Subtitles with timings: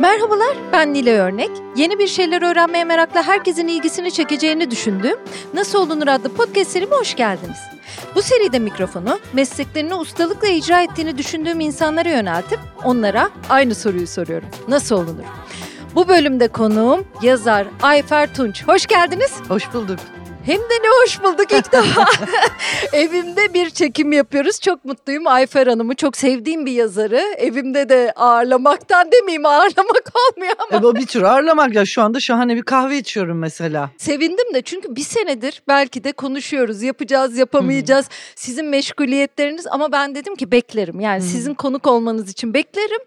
[0.00, 1.50] Merhabalar, ben Nile Örnek.
[1.76, 5.18] Yeni bir şeyler öğrenmeye merakla herkesin ilgisini çekeceğini düşündüğüm
[5.54, 7.58] Nasıl Olunur adlı podcast serime hoş geldiniz.
[8.14, 14.48] Bu seride mikrofonu mesleklerini ustalıkla icra ettiğini düşündüğüm insanlara yöneltip onlara aynı soruyu soruyorum.
[14.68, 15.24] Nasıl olunur?
[15.94, 18.68] Bu bölümde konuğum yazar Ayfer Tunç.
[18.68, 19.32] Hoş geldiniz.
[19.48, 19.98] Hoş bulduk.
[20.50, 22.04] Hem de ne hoş bulduk ilk defa.
[22.92, 24.60] Evimde bir çekim yapıyoruz.
[24.60, 25.94] Çok mutluyum Ayfer Hanım'ı.
[25.94, 27.20] Çok sevdiğim bir yazarı.
[27.36, 30.78] Evimde de ağırlamaktan demeyeyim ağırlamak olmuyor ama.
[30.78, 33.90] E, bu bir tür ağırlamak ya şu anda şahane bir kahve içiyorum mesela.
[33.98, 36.82] Sevindim de çünkü bir senedir belki de konuşuyoruz.
[36.82, 38.08] Yapacağız, yapamayacağız.
[38.34, 41.00] Sizin meşguliyetleriniz ama ben dedim ki beklerim.
[41.00, 41.26] Yani Hı.
[41.26, 43.00] sizin konuk olmanız için beklerim.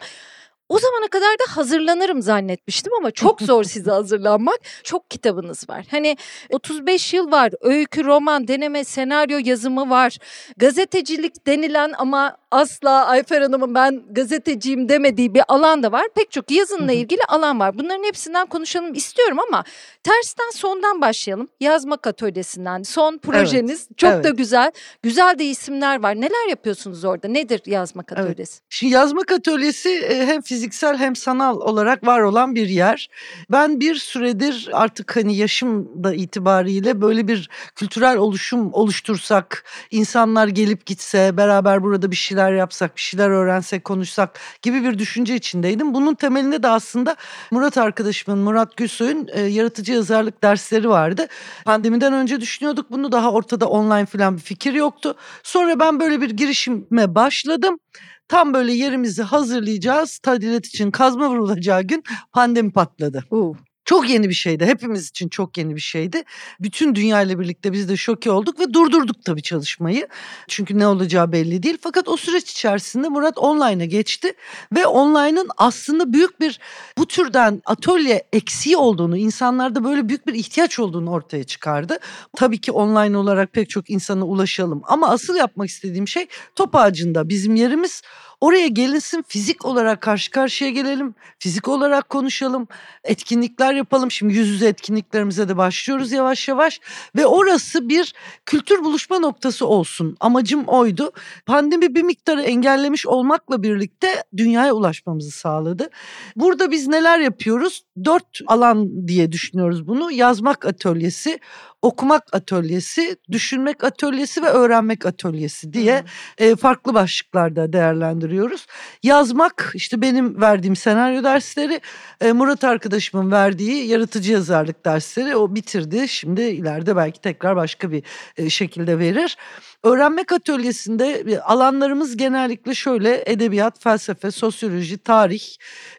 [0.70, 4.60] O zamana kadar da hazırlanırım zannetmiştim ama çok zor size hazırlanmak.
[4.84, 5.86] Çok kitabınız var.
[5.92, 6.18] Hani
[6.50, 7.52] 35 yıl var.
[7.62, 10.18] Öykü, roman, deneme, senaryo yazımı var.
[10.58, 16.06] Gazetecilik denilen ama asla Ayfer Hanım'ın ben gazeteciyim demediği bir alan da var.
[16.16, 17.78] Pek çok yazınla ilgili alan var.
[17.78, 19.64] Bunların hepsinden konuşalım istiyorum ama
[20.04, 21.48] tersten sondan başlayalım.
[21.60, 22.84] Yazmak atölyesinden.
[22.84, 24.38] Son projeniz çok da evet.
[24.38, 24.72] güzel.
[25.04, 26.16] Güzel de isimler var.
[26.16, 27.28] Neler yapıyorsunuz orada?
[27.28, 28.26] Nedir yazmak Evet.
[28.26, 28.62] atölyesi?
[28.70, 33.10] Şimdi yazmak atölyesi e, hem fiziksel hem sanal olarak var olan bir yer.
[33.52, 40.86] Ben bir süredir artık hani yaşım da itibariyle böyle bir kültürel oluşum oluştursak, insanlar gelip
[40.86, 45.94] gitse, beraber burada bir şeyler yapsak, bir şeyler öğrensek, konuşsak gibi bir düşünce içindeydim.
[45.94, 47.16] Bunun temelinde de aslında
[47.52, 51.28] Murat arkadaşımın, Murat Gülsoy'un e, yaratıcı yazarlık dersleri vardı.
[51.66, 55.16] Pandemiden önce düşünüyorduk bunu daha ortada online falan bir fikir yoktu.
[55.44, 57.80] Sonra ben böyle bir girişime başladım.
[58.28, 60.18] Tam böyle yerimizi hazırlayacağız.
[60.18, 63.24] Tadilat için kazma vurulacağı gün pandemi patladı.
[63.30, 63.56] Uh.
[63.86, 64.66] Çok yeni bir şeydi.
[64.66, 66.24] Hepimiz için çok yeni bir şeydi.
[66.60, 70.08] Bütün dünya ile birlikte biz de şoke olduk ve durdurduk tabii çalışmayı.
[70.48, 71.78] Çünkü ne olacağı belli değil.
[71.82, 74.34] Fakat o süreç içerisinde Murat online'a geçti
[74.76, 76.60] ve online'ın aslında büyük bir
[76.98, 81.98] bu türden atölye eksiği olduğunu, insanlarda böyle büyük bir ihtiyaç olduğunu ortaya çıkardı.
[82.38, 87.30] Tabii ki online olarak pek çok insana ulaşalım ama asıl yapmak istediğim şey top ağacında
[87.30, 88.02] bizim yerimiz
[88.44, 91.16] Oraya gelinsin fizik olarak karşı karşıya gelelim.
[91.40, 92.68] Fizik olarak konuşalım.
[93.04, 94.12] Etkinlikler yapalım.
[94.12, 96.80] Şimdi yüz yüze etkinliklerimize de başlıyoruz yavaş yavaş.
[97.16, 98.14] Ve orası bir
[98.46, 100.18] kültür buluşma noktası olsun.
[100.20, 101.12] Amacım oydu.
[101.46, 105.90] Pandemi bir miktarı engellemiş olmakla birlikte dünyaya ulaşmamızı sağladı.
[106.36, 107.84] Burada biz neler yapıyoruz?
[108.06, 110.12] Dört alan diye düşünüyoruz bunu.
[110.12, 111.40] Yazmak atölyesi,
[111.84, 116.04] okumak atölyesi, düşünmek atölyesi ve öğrenmek atölyesi diye
[116.38, 118.68] e, farklı başlıklarda değerlendiriyoruz.
[119.04, 121.82] Yazmak işte benim verdiğim senaryo dersleri,
[122.22, 126.08] e, Murat arkadaşımın verdiği yaratıcı yazarlık dersleri o bitirdi.
[126.08, 128.04] Şimdi ileride belki tekrar başka bir
[128.38, 129.38] e, şekilde verir.
[129.84, 135.44] Öğrenmek atölyesinde e, alanlarımız genellikle şöyle edebiyat, felsefe, sosyoloji, tarih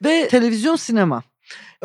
[0.04, 1.22] ve televizyon sinema.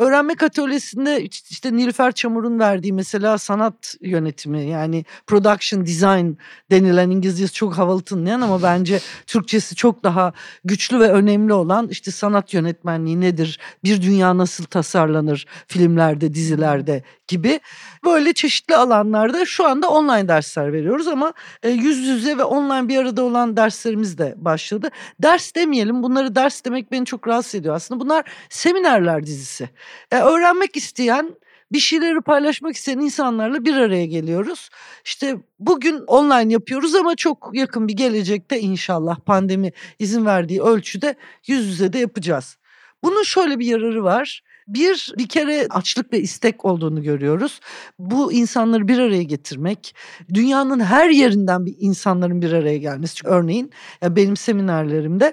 [0.00, 6.32] Öğrenmek atölyesinde işte Nilüfer Çamur'un verdiği mesela sanat yönetimi yani production design
[6.70, 10.32] denilen İngilizcesi çok havalı tınlayan ama bence Türkçesi çok daha
[10.64, 13.58] güçlü ve önemli olan işte sanat yönetmenliği nedir?
[13.84, 17.60] Bir dünya nasıl tasarlanır filmlerde, dizilerde gibi
[18.04, 21.32] böyle çeşitli alanlarda şu anda online dersler veriyoruz ama
[21.62, 24.90] e, yüz yüze ve online bir arada olan derslerimiz de başladı.
[25.22, 29.68] Ders demeyelim bunları ders demek beni çok rahatsız ediyor aslında bunlar seminerler dizisi.
[30.10, 31.34] E, öğrenmek isteyen
[31.72, 34.70] bir şeyleri paylaşmak isteyen insanlarla bir araya geliyoruz.
[35.04, 41.14] İşte bugün online yapıyoruz ama çok yakın bir gelecekte inşallah pandemi izin verdiği ölçüde
[41.46, 42.56] yüz yüze de yapacağız.
[43.02, 44.42] Bunun şöyle bir yararı var.
[44.68, 47.60] Bir, bir kere açlık ve istek olduğunu görüyoruz.
[47.98, 49.94] Bu insanları bir araya getirmek,
[50.34, 53.14] dünyanın her yerinden bir insanların bir araya gelmesi.
[53.14, 53.70] Çünkü örneğin
[54.02, 55.32] benim seminerlerimde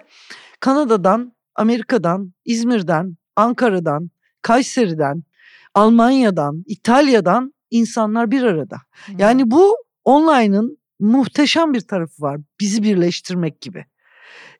[0.59, 4.09] Kanada'dan, Amerika'dan, İzmir'den, Ankara'dan,
[4.41, 5.23] Kayseri'den,
[5.73, 8.77] Almanya'dan, İtalya'dan insanlar bir arada.
[9.17, 12.39] Yani bu online'ın muhteşem bir tarafı var.
[12.59, 13.85] Bizi birleştirmek gibi.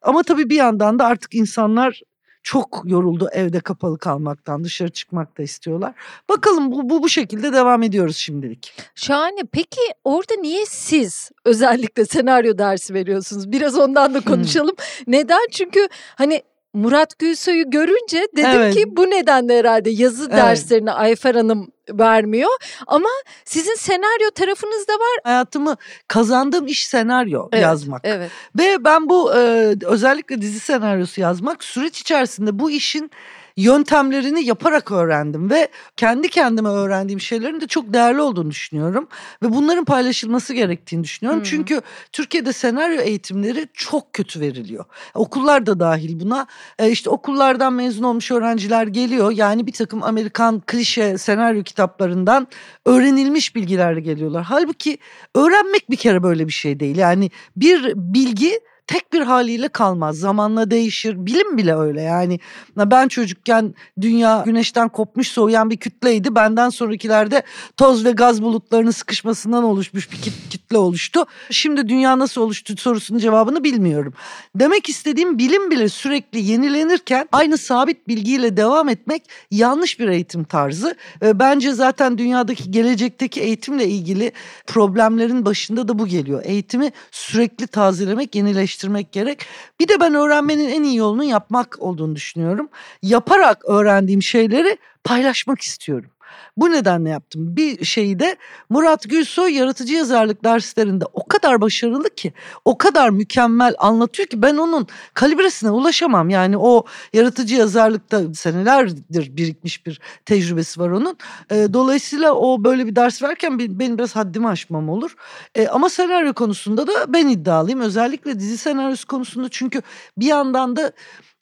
[0.02, 2.02] Ama tabii bir yandan da artık insanlar
[2.44, 5.94] çok yoruldu evde kapalı kalmaktan dışarı çıkmak da istiyorlar.
[6.30, 8.74] Bakalım bu, bu bu şekilde devam ediyoruz şimdilik.
[8.96, 9.42] Şahane.
[9.52, 13.52] Peki orada niye siz özellikle senaryo dersi veriyorsunuz?
[13.52, 14.76] Biraz ondan da konuşalım.
[15.08, 15.48] Neden?
[15.52, 16.42] Çünkü hani
[16.78, 18.76] Murat Gülsoy'u görünce dedim Evet.
[18.76, 20.38] ki bu nedenle herhalde yazı Evet.
[20.38, 22.50] derslerini Ayfer Hanım vermiyor.
[22.88, 23.10] Ama
[23.46, 25.20] sizin senaryo tarafınız da var.
[25.24, 25.76] Hayatımı
[26.08, 28.02] kazandığım iş senaryo Evet, yazmak.
[28.04, 28.32] Evet.
[28.60, 33.12] Ve ben bu e, özellikle dizi senaryosu yazmak süreç içerisinde bu işin
[33.58, 35.68] yöntemlerini yaparak öğrendim ve
[35.98, 39.08] kendi kendime öğrendiğim şeylerin de çok değerli olduğunu düşünüyorum
[39.44, 41.40] ve bunların paylaşılması gerektiğini düşünüyorum.
[41.40, 41.46] Hmm.
[41.46, 41.82] Çünkü
[42.12, 44.86] Türkiye'de senaryo eğitimleri çok kötü veriliyor.
[45.14, 46.48] Okullar da dahil buna.
[46.80, 49.32] E işte okullardan mezun olmuş öğrenciler geliyor.
[49.32, 52.48] Yani bir takım Amerikan klişe senaryo kitaplarından
[52.86, 54.44] öğrenilmiş bilgilerle geliyorlar.
[54.44, 54.98] Halbuki
[55.36, 56.98] öğrenmek bir kere böyle bir şey değil.
[56.98, 60.18] Yani bir bilgi tek bir haliyle kalmaz.
[60.18, 61.26] Zamanla değişir.
[61.26, 62.40] Bilim bile öyle yani.
[62.78, 66.36] Ben çocukken dünya güneşten kopmuş soğuyan bir kütleydi.
[66.36, 67.44] Benden sonrakilerde
[67.78, 70.18] toz ve gaz bulutlarının sıkışmasından oluşmuş bir
[70.50, 71.26] kitle oluştu.
[71.52, 74.14] Şimdi dünya nasıl oluştu sorusunun cevabını bilmiyorum.
[74.56, 80.96] Demek istediğim bilim bile sürekli yenilenirken aynı sabit bilgiyle devam etmek yanlış bir eğitim tarzı.
[81.22, 84.32] Bence zaten dünyadaki gelecekteki eğitimle ilgili
[84.68, 86.42] problemlerin başında da bu geliyor.
[86.46, 89.46] Eğitimi sürekli tazelemek, yenileştirmek geliştirmek gerek.
[89.80, 92.70] Bir de ben öğrenmenin en iyi yolunu yapmak olduğunu düşünüyorum.
[93.02, 96.10] Yaparak öğrendiğim şeyleri paylaşmak istiyorum.
[96.58, 97.56] Bu nedenle yaptım.
[97.56, 98.36] Bir şeyi de
[98.70, 102.34] Murat Gülsoy yaratıcı yazarlık derslerinde o kadar başarılı ki,
[102.66, 106.30] o kadar mükemmel anlatıyor ki ben onun kalibresine ulaşamam.
[106.30, 111.18] Yani o yaratıcı yazarlıkta senelerdir birikmiş bir tecrübesi var onun.
[111.52, 115.16] E, dolayısıyla o böyle bir ders verken benim biraz haddimi aşmam olur.
[115.56, 117.82] E, ama senaryo konusunda da ben iddialıyım.
[117.82, 119.82] Özellikle dizi senaryosu konusunda çünkü
[120.18, 120.92] bir yandan da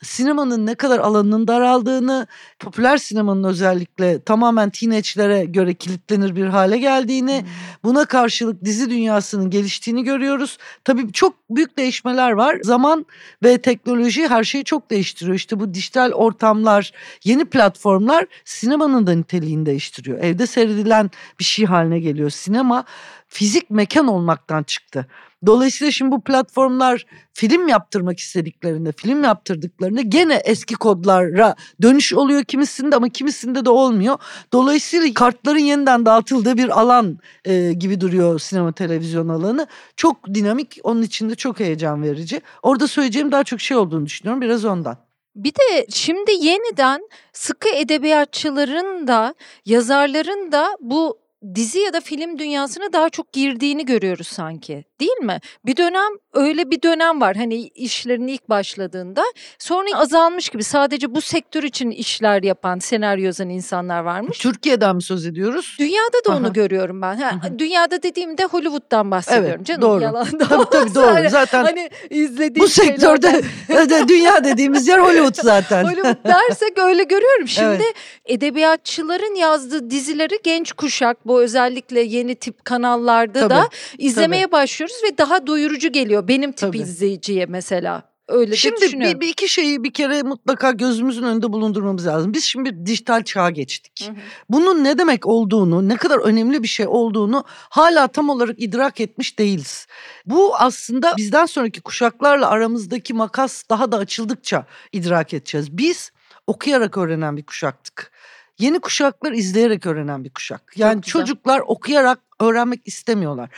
[0.06, 2.28] sinemanın ne kadar alanının daraldığını,
[2.60, 7.48] popüler sinemanın özellikle tamamen teenage'lere göre kilitlenir bir hale geldiğini, hmm.
[7.84, 10.58] buna karşılık dizi dünyasının geliştiğini görüyoruz.
[10.84, 12.58] Tabii çok büyük değişmeler var.
[12.64, 13.06] Zaman
[13.44, 15.36] ve teknoloji her şeyi çok değiştiriyor.
[15.36, 16.92] İşte bu dijital ortamlar,
[17.24, 20.20] yeni platformlar sinemanın da niteliğini değiştiriyor.
[20.20, 22.30] Evde seyredilen bir şey haline geliyor.
[22.30, 22.86] Sinema
[23.28, 25.08] fizik mekan olmaktan çıktı.
[25.46, 32.96] Dolayısıyla şimdi bu platformlar film yaptırmak istediklerinde, film yaptırdıklarında gene eski kodlara dönüş oluyor kimisinde
[32.96, 34.18] ama kimisinde de olmuyor.
[34.54, 39.68] Dolayısıyla kartların yeniden dağıtıldığı bir alan e, gibi duruyor sinema televizyon alanı.
[39.96, 42.42] Çok dinamik, onun içinde çok heyecan verici.
[42.64, 44.98] Orada söyleyeceğim daha çok şey olduğunu düşünüyorum biraz ondan.
[45.36, 51.26] Bir de şimdi yeniden sıkı edebiyatçıların da yazarların da bu
[51.56, 54.84] dizi ya da film dünyasına daha çok girdiğini görüyoruz sanki.
[55.00, 55.40] Değil mi?
[55.66, 59.24] Bir dönem öyle bir dönem var hani işlerin ilk başladığında.
[59.60, 64.38] Sonra azalmış gibi sadece bu sektör için işler yapan, senaryo yazan insanlar varmış.
[64.38, 65.76] Türkiye'den mi söz ediyoruz?
[65.80, 66.54] Dünyada da onu Aha.
[66.54, 67.16] görüyorum ben.
[67.16, 69.82] Ha, dünyada dediğimde Hollywood'dan bahsediyorum evet, canım.
[69.82, 70.04] Doğru.
[70.04, 71.30] Yalan tabii tabii doğru.
[71.30, 73.42] Zaten hani izlediğim bu sektörde
[74.08, 75.84] dünya dediğimiz yer Hollywood zaten.
[75.84, 77.48] Hollywood dersek öyle görüyorum.
[77.56, 77.96] Şimdi evet.
[78.26, 84.52] edebiyatçıların yazdığı dizileri genç kuşak bu özellikle yeni tip kanallarda tabii, da izlemeye tabii.
[84.86, 86.78] Başlıyoruz ve daha doyurucu geliyor benim tip tabii.
[86.78, 88.16] izleyiciye mesela.
[88.28, 92.34] Öyle şimdi bir, bir iki şeyi bir kere mutlaka gözümüzün önünde bulundurmamız lazım.
[92.34, 94.08] Biz şimdi bir dijital çağa geçtik.
[94.08, 94.16] Hı hı.
[94.50, 99.40] Bunun ne demek olduğunu, ne kadar önemli bir şey olduğunu hala tam olarak idrak etmiş
[99.40, 99.88] değiliz.
[100.26, 105.78] Bu aslında bizden sonraki kuşaklarla aramızdaki makas daha da açıldıkça idrak edeceğiz.
[105.78, 106.12] Biz
[106.48, 108.12] okuyarak öğrenen bir kuşaktık.
[108.60, 110.74] Yeni kuşaklar izleyerek öğrenen bir kuşak.
[110.76, 113.50] Yani çocuklar okuyarak öğrenmek istemiyorlar.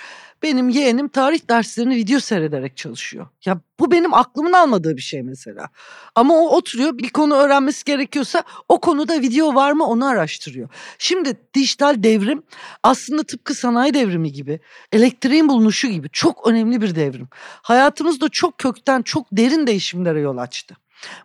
[0.44, 3.28] Benim yeğenim tarih derslerini video seyrederek çalışıyor.
[3.46, 5.70] Ya bu benim aklımın almadığı bir şey mesela.
[6.16, 10.70] Ama o oturuyor bir konu öğrenmesi gerekiyorsa o konuda video var mı onu araştırıyor.
[10.98, 12.44] Şimdi dijital devrim
[12.84, 14.60] aslında tıpkı sanayi devrimi gibi,
[14.92, 17.28] elektriğin bulunuşu gibi çok önemli bir devrim.
[17.62, 20.76] Hayatımızda çok kökten çok derin değişimlere yol açtı.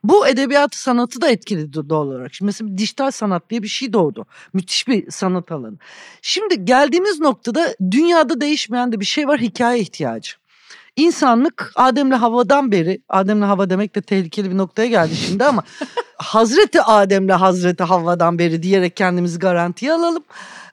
[0.04, 2.34] Bu edebiyatı sanatı da etkiledi doğal olarak.
[2.34, 4.26] Şimdi mesela dijital sanat diye bir şey doğdu.
[4.52, 5.76] Müthiş bir sanat alanı.
[6.22, 10.32] Şimdi geldiğimiz noktada dünyada değişmeyen de bir şey var hikaye ihtiyacı.
[10.96, 15.62] İnsanlık Adem'le Havva'dan beri, Adem'le Havva demek de tehlikeli bir noktaya geldi şimdi ama
[16.16, 20.24] Hazreti Adem'le Hazreti Havva'dan beri diyerek kendimizi garantiye alalım.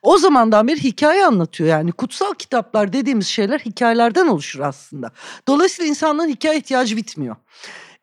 [0.01, 5.11] O zamandan beri hikaye anlatıyor yani kutsal kitaplar dediğimiz şeyler hikayelerden oluşur aslında.
[5.47, 7.35] Dolayısıyla insanlığın hikaye ihtiyacı bitmiyor.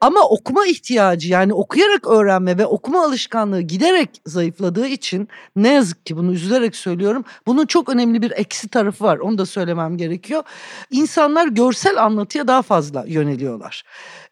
[0.01, 6.17] Ama okuma ihtiyacı yani okuyarak öğrenme ve okuma alışkanlığı giderek zayıfladığı için ne yazık ki
[6.17, 7.25] bunu üzülerek söylüyorum.
[7.47, 9.19] Bunun çok önemli bir eksi tarafı var.
[9.19, 10.43] Onu da söylemem gerekiyor.
[10.91, 13.85] İnsanlar görsel anlatıya daha fazla yöneliyorlar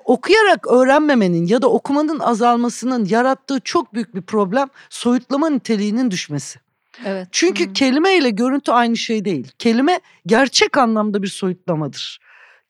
[0.04, 6.59] okuyarak öğrenmemenin ya da okumanın azalmasının yarattığı çok büyük bir problem soyutlama niteliğinin düşmesi.
[7.04, 7.28] Evet.
[7.33, 7.73] Çünkü hmm.
[7.73, 9.52] kelime ile görüntü aynı şey değil.
[9.59, 12.21] Kelime gerçek anlamda bir soyutlamadır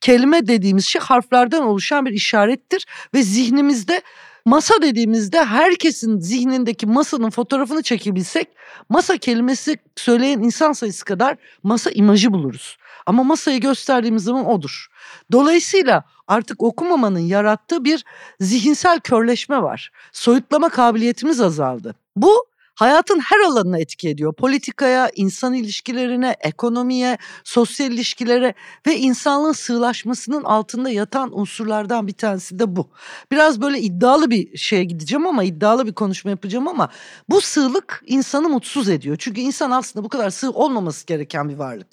[0.01, 4.03] kelime dediğimiz şey harflerden oluşan bir işarettir ve zihnimizde
[4.45, 8.49] masa dediğimizde herkesin zihnindeki masanın fotoğrafını çekebilsek
[8.89, 12.77] masa kelimesi söyleyen insan sayısı kadar masa imajı buluruz.
[13.07, 14.87] Ama masayı gösterdiğimiz zaman odur.
[15.33, 18.05] Dolayısıyla artık okumamanın yarattığı bir
[18.41, 19.91] zihinsel körleşme var.
[20.13, 21.95] Soyutlama kabiliyetimiz azaldı.
[22.17, 24.35] Bu hayatın her alanına etki ediyor.
[24.35, 28.55] Politikaya, insan ilişkilerine, ekonomiye, sosyal ilişkilere
[28.87, 32.89] ve insanlığın sığlaşmasının altında yatan unsurlardan bir tanesi de bu.
[33.31, 36.89] Biraz böyle iddialı bir şeye gideceğim ama iddialı bir konuşma yapacağım ama
[37.29, 39.17] bu sığlık insanı mutsuz ediyor.
[39.19, 41.87] Çünkü insan aslında bu kadar sığ olmaması gereken bir varlık.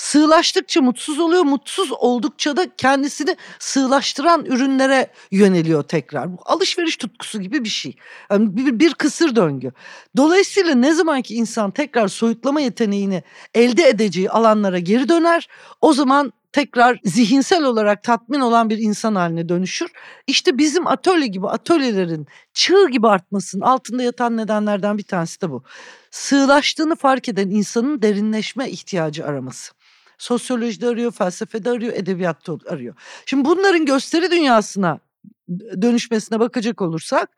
[0.00, 6.32] Sığlaştıkça mutsuz oluyor, mutsuz oldukça da kendisini sığlaştıran ürünlere yöneliyor tekrar.
[6.32, 7.96] Bu alışveriş tutkusu gibi bir şey.
[8.30, 9.72] Yani bir, bir kısır döngü.
[10.16, 13.22] Dolayısıyla ne zaman ki insan tekrar soyutlama yeteneğini
[13.54, 15.48] elde edeceği alanlara geri döner,
[15.80, 19.90] o zaman tekrar zihinsel olarak tatmin olan bir insan haline dönüşür.
[20.26, 25.62] İşte bizim atölye gibi atölyelerin çığ gibi artmasının altında yatan nedenlerden bir tanesi de bu.
[26.10, 29.79] Sığlaştığını fark eden insanın derinleşme ihtiyacı araması.
[30.20, 32.94] Sosyolojide arıyor, felsefede arıyor, edebiyatta arıyor.
[33.26, 34.98] Şimdi bunların gösteri dünyasına
[35.82, 37.30] dönüşmesine bakacak olursak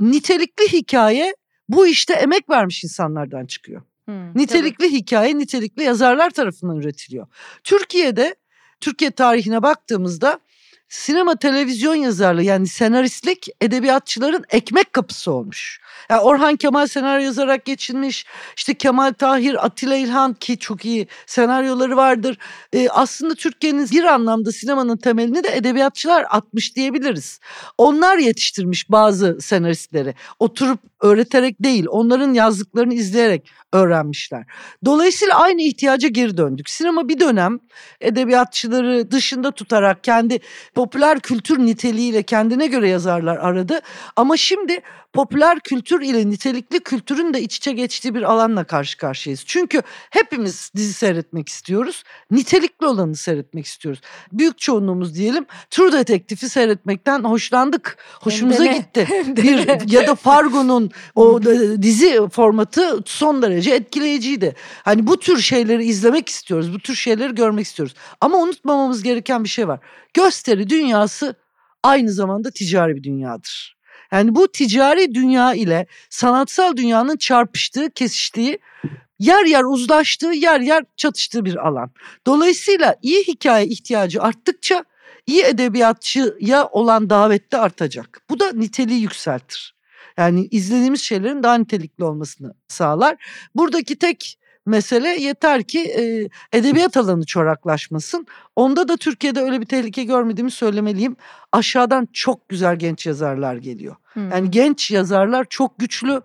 [0.00, 1.34] nitelikli hikaye
[1.68, 3.82] bu işte emek vermiş insanlardan çıkıyor.
[4.04, 4.96] Hmm, nitelikli tabii.
[4.96, 7.26] hikaye nitelikli yazarlar tarafından üretiliyor.
[7.64, 8.34] Türkiye'de
[8.80, 10.40] Türkiye tarihine baktığımızda
[10.88, 15.80] sinema televizyon yazarlığı yani senaristlik edebiyatçıların ekmek kapısı olmuş.
[16.10, 18.26] Yani Orhan Kemal senaryo yazarak geçinmiş.
[18.56, 22.38] İşte Kemal Tahir, Atilla İlhan ki çok iyi senaryoları vardır.
[22.72, 27.40] Ee, aslında Türkiye'nin bir anlamda sinemanın temelini de edebiyatçılar atmış diyebiliriz.
[27.78, 30.14] Onlar yetiştirmiş bazı senaristleri.
[30.38, 34.44] Oturup öğreterek değil, onların yazdıklarını izleyerek öğrenmişler.
[34.84, 36.70] Dolayısıyla aynı ihtiyaca geri döndük.
[36.70, 37.58] Sinema bir dönem
[38.00, 40.38] edebiyatçıları dışında tutarak kendi
[40.78, 43.80] popüler kültür niteliğiyle kendine göre yazarlar aradı.
[44.16, 44.80] Ama şimdi
[45.18, 49.44] popüler kültür ile nitelikli kültürün de iç içe geçtiği bir alanla karşı karşıyayız.
[49.46, 52.02] Çünkü hepimiz dizi seyretmek istiyoruz.
[52.30, 54.00] Nitelikli olanı seyretmek istiyoruz.
[54.32, 57.96] Büyük çoğunluğumuz diyelim True Detective'i seyretmekten hoşlandık.
[58.20, 59.08] Hoşumuza gitti.
[59.36, 61.42] bir ya da Fargo'nun o
[61.82, 64.54] dizi formatı son derece etkileyiciydi.
[64.84, 66.74] Hani bu tür şeyleri izlemek istiyoruz.
[66.74, 67.94] Bu tür şeyleri görmek istiyoruz.
[68.20, 69.80] Ama unutmamamız gereken bir şey var.
[70.14, 71.34] Gösteri dünyası
[71.82, 73.77] aynı zamanda ticari bir dünyadır.
[74.12, 78.58] Yani bu ticari dünya ile sanatsal dünyanın çarpıştığı, kesiştiği,
[79.18, 81.90] yer yer uzlaştığı, yer yer çatıştığı bir alan.
[82.26, 84.84] Dolayısıyla iyi hikaye ihtiyacı arttıkça
[85.26, 88.20] iyi edebiyatçıya olan davette artacak.
[88.30, 89.74] Bu da niteliği yükseltir.
[90.16, 93.16] Yani izlediğimiz şeylerin daha nitelikli olmasını sağlar.
[93.54, 98.26] Buradaki tek mesele yeter ki e, edebiyat alanı çoraklaşmasın.
[98.56, 101.16] Onda da Türkiye'de öyle bir tehlike görmediğimi söylemeliyim.
[101.52, 103.96] Aşağıdan çok güzel genç yazarlar geliyor.
[104.12, 104.30] Hmm.
[104.30, 106.22] Yani genç yazarlar çok güçlü,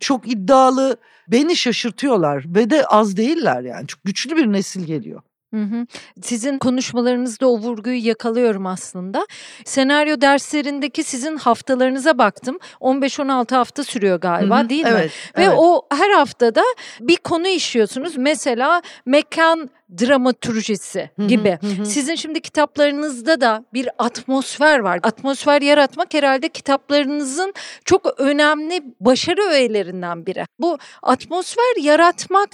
[0.00, 0.96] çok iddialı,
[1.28, 3.86] beni şaşırtıyorlar ve de az değiller yani.
[3.86, 5.22] Çok güçlü bir nesil geliyor.
[5.56, 5.86] Hı hı.
[6.22, 9.26] Sizin konuşmalarınızda o vurguyu yakalıyorum aslında.
[9.64, 12.58] Senaryo derslerindeki sizin haftalarınıza baktım.
[12.80, 14.68] 15-16 hafta sürüyor galiba hı hı.
[14.68, 14.90] değil mi?
[14.92, 15.54] Evet, Ve evet.
[15.58, 16.62] o her haftada
[17.00, 18.16] bir konu işliyorsunuz.
[18.16, 19.70] Mesela mekan
[20.00, 21.58] dramaturjisi gibi.
[21.60, 21.86] Hı hı hı.
[21.86, 25.00] Sizin şimdi kitaplarınızda da bir atmosfer var.
[25.02, 30.44] Atmosfer yaratmak herhalde kitaplarınızın çok önemli başarı öğelerinden biri.
[30.58, 32.50] Bu atmosfer yaratmak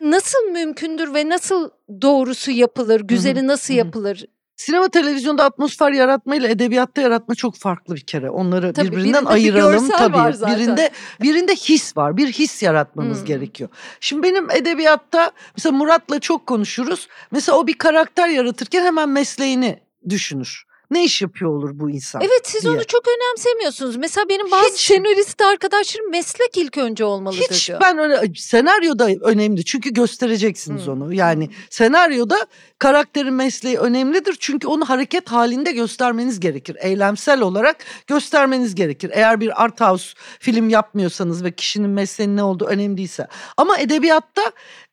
[0.00, 1.70] nasıl mümkündür ve nasıl
[2.02, 4.24] doğrusu yapılır, güzeli nasıl yapılır?
[4.56, 8.30] Sinema televizyonda atmosfer yaratma ile edebiyatta yaratma çok farklı bir kere.
[8.30, 10.46] Onları tabii, birbirinden ayıralım tabii.
[10.46, 10.90] Birinde
[11.22, 12.16] birinde his var.
[12.16, 13.26] Bir his yaratmamız hmm.
[13.26, 13.70] gerekiyor.
[14.00, 17.08] Şimdi benim edebiyatta mesela Murat'la çok konuşuruz.
[17.30, 22.20] Mesela o bir karakter yaratırken hemen mesleğini düşünür ne iş yapıyor olur bu insan?
[22.20, 22.72] Evet siz diye.
[22.72, 23.96] onu çok önemsemiyorsunuz.
[23.96, 24.80] Mesela benim bazı Hiç.
[24.80, 27.80] senarist arkadaşlarım meslek ilk önce olmalıdır Hiç diyor.
[27.80, 30.92] ben öyle senaryoda önemli çünkü göstereceksiniz hmm.
[30.92, 31.14] onu.
[31.14, 31.54] Yani hmm.
[31.70, 32.46] senaryoda
[32.78, 36.76] karakterin mesleği önemlidir çünkü onu hareket halinde göstermeniz gerekir.
[36.80, 37.76] Eylemsel olarak
[38.06, 39.10] göstermeniz gerekir.
[39.14, 43.26] Eğer bir art house film yapmıyorsanız ve kişinin mesleğinin ne olduğu önemli değilse.
[43.56, 44.42] Ama edebiyatta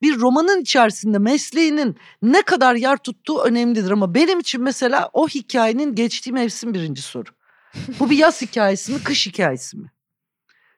[0.02, 3.92] bir romanın içerisinde mesleğinin ne kadar yer tuttuğu önemlidir.
[3.92, 7.30] Ama benim için mesela o hikayenin geçtiği mevsim birinci soru.
[8.00, 9.92] Bu bir yaz hikayesi mi, kış hikayesi mi?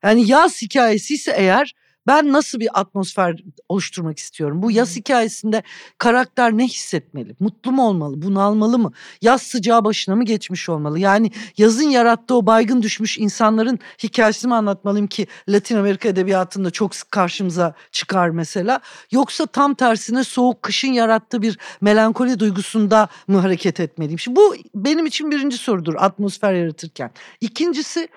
[0.03, 1.75] Yani yaz hikayesi ise eğer
[2.07, 4.61] ben nasıl bir atmosfer oluşturmak istiyorum?
[4.61, 5.63] Bu yaz hikayesinde
[5.97, 7.35] karakter ne hissetmeli?
[7.39, 8.21] Mutlu mu olmalı?
[8.21, 8.91] Bunalmalı mı?
[9.21, 10.99] Yaz sıcağı başına mı geçmiş olmalı?
[10.99, 16.95] Yani yazın yarattığı o baygın düşmüş insanların hikayesini mi anlatmalıyım ki Latin Amerika edebiyatında çok
[16.95, 18.79] sık karşımıza çıkar mesela?
[19.11, 24.19] Yoksa tam tersine soğuk kışın yarattığı bir melankoli duygusunda mı hareket etmeliyim?
[24.19, 27.11] Şimdi bu benim için birinci sorudur atmosfer yaratırken.
[27.41, 28.09] İkincisi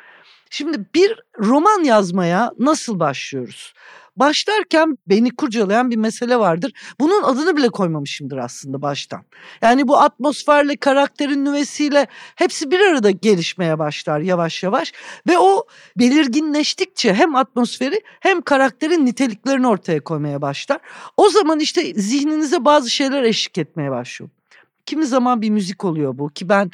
[0.50, 3.74] Şimdi bir roman yazmaya nasıl başlıyoruz?
[4.16, 6.72] Başlarken beni kurcalayan bir mesele vardır.
[7.00, 9.24] Bunun adını bile koymamışımdır aslında baştan.
[9.62, 14.92] Yani bu atmosferle, karakterin nüvesiyle hepsi bir arada gelişmeye başlar yavaş yavaş.
[15.28, 15.66] Ve o
[15.98, 20.80] belirginleştikçe hem atmosferi hem karakterin niteliklerini ortaya koymaya başlar.
[21.16, 24.30] O zaman işte zihninize bazı şeyler eşlik etmeye başlıyor.
[24.90, 26.70] Kimi zaman bir müzik oluyor bu ki ben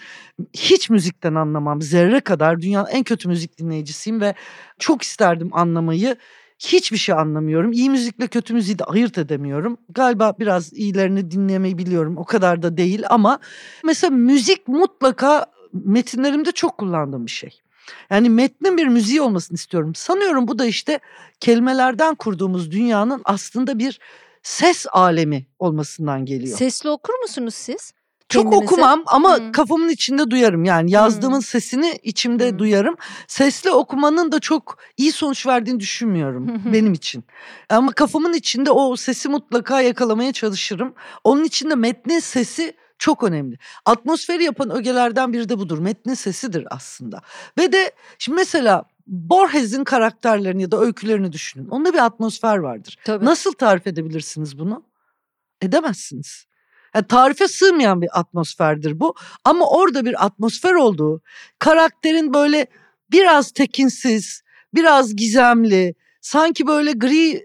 [0.53, 4.35] hiç müzikten anlamam zerre kadar dünyanın en kötü müzik dinleyicisiyim ve
[4.79, 6.17] çok isterdim anlamayı
[6.59, 7.73] hiçbir şey anlamıyorum.
[7.73, 9.79] İyi müzikle kötü müziği de ayırt edemiyorum.
[9.89, 12.17] Galiba biraz iyilerini dinlemeyi biliyorum.
[12.17, 13.39] O kadar da değil ama
[13.85, 17.61] mesela müzik mutlaka metinlerimde çok kullandığım bir şey.
[18.11, 19.95] Yani metnin bir müziği olmasını istiyorum.
[19.95, 21.01] Sanıyorum bu da işte
[21.41, 24.01] kelimelerden kurduğumuz dünyanın aslında bir
[24.43, 26.59] ses alemi olmasından geliyor.
[26.59, 27.93] Sesli okur musunuz siz?
[28.29, 29.53] Çok okumam ama Hmm.
[29.53, 30.65] kafamın içinde duyarım.
[30.65, 31.43] Yani yazdığımın Hmm.
[31.43, 32.59] sesini içimde Hmm.
[32.59, 32.97] duyarım.
[33.29, 37.25] Sesli okumanın da çok iyi sonuç verdiğini düşünmüyorum benim için.
[37.69, 40.95] Ama kafamın içinde o sesi mutlaka yakalamaya çalışırım.
[41.25, 43.59] Onun için de metnin sesi çok önemli.
[43.85, 45.79] Atmosferi yapan ögelerden biri de budur.
[45.79, 47.21] Metnin sesidir aslında.
[47.59, 51.69] Ve de şimdi mesela Borges'in karakterlerini ya da öykülerini düşünün.
[51.69, 52.97] Onda bir atmosfer vardır.
[53.05, 53.25] Tabii.
[53.25, 54.83] Nasıl tarif edebilirsiniz bunu?
[55.63, 56.47] Edemezsiniz.
[56.97, 59.15] Yani tarife sığmayan bir atmosferdir bu.
[59.45, 61.21] Ama orada bir atmosfer olduğu,
[61.59, 62.67] karakterin böyle
[63.13, 64.43] biraz tekinsiz,
[64.75, 67.43] biraz gizemli, sanki böyle gri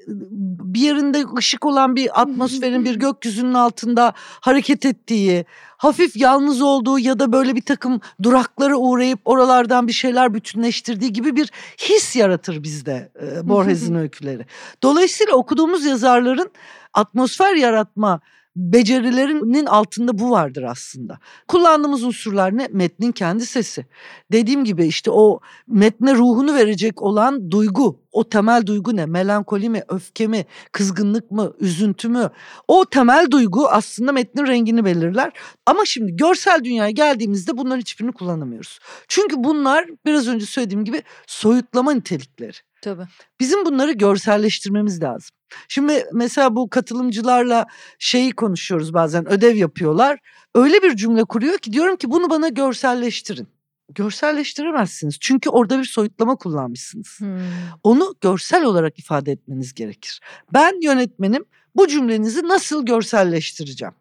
[0.74, 5.46] bir yerinde ışık olan bir atmosferin bir gökyüzünün altında hareket ettiği,
[5.77, 11.36] hafif yalnız olduğu ya da böyle bir takım duraklara uğrayıp oralardan bir şeyler bütünleştirdiği gibi
[11.36, 14.46] bir his yaratır bizde e, Borges'in öyküleri.
[14.84, 16.51] Dolayısıyla okuduğumuz yazarların
[16.93, 18.22] atmosfer yaratma
[18.55, 21.20] becerilerinin altında bu vardır aslında.
[21.48, 22.67] Kullandığımız unsurlar ne?
[22.72, 23.86] Metnin kendi sesi.
[24.31, 28.01] Dediğim gibi işte o metne ruhunu verecek olan duygu.
[28.12, 29.05] O temel duygu ne?
[29.05, 32.29] Melankoli mi, öfke mi, kızgınlık mı, üzüntü mü?
[32.67, 35.31] O temel duygu aslında metnin rengini belirler.
[35.65, 38.79] Ama şimdi görsel dünyaya geldiğimizde bunların hiçbirini kullanamıyoruz.
[39.08, 42.58] Çünkü bunlar biraz önce söylediğim gibi soyutlama nitelikleri.
[42.81, 43.03] Tabii.
[43.39, 45.36] Bizim bunları görselleştirmemiz lazım.
[45.67, 47.65] Şimdi mesela bu katılımcılarla
[48.00, 50.20] şeyi konuşuyoruz bazen ödev yapıyorlar.
[50.55, 53.48] Öyle bir cümle kuruyor ki diyorum ki bunu bana görselleştirin.
[53.96, 57.20] Görselleştiremezsiniz çünkü orada bir soyutlama kullanmışsınız.
[57.20, 57.39] Hmm.
[57.84, 60.20] Onu görsel olarak ifade etmeniz gerekir.
[60.54, 63.93] Ben yönetmenim bu cümlenizi nasıl görselleştireceğim?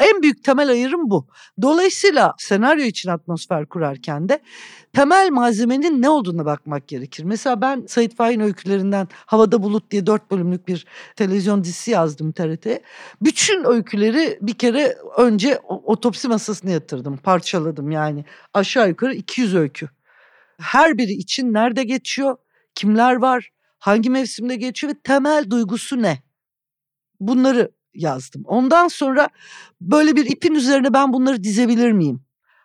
[0.00, 1.26] En büyük temel ayırım bu.
[1.62, 4.40] Dolayısıyla senaryo için atmosfer kurarken de
[4.92, 7.24] temel malzemenin ne olduğuna bakmak gerekir.
[7.24, 12.82] Mesela ben Sait Faik'in öykülerinden Havada Bulut diye dört bölümlük bir televizyon dizisi yazdım TRT'ye.
[13.22, 18.24] Bütün öyküleri bir kere önce otopsi masasına yatırdım, parçaladım yani.
[18.54, 19.88] Aşağı yukarı 200 öykü.
[20.60, 22.36] Her biri için nerede geçiyor,
[22.74, 26.22] kimler var, hangi mevsimde geçiyor ve temel duygusu ne?
[27.20, 28.42] Bunları yazdım.
[28.44, 29.28] Ondan sonra
[29.80, 32.20] böyle bir ipin üzerine ben bunları dizebilir miyim?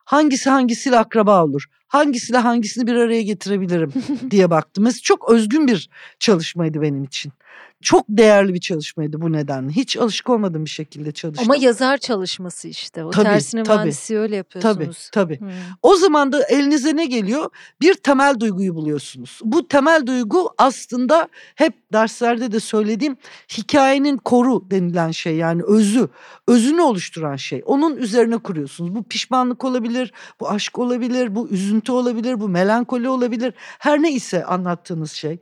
[0.06, 1.66] Hangisi hangisiyle akraba olur?
[1.88, 3.94] Hangisiyle hangisini bir araya getirebilirim
[4.32, 4.84] diye baktım.
[4.84, 5.90] Mesela çok özgün bir
[6.20, 7.34] çalışmaydı benim için.
[7.82, 9.72] Çok değerli bir çalışmaydı bu nedenle.
[9.72, 11.52] Hiç alışık olmadığım bir şekilde çalıştım.
[11.52, 13.04] Ama yazar çalışması işte.
[13.04, 13.78] O Tabii, tersine tabii.
[13.78, 15.10] mühendisi öyle tabii yapıyorsunuz.
[15.14, 15.40] tabii.
[15.40, 15.50] Hmm.
[15.82, 17.50] O zaman da elinize ne geliyor?
[17.82, 19.40] Bir temel duyguyu buluyorsunuz.
[19.44, 23.18] Bu temel duygu aslında hep derslerde de söylediğim
[23.58, 26.08] hikayenin koru denilen şey yani özü,
[26.48, 27.62] özünü oluşturan şey.
[27.66, 28.96] Onun üzerine kuruyorsunuz.
[28.96, 33.54] Bu pişmanlık olabilir, bu aşk olabilir, bu üzüntü olabilir, bu melankoli olabilir.
[33.58, 35.40] Her ne ise anlattığınız şey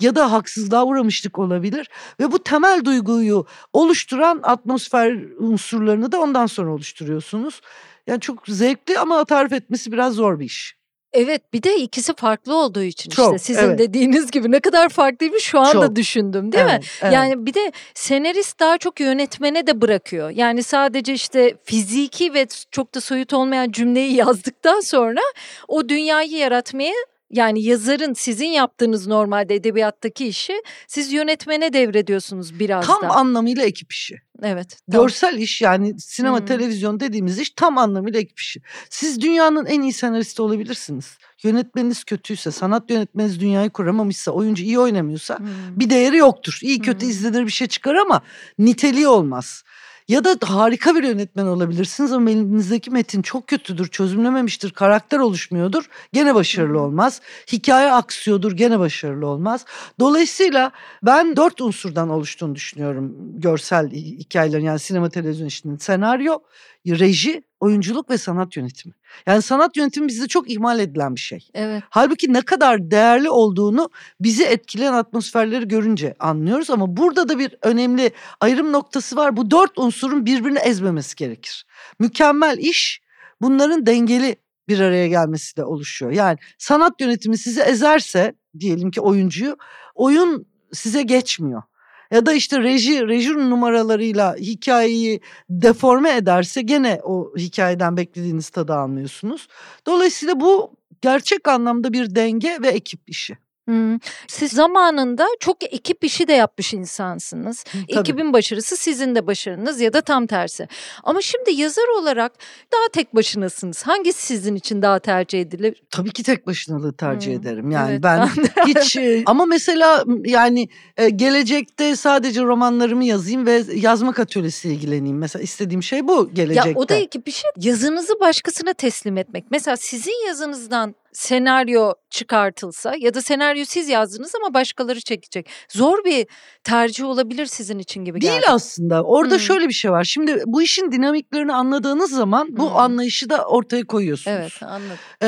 [0.00, 6.72] ya da haksızlığa uğramışlık olabilir ve bu temel duyguyu oluşturan atmosfer unsurlarını da ondan sonra
[6.72, 7.60] oluşturuyorsunuz.
[8.06, 10.76] Yani çok zevkli ama tarif etmesi biraz zor bir iş.
[11.12, 13.78] Evet bir de ikisi farklı olduğu için Çok, işte sizin evet.
[13.78, 15.96] dediğiniz gibi ne kadar farklıymış şu anda Çok.
[15.96, 16.70] düşündüm değil mi?
[16.70, 17.12] Evet, evet.
[17.12, 20.30] Yani bir de senarist daha çok yönetmene de bırakıyor.
[20.30, 25.20] Yani sadece işte fiziki ve çok da soyut olmayan cümleyi yazdıktan sonra
[25.68, 26.94] o dünyayı yaratmaya
[27.30, 33.08] yani yazarın sizin yaptığınız normalde edebiyattaki işi siz yönetmene devrediyorsunuz biraz tam da.
[33.08, 34.16] anlamıyla ekip işi.
[34.42, 34.78] evet.
[34.92, 36.46] tam- Görsel iş yani sinema, Hmm.
[36.46, 38.60] televizyon dediğimiz iş tam anlamıyla ekip işi.
[38.90, 41.18] Siz dünyanın en iyi senaristi olabilirsiniz.
[41.42, 45.46] Yönetmeniniz kötüyse, sanat yönetmeniniz dünyayı kuramamışsa, oyuncu iyi oynamıyorsa Hmm.
[45.76, 46.58] bir değeri yoktur.
[46.62, 47.10] İyi kötü Hmm.
[47.10, 48.22] izlenir bir şey çıkar ama
[48.58, 49.62] niteliği olmaz.
[50.08, 55.84] Ya da harika bir yönetmen olabilirsiniz ama elinizdeki metin çok kötüdür, çözümlememiştir, karakter oluşmuyordur.
[56.12, 57.20] Gene başarılı olmaz.
[57.52, 59.64] Hikaye aksıyordur, gene başarılı olmaz.
[60.00, 60.70] Dolayısıyla
[61.02, 65.76] ben dört unsurdan oluştuğunu düşünüyorum görsel hi- hikayelerin yani sinema televizyon işinin.
[65.76, 66.38] Senaryo,
[66.86, 68.94] reji, oyunculuk ve sanat yönetimi.
[69.26, 71.48] Yani sanat yönetimi bizde çok ihmal edilen bir şey.
[71.54, 71.82] Evet.
[71.90, 78.10] Halbuki ne kadar değerli olduğunu bizi etkileyen atmosferleri görünce anlıyoruz ama burada da bir önemli
[78.40, 79.36] ayrım noktası var.
[79.36, 81.66] Bu dört unsurun birbirini ezmemesi gerekir.
[81.98, 83.00] Mükemmel iş
[83.40, 84.36] bunların dengeli
[84.68, 86.12] bir araya gelmesi de oluşuyor.
[86.12, 89.56] Yani sanat yönetimi sizi ezerse diyelim ki oyuncuyu
[89.94, 91.62] oyun size geçmiyor.
[92.10, 99.48] Ya da işte reji, reji numaralarıyla hikayeyi deforme ederse gene o hikayeden beklediğiniz tadı almıyorsunuz.
[99.86, 103.45] Dolayısıyla bu gerçek anlamda bir denge ve ekip işi.
[103.66, 103.98] Hmm.
[104.28, 107.62] Siz zamanında çok ekip işi de yapmış insansınız.
[107.62, 108.00] Tabii.
[108.00, 110.68] Ekibin başarısı sizin de başarınız ya da tam tersi.
[111.04, 112.32] Ama şimdi yazar olarak
[112.72, 113.82] daha tek başınasınız.
[113.82, 115.82] Hangisi sizin için daha tercih edilir?
[115.90, 117.70] Tabii ki tek başınalığı tercih Hmm, ederim.
[117.70, 118.28] Yani evet, ben
[118.66, 125.18] hiç e, ama mesela yani e, gelecekte sadece romanlarımı yazayım ve yazmak atölyesiyle ilgileneyim.
[125.18, 126.68] Mesela istediğim şey bu gelecekte.
[126.68, 127.42] Ya o da ekip işi.
[127.56, 129.44] Yazınızı başkasına teslim etmek.
[129.50, 135.48] Mesela sizin yazınızdan senaryo çıkartılsa ya da senaryo siz yazdınız ama başkaları çekecek.
[135.68, 136.26] Zor bir
[136.64, 138.46] tercih olabilir sizin için gibi Değil geldi.
[138.48, 139.02] aslında.
[139.02, 139.40] Orada Hmm.
[139.40, 140.04] şöyle bir şey var.
[140.04, 142.76] Şimdi bu işin dinamiklerini anladığınız zaman bu Hmm.
[142.76, 144.36] anlayışı da ortaya koyuyorsunuz.
[144.40, 144.96] Evet anladım.
[145.22, 145.26] Ee,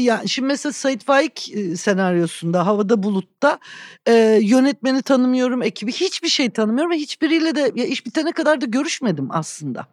[0.00, 3.58] yani şimdi mesela Sait Faik e, senaryosunda Havada Bulut'ta
[4.08, 8.66] e, yönetmeni tanımıyorum, ekibi hiçbir şey tanımıyorum ve hiçbiriyle de ya iş bitene kadar da
[8.66, 9.86] görüşmedim aslında.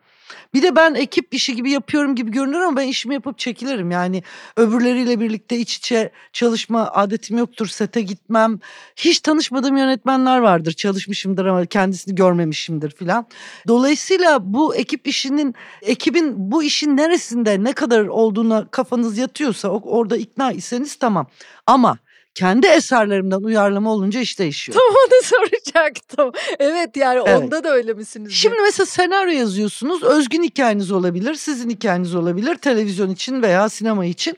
[0.53, 3.91] Bir de ben ekip işi gibi yapıyorum gibi görünür ama ben işimi yapıp çekilirim.
[3.91, 4.23] Yani
[4.57, 7.67] öbürleriyle birlikte iç içe çalışma adetim yoktur.
[7.67, 8.59] Sete gitmem.
[8.95, 10.71] Hiç tanışmadığım yönetmenler vardır.
[10.71, 13.27] Çalışmışımdır ama kendisini görmemişimdir filan.
[13.67, 20.51] Dolayısıyla bu ekip işinin ekibin bu işin neresinde ne kadar olduğuna kafanız yatıyorsa orada ikna
[20.51, 21.27] iseniz tamam.
[21.67, 21.97] Ama
[22.35, 24.77] kendi eserlerimden uyarlama olunca iş değişiyor.
[24.77, 26.31] Tam onu soracaktım.
[26.59, 27.41] Evet yani Evet.
[27.43, 28.29] onda da öyle misiniz?
[28.29, 28.35] diye.
[28.35, 30.03] Şimdi mesela senaryo yazıyorsunuz.
[30.03, 34.37] Özgün hikayeniz olabilir, sizin hikayeniz olabilir televizyon için veya sinema için.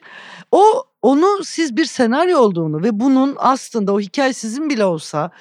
[0.52, 5.32] O onu siz bir senaryo olduğunu ve bunun aslında o hikaye sizin bile olsa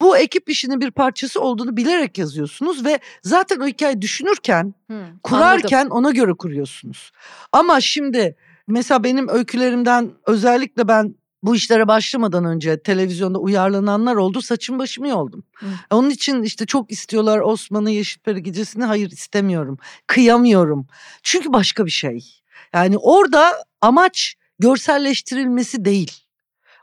[0.00, 5.20] bu ekip işinin bir parçası olduğunu bilerek yazıyorsunuz ve zaten o hikayeyi düşünürken anladım.
[5.22, 7.12] kurarken ona göre kuruyorsunuz.
[7.52, 8.36] Ama şimdi
[8.68, 11.14] mesela benim öykülerimden özellikle ben
[11.46, 14.42] bu işlere başlamadan önce televizyonda uyarlananlar oldu.
[14.42, 15.44] Saçım başımı yoldum.
[15.54, 15.66] Hı.
[15.90, 18.84] Onun için işte çok istiyorlar Osman'ı Yeşilperi gecesini.
[18.84, 19.78] Hayır istemiyorum.
[20.06, 20.86] Kıyamıyorum.
[21.22, 22.42] Çünkü başka bir şey.
[22.74, 26.12] Yani orada amaç görselleştirilmesi değil.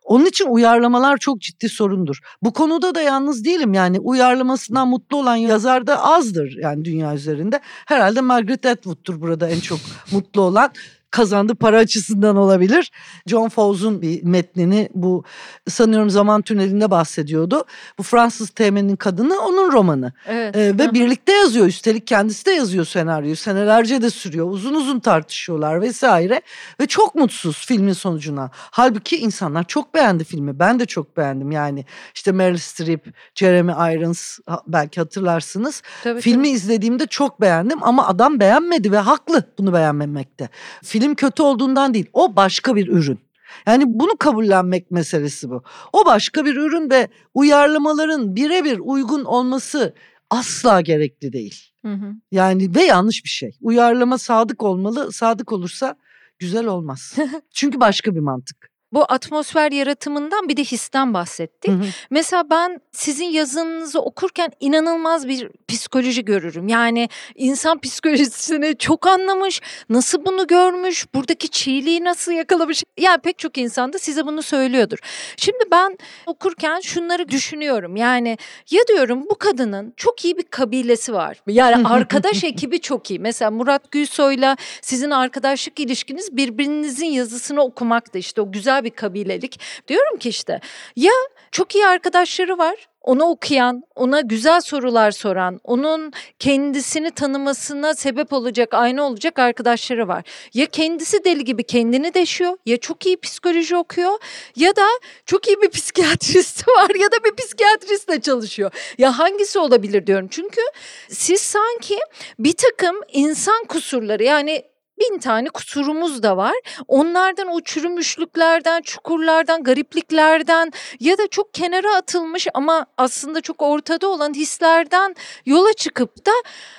[0.04, 2.20] Onun için uyarlamalar çok ciddi sorundur.
[2.42, 7.60] Bu konuda da yalnız değilim yani uyarlamasından mutlu olan yazar da azdır yani dünya üzerinde.
[7.64, 9.80] Herhalde Margaret Atwood'tur burada en çok
[10.12, 10.72] mutlu olan.
[11.14, 12.92] Kazandı para açısından olabilir.
[13.28, 15.24] John Fowles'un bir metnini bu
[15.70, 17.64] sanıyorum zaman tünelinde bahsediyordu.
[17.98, 20.14] Bu Fransız teğmenin kadını onun romanı.
[20.28, 20.56] Evet.
[20.56, 25.82] Ee, ve birlikte yazıyor üstelik kendisi de yazıyor senaryoyu senelerce de sürüyor uzun uzun tartışıyorlar
[25.82, 26.42] vesaire
[26.80, 31.86] ve çok mutsuz filmin sonucuna halbuki insanlar çok beğendi filmi ben de çok beğendim yani
[32.16, 36.50] işte Meryl Streep Jeremy Irons belki hatırlarsınız Tabii, filmi tabii.
[36.50, 40.50] izlediğimde çok beğendim ama adam beğenmedi ve haklı bunu beğenmemekte
[40.84, 43.20] film kötü olduğundan değil o başka bir ürün
[43.68, 45.64] yani bunu kabullenmek meselesi bu.
[45.94, 49.94] O başka bir ürün ve uyarlamaların birebir uygun olması
[50.30, 51.72] asla gerekli değil.
[51.86, 52.14] Hı hı.
[52.32, 53.58] Yani ve yanlış bir şey.
[53.62, 55.12] Uyarlama sadık olmalı.
[55.12, 55.96] Sadık olursa
[56.40, 57.16] güzel olmaz.
[57.54, 58.73] Çünkü başka bir mantık.
[58.94, 61.72] Bu atmosfer yaratımından bir de histen bahsettik.
[61.72, 61.86] Hı hı.
[62.10, 66.68] Mesela ben sizin yazınızı okurken inanılmaz bir psikoloji görürüm.
[66.68, 72.84] Yani insan psikolojisini çok anlamış, nasıl bunu görmüş, buradaki çiğliği nasıl yakalamış.
[73.00, 74.98] Yani pek çok insan da size bunu söylüyordur.
[75.38, 77.96] Şimdi ben okurken şunları düşünüyorum.
[77.96, 78.38] Yani
[78.72, 81.38] ya diyorum bu kadının çok iyi bir kabilesi var.
[81.48, 83.20] Yani arkadaş ekibi çok iyi.
[83.20, 89.60] Mesela Murat Gülsoy'la sizin arkadaşlık ilişkiniz birbirinizin yazısını okumakta işte o güzel bir kabilelik.
[89.88, 90.60] Diyorum ki işte
[90.96, 91.12] ya
[91.52, 92.88] çok iyi arkadaşları var.
[93.04, 100.24] Onu okuyan, ona güzel sorular soran, onun kendisini tanımasına sebep olacak, aynı olacak arkadaşları var.
[100.54, 104.18] Ya kendisi deli gibi kendini deşiyor, ya çok iyi psikoloji okuyor
[104.56, 104.88] ya da
[105.26, 108.72] çok iyi bir psikiyatristi var ya da bir psikiyatristle çalışıyor.
[108.98, 110.28] Ya hangisi olabilir diyorum.
[110.32, 110.62] Çünkü
[111.10, 111.98] siz sanki
[112.40, 116.56] bir takım insan kusurları yani bin tane kusurumuz da var.
[116.88, 124.34] Onlardan o çürümüşlüklerden, çukurlardan, garipliklerden ya da çok kenara atılmış ama aslında çok ortada olan
[124.34, 126.32] hislerden yola çıkıp da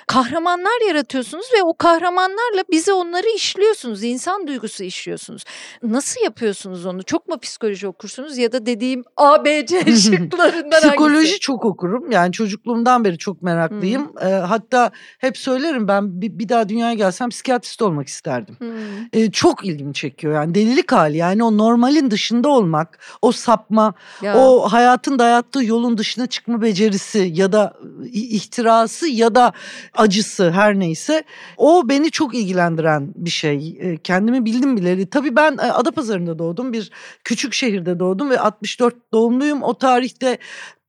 [0.07, 4.03] kahramanlar yaratıyorsunuz ve o kahramanlarla bize onları işliyorsunuz.
[4.03, 5.43] insan duygusu işliyorsunuz.
[5.83, 7.03] Nasıl yapıyorsunuz onu?
[7.03, 11.39] Çok mu psikoloji okursunuz ya da dediğim A, B, C şıklarından Psikoloji hangisi?
[11.39, 12.11] çok okurum.
[12.11, 14.15] Yani çocukluğumdan beri çok meraklıyım.
[14.21, 18.55] Hatta hep söylerim ben bir, bir daha dünyaya gelsem psikiyatrist olmak yazmak isterdim.
[18.59, 18.73] Hmm.
[19.13, 24.37] Ee, çok ilgimi çekiyor yani delilik hali yani o normalin dışında olmak, o sapma, Ya.
[24.37, 27.73] o hayatın dayattığı yolun dışına çıkma becerisi ya da
[28.11, 29.53] ihtirası ya da
[29.93, 31.23] acısı her neyse
[31.57, 33.77] o beni çok ilgilendiren bir şey.
[33.81, 35.09] Ee, Kendimi bildim bileli.
[35.09, 36.73] Tabii ben e, Adapazarı'nda doğdum.
[36.73, 36.91] Bir
[37.23, 39.63] küçük şehirde doğdum ve 64 doğumluyum.
[39.63, 40.37] O tarihte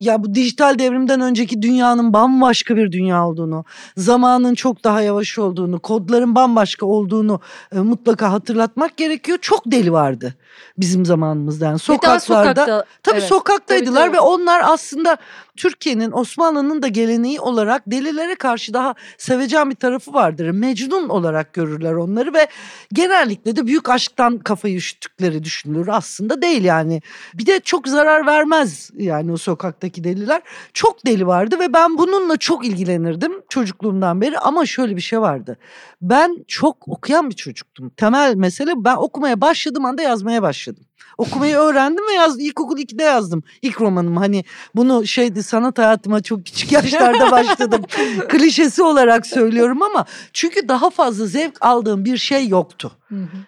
[0.01, 3.65] ya bu dijital devrimden önceki dünyanın bambaşka bir dünya olduğunu,
[3.97, 7.41] zamanın çok daha yavaş olduğunu, kodların bambaşka olduğunu
[7.73, 9.39] e, mutlaka hatırlatmak gerekiyor.
[9.43, 10.35] Çok deli vardı
[10.79, 11.65] bizim zamanımızda.
[11.65, 12.85] Yani daha sokaklarda sokakta.
[13.03, 13.29] Tabii evet.
[13.29, 14.17] sokaktaydılar Tabii, tabii.
[14.17, 15.17] ve onlar aslında
[15.57, 20.51] Türkiye'nin Osmanlı'nın da geleneği olarak delilere karşı daha sevecen bir tarafı vardır.
[20.51, 22.47] Mecnun olarak görürler onları ve
[22.93, 25.89] genellikle de büyük aşktan kafayı üşüttükleri düşünülür.
[25.89, 27.03] Aslında değil yani.
[27.35, 30.43] Bir de çok zarar vermez yani o sokaktaki deliler.
[30.75, 35.57] Çok deli vardı ve ben bununla çok ilgilenirdim çocukluğumdan beri ama şöyle bir şey vardı.
[36.03, 37.91] Ben çok okuyan bir çocuktum.
[37.91, 40.85] Temel mesele ben okumaya başladığım anda yazmaya başladım.
[41.19, 42.41] Okumayı öğrendim ve yazdım.
[42.41, 43.43] İlkokul 2'de yazdım.
[43.63, 47.83] İlk romanım hani bunu şeydi sanat hayatıma çok küçük yaşlarda başladım.
[48.29, 52.93] Klişesi olarak söylüyorum ama çünkü daha fazla zevk aldığım bir şey yoktu.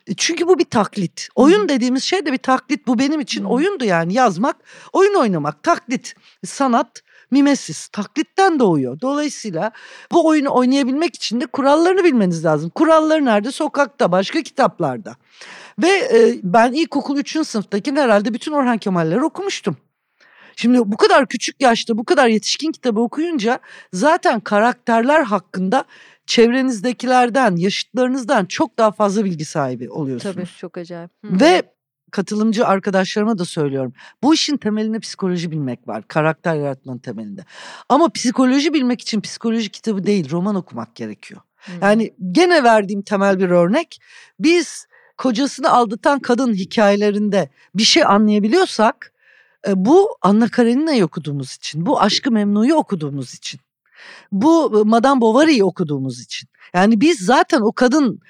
[0.06, 1.28] E, Çünkü bu bir taklit.
[1.34, 2.86] Oyun dediğimiz şey de bir taklit.
[2.86, 4.56] Bu benim için oyundu yani yazmak,
[4.92, 6.14] oyun oynamak, taklit,
[6.46, 9.00] sanat, mimesis, taklitten doğuyor.
[9.00, 9.70] Dolayısıyla
[10.12, 12.70] bu oyunu oynayabilmek için de kurallarını bilmeniz lazım.
[12.70, 13.52] Kuralları nerede?
[13.52, 15.16] Sokakta, başka kitaplarda.
[15.82, 17.46] Ve e, ben ilkokul 3.
[17.46, 19.76] sınıftayken herhalde bütün Orhan Kemal'leri okumuştum.
[20.56, 23.58] Şimdi bu kadar küçük yaşta bu kadar yetişkin kitabı okuyunca
[23.92, 25.84] zaten karakterler hakkında
[26.26, 30.34] çevrenizdekilerden, yaşıtlarınızdan çok daha fazla bilgi sahibi oluyorsunuz.
[30.34, 31.10] Tabii çok acayip.
[31.24, 31.40] Hı.
[31.40, 31.62] Ve
[32.10, 33.92] katılımcı arkadaşlarıma da söylüyorum.
[34.22, 36.08] Bu işin temelinde psikoloji bilmek var.
[36.08, 37.44] Karakter yaratmanın temelinde.
[37.88, 41.40] Ama psikoloji bilmek için psikoloji kitabı değil, roman okumak gerekiyor.
[41.56, 41.72] Hı.
[41.82, 44.00] Yani gene verdiğim temel bir örnek.
[44.40, 49.12] Biz kocasını aldatan kadın hikayelerinde bir şey anlayabiliyorsak
[49.68, 53.60] e, bu Anna Karenina'yı okuduğumuz için, bu Aşkı Memnu'yu okuduğumuz için,
[54.32, 56.48] bu Madame Bovary'yi okuduğumuz için.
[56.74, 58.20] Yani biz zaten o kadın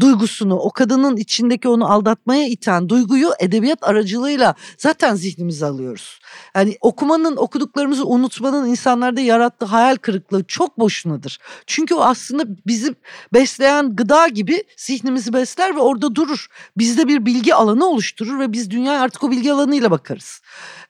[0.00, 6.18] duygusunu, o kadının içindeki onu aldatmaya iten duyguyu edebiyat aracılığıyla zaten zihnimize alıyoruz.
[6.54, 11.38] Yani okumanın, okuduklarımızı unutmanın insanlarda yarattığı hayal kırıklığı çok boşunadır.
[11.66, 12.96] Çünkü o aslında bizim
[13.34, 16.46] besleyen gıda gibi zihnimizi besler ve orada durur.
[16.78, 20.40] Bizde bir bilgi alanı oluşturur ve biz dünyaya artık o bilgi alanıyla bakarız.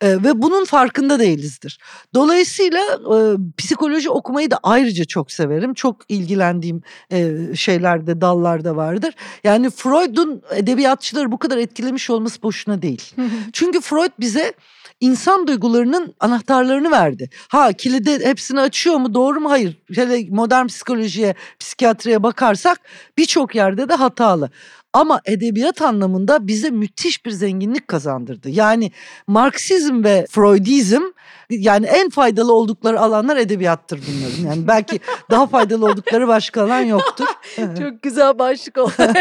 [0.01, 1.79] Ee, ve bunun farkında değilizdir.
[2.15, 3.19] Dolayısıyla e,
[3.57, 5.75] psikoloji okumayı da ayrıca çok severim.
[5.75, 6.83] Çok ilgilendiğim e,
[7.57, 9.15] şeylerde, dallarda vardır.
[9.45, 13.15] Yani Freud'un edebiyatçıları bu kadar etkilemiş olması boşuna değil.
[13.53, 14.53] Çünkü Freud bize
[15.01, 17.31] insan duygularının anahtarlarını verdi.
[17.49, 19.51] Ha kilidi hepsini açıyor mu doğru mu?
[19.51, 19.77] Hayır.
[19.95, 22.81] Hele modern psikolojiye, psikiyatriye bakarsak
[23.19, 24.51] birçok yerde de hatalı.
[24.93, 28.51] Ama edebiyat anlamında bize müthiş bir zenginlik kazandırdı.
[28.51, 28.93] Yani
[29.27, 31.03] Marksizm ve Freudizm
[31.51, 34.51] yani en faydalı oldukları alanlar edebiyattır bunların.
[34.51, 37.27] Yani belki daha faydalı oldukları başka alan yoktur.
[37.57, 38.93] Çok güzel başlık oldu.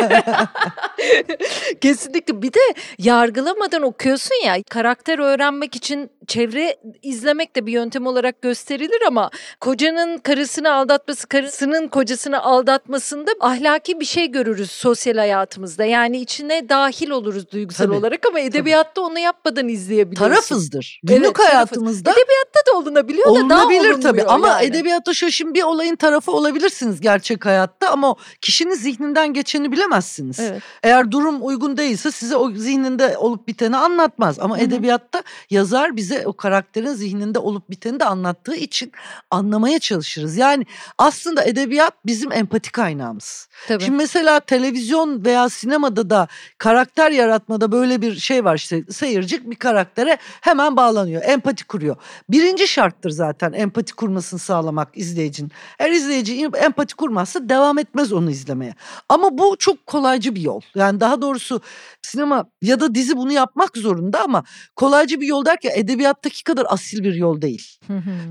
[1.81, 2.59] Kesinlikle bir de
[2.97, 10.17] yargılamadan okuyorsun ya karakter öğrenmek için çevre izlemek de bir yöntem olarak gösterilir ama kocanın
[10.17, 15.85] karısını aldatması, karısının kocasını aldatmasında ahlaki bir şey görürüz sosyal hayatımızda.
[15.85, 20.33] Yani içine dahil oluruz duygusal Tabii, olarak ama edebiyatta onu yapmadan izleyebiliyorsun.
[20.35, 20.99] Tarafızdır.
[21.03, 21.53] Evet, Günlük tarafız.
[21.53, 24.65] hayatımızda Edebiyatta da olunabiliyor da daha olunmuyor tabii ama yani.
[24.65, 30.39] edebiyatta şöyle şimdi bir olayın tarafı olabilirsiniz gerçek hayatta ama kişinin zihninden geçeni bilemezsiniz.
[30.39, 30.61] Evet.
[30.83, 34.39] Eğer durum uygun değilse size o zihninde olup biteni anlatmaz.
[34.39, 34.65] Ama Hı hı.
[34.65, 38.91] edebiyatta yazar bize o karakterin zihninde olup biteni de anlattığı için
[39.31, 40.37] anlamaya çalışırız.
[40.37, 40.65] Yani
[40.97, 43.47] aslında edebiyat bizim empati kaynağımız.
[43.67, 43.83] Tabii.
[43.83, 46.27] Şimdi mesela televizyon veya sinemada da
[46.57, 51.95] karakter yaratmada böyle bir şey var işte seyirci bir karaktere hemen bağlanıyor, empati kuruyor.
[52.29, 55.51] Birinci şarttır zaten empati kurmasını sağlamak izleyicinin.
[55.79, 58.75] Eğer izleyici empati kurmazsa devam etmez onu izlemeye.
[59.09, 60.61] Ama bu çok kolaycı bir yol.
[60.75, 61.61] Yani daha doğrusu
[62.01, 64.43] sinema ya da dizi bunu yapmak zorunda ama
[64.75, 65.71] kolaycı bir yol derken
[66.07, 67.79] edebiyattaki kadar asil bir yol değil.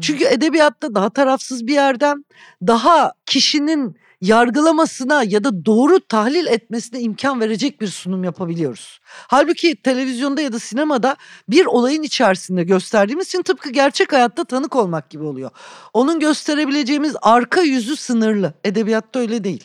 [0.00, 2.24] Çünkü edebiyatta daha tarafsız bir yerden
[2.62, 9.00] daha kişinin yargılamasına ya da doğru tahlil etmesine imkan verecek bir sunum yapabiliyoruz.
[9.04, 11.16] Halbuki televizyonda ya da sinemada
[11.48, 15.50] bir olayın içerisinde gösterdiğimiz için tıpkı gerçek hayatta tanık olmak gibi oluyor.
[15.92, 18.54] Onun gösterebileceğimiz arka yüzü sınırlı.
[18.64, 19.64] Edebiyatta öyle değil.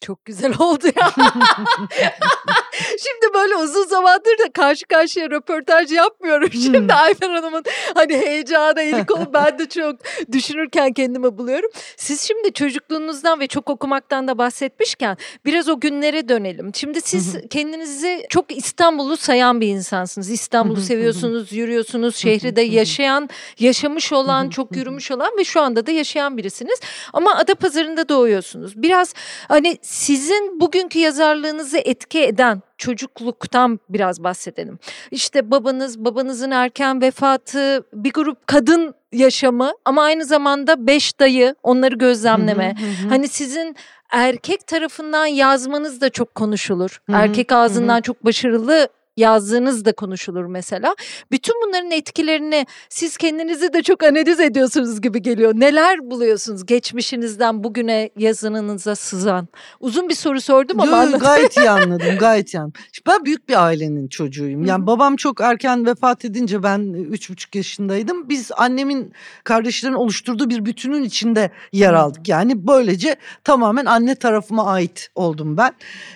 [0.00, 1.12] Çok güzel oldu ya.
[2.78, 6.50] Şimdi böyle uzun zamandır da karşı karşıya röportaj yapmıyorum.
[6.52, 6.90] Şimdi Hmm.
[6.90, 9.96] Ayfer Hanım'ın hani heyecanı eli kolu ben de çok
[10.32, 11.70] düşünürken kendimi buluyorum.
[11.96, 16.74] Siz şimdi çocukluğunuzdan ve çok okumaktan da bahsetmişken biraz o günlere dönelim.
[16.74, 20.30] Şimdi siz kendinizi çok İstanbul'u sayan bir insansınız.
[20.30, 22.16] İstanbul'u seviyorsunuz, yürüyorsunuz.
[22.16, 26.80] Şehri de yaşayan, yaşamış olan, çok yürümüş olan ve şu anda da yaşayan birisiniz.
[27.12, 28.82] Ama Adapazarı'nda doğuyorsunuz.
[28.82, 29.14] Biraz
[29.48, 34.78] hani sizin bugünkü yazarlığınızı etki eden çocukluktan biraz bahsedelim.
[35.10, 41.94] İşte babanız, babanızın erken vefatı, bir grup kadın yaşamı ama aynı zamanda beş dayı, onları
[41.94, 42.74] gözlemleme.
[42.78, 43.08] Hı hı, hı hı.
[43.08, 43.76] Hani sizin
[44.10, 47.00] erkek tarafından yazmanız da çok konuşulur.
[47.06, 47.56] Hı hı, Erkek hı.
[47.56, 50.94] ağzından çok başarılı yazdığınız da konuşulur mesela.
[51.32, 55.52] Bütün bunların etkilerini siz kendinizi de çok analiz ediyorsunuz gibi geliyor.
[55.56, 59.48] Neler buluyorsunuz geçmişinizden bugüne yazınınıza sızan?
[59.80, 62.72] Uzun bir soru sordum ama Yo, yo, anlat- gayet iyi anladım gayet iyi anladım.
[62.92, 64.64] Şimdi Ben büyük bir ailenin çocuğuyum.
[64.64, 64.86] Yani hı.
[64.86, 68.28] babam çok erken vefat edince ben üç buçuk yaşındaydım.
[68.28, 69.12] Biz annemin
[69.44, 72.28] kardeşlerin oluşturduğu bir bütünün içinde yer aldık.
[72.28, 75.72] Yani böylece tamamen anne tarafıma ait oldum ben.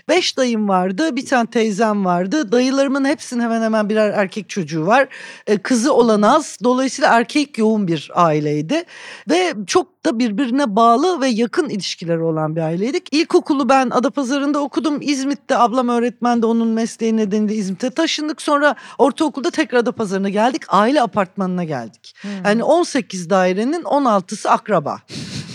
[0.08, 2.52] Beş dayım vardı bir tane teyzem vardı.
[2.90, 5.08] Dayılarımın hepsinin hemen hemen birer erkek çocuğu var.
[5.46, 6.58] E, kızı olan az.
[6.64, 8.82] Dolayısıyla erkek yoğun bir aileydi.
[9.30, 13.08] Ve çok da birbirine bağlı ve yakın ilişkileri olan bir aileydik.
[13.12, 14.98] İlkokulu ben Adapazarı'nda okudum.
[15.00, 18.42] İzmit'te ablam öğretmen de onun mesleği nedeniyle İzmit'e taşındık.
[18.42, 20.62] Sonra ortaokulda tekrar Adapazarı'na geldik.
[20.68, 22.14] Aile apartmanına geldik.
[22.20, 22.30] Hmm.
[22.44, 24.98] Yani 18 dairenin 16'sı akraba.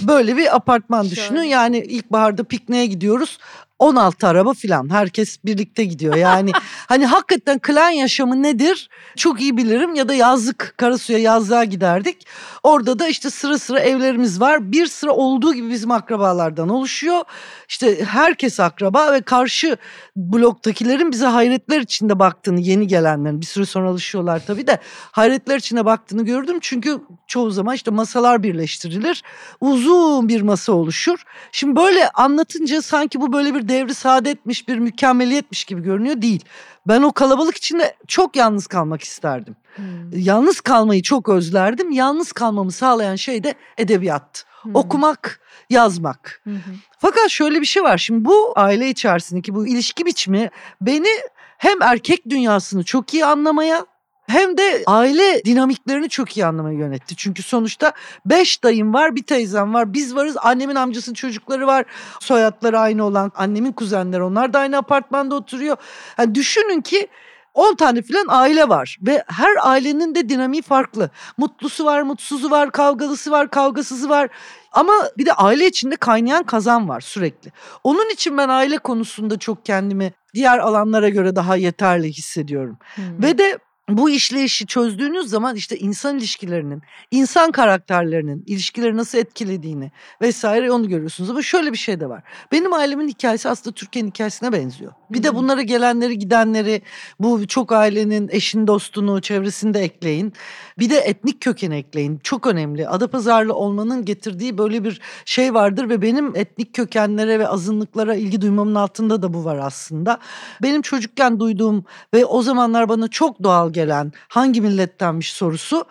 [0.01, 1.43] Böyle bir apartman düşünün.
[1.43, 3.37] Yani ilkbaharda pikniğe gidiyoruz.
[3.79, 6.15] 16 araba filan herkes birlikte gidiyor.
[6.15, 6.51] Yani
[6.88, 12.27] hani hakikaten klan yaşamı nedir çok iyi bilirim ya da yazlık Karasu'ya yazlığa giderdik.
[12.63, 14.71] Orada da işte sıra sıra evlerimiz var.
[14.71, 17.21] Bir sıra olduğu gibi bizim akrabalardan oluşuyor.
[17.69, 19.77] İşte herkes akraba ve karşı
[20.15, 24.79] bloktakilerin bize hayretler içinde baktığını yeni gelenlerin bir süre sonra alışıyorlar tabii de
[25.11, 26.57] hayretler içinde baktığını gördüm.
[26.61, 29.23] Çünkü çoğu zaman işte masalar birleştirilir.
[29.61, 31.23] Uzun bir masa oluşur.
[31.51, 36.45] Şimdi böyle anlatınca sanki bu böyle bir devri saadetmiş bir mükemmeliyetmiş gibi görünüyor değil.
[36.88, 39.56] Ben o kalabalık içinde çok yalnız kalmak isterdim.
[39.75, 39.86] Hmm.
[40.13, 41.91] Yalnız kalmayı çok özlerdim.
[41.91, 44.45] Yalnız kalmamı sağlayan şey de edebiyat.
[44.62, 44.75] Hmm.
[44.75, 46.41] Okumak, yazmak.
[46.43, 46.51] Hı.
[46.99, 47.97] Fakat şöyle bir şey var.
[47.97, 50.49] Şimdi bu aile içerisindeki bu ilişki biçimi
[50.82, 51.10] beni
[51.58, 53.86] hem erkek dünyasını çok iyi anlamaya
[54.27, 57.15] hem de aile dinamiklerini çok iyi anlamaya yönetti.
[57.15, 57.93] Çünkü sonuçta
[58.25, 60.38] beş dayım var, bir teyzem var, biz varız.
[60.41, 61.85] Annemin amcasının çocukları var.
[62.19, 65.77] Soyadları aynı olan annemin kuzenleri onlar da aynı apartmanda oturuyor.
[66.17, 67.07] Yani düşünün ki
[67.55, 71.09] 10 tane filan aile var ve her ailenin de dinamiği farklı.
[71.38, 74.29] Mutlusu var, mutsuzu var, kavgalısı var, kavgasızı var.
[74.71, 77.51] Ama bir de aile içinde kaynayan kazan var sürekli.
[77.83, 82.77] Onun için ben aile konusunda çok kendimi diğer alanlara göre daha yeterli hissediyorum.
[82.95, 83.23] Hmm.
[83.23, 90.71] Ve de bu işleyişi çözdüğünüz zaman işte insan ilişkilerinin, insan karakterlerinin ilişkileri nasıl etkilediğini vesaire
[90.71, 91.29] onu görüyorsunuz.
[91.29, 92.23] Ama şöyle bir şey de var.
[92.51, 94.91] Benim ailemin hikayesi aslında Türkiye'nin hikayesine benziyor.
[95.09, 96.81] Bir de bunlara gelenleri gidenleri
[97.19, 100.33] bu çok ailenin eşin dostunu çevresini de ekleyin.
[100.79, 102.19] Bir de etnik kökeni ekleyin.
[102.23, 102.87] Çok önemli.
[102.87, 108.75] Adapazarlı olmanın getirdiği böyle bir şey vardır ve benim etnik kökenlere ve azınlıklara ilgi duymamın
[108.75, 110.19] altında da bu var aslında.
[110.63, 115.85] Benim çocukken duyduğum ve o zamanlar bana çok doğal gelen hangi millettenmiş sorusu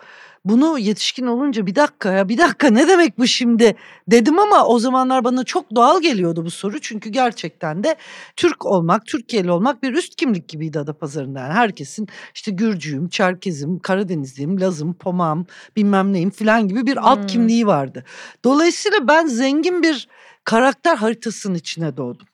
[0.45, 3.75] bunu yetişkin olunca bir dakika ya bir dakika ne demek bu şimdi
[4.07, 6.81] dedim ama o zamanlar bana çok doğal geliyordu bu soru.
[6.81, 7.95] Çünkü gerçekten de
[8.35, 11.39] Türk olmak, Türkiye'li olmak bir üst kimlik gibiydi Adapazarı'nda.
[11.39, 15.45] Yani herkesin işte Gürcüyüm, Çerkezim, Karadenizliyim, Lazım, Pomağım,
[15.75, 17.05] bilmem neyim filan gibi bir Hmm.
[17.05, 18.03] alt kimliği vardı.
[18.43, 20.07] Dolayısıyla ben zengin bir
[20.43, 22.27] karakter haritasının içine doğdum.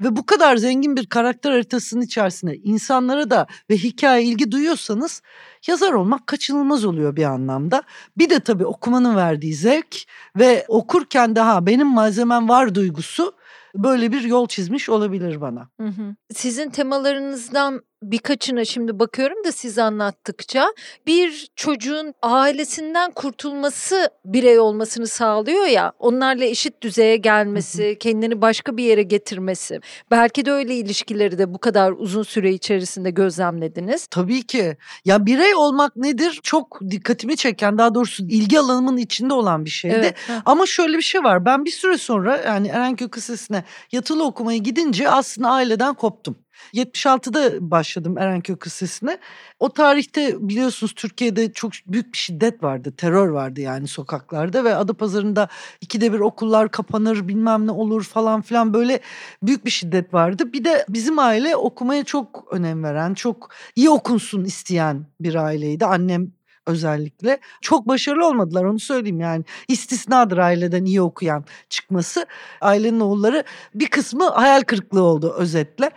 [0.00, 5.22] Ve bu kadar zengin bir karakter haritasının içerisinde insanlara da ve hikaye ilgi duyuyorsanız
[5.66, 7.82] yazar olmak kaçınılmaz oluyor bir anlamda.
[8.18, 9.96] Bir de tabii okumanın verdiği zevk
[10.36, 13.32] ve okurken daha benim malzemem var duygusu
[13.74, 15.68] böyle bir yol çizmiş olabilir bana.
[15.80, 16.16] Hı hı.
[16.34, 20.66] Sizin temalarınızdan birkaçına şimdi bakıyorum da siz anlattıkça
[21.06, 28.84] bir çocuğun ailesinden kurtulması birey olmasını sağlıyor ya onlarla eşit düzeye gelmesi, kendini başka bir
[28.84, 29.80] yere getirmesi.
[30.10, 34.06] Belki de öyle ilişkileri de bu kadar uzun süre içerisinde gözlemlediniz.
[34.06, 34.76] Tabii ki.
[35.04, 36.40] Ya birey olmak nedir?
[36.42, 39.94] Çok dikkatimi çeken daha doğrusu ilgi alanımın içinde olan bir şeydi.
[39.96, 40.16] Evet.
[40.44, 41.44] Ama şöyle bir şey var.
[41.44, 46.45] Ben bir süre sonra yani Erenköy Lisesi'ne yatılı okumaya gidince aslında aileden koptum.
[46.74, 49.18] 76'da başladım Erenköy Lisesi'ne.
[49.60, 55.48] O tarihte biliyorsunuz Türkiye'de çok büyük bir şiddet vardı, terör vardı yani sokaklarda ve Adapazarı'nda
[55.80, 59.00] ikide bir okullar kapanır bilmem ne olur falan filan böyle
[59.42, 60.52] büyük bir şiddet vardı.
[60.52, 65.86] Bir de bizim aile okumaya çok önem veren, çok iyi okunsun isteyen bir aileydi.
[65.86, 66.35] Annem
[66.66, 67.40] özellikle.
[67.60, 69.44] Çok başarılı olmadılar onu söyleyeyim yani.
[69.68, 72.26] İstisnadır aileden iyi okuyan çıkması.
[72.60, 73.44] Ailenin oğulları
[73.74, 75.90] bir kısmı hayal kırıklığı oldu özetle.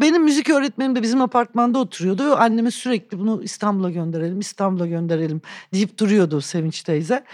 [0.00, 2.36] Benim müzik öğretmenim de bizim apartmanda oturuyordu.
[2.36, 5.40] Anneme sürekli bunu İstanbul'a gönderelim, İstanbul'a gönderelim
[5.72, 7.24] deyip duruyordu Sevinç teyze.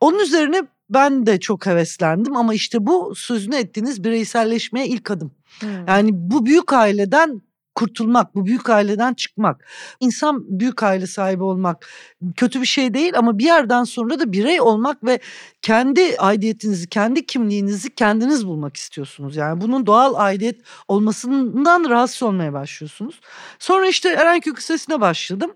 [0.00, 5.32] Onun üzerine ben de çok heveslendim ama işte bu sözünü ettiğiniz bireyselleşmeye ilk adım.
[5.60, 5.86] Hmm.
[5.88, 7.42] Yani bu büyük aileden
[7.74, 9.66] kurtulmak, bu büyük aileden çıkmak.
[10.00, 11.88] İnsan büyük aile sahibi olmak
[12.36, 15.20] kötü bir şey değil ama bir yerden sonra da birey olmak ve
[15.62, 19.36] kendi aidiyetinizi, kendi kimliğinizi kendiniz bulmak istiyorsunuz.
[19.36, 23.20] Yani bunun doğal aidiyet olmasından rahatsız olmaya başlıyorsunuz.
[23.58, 25.50] Sonra işte Erenköy Lisesi'ne başladım.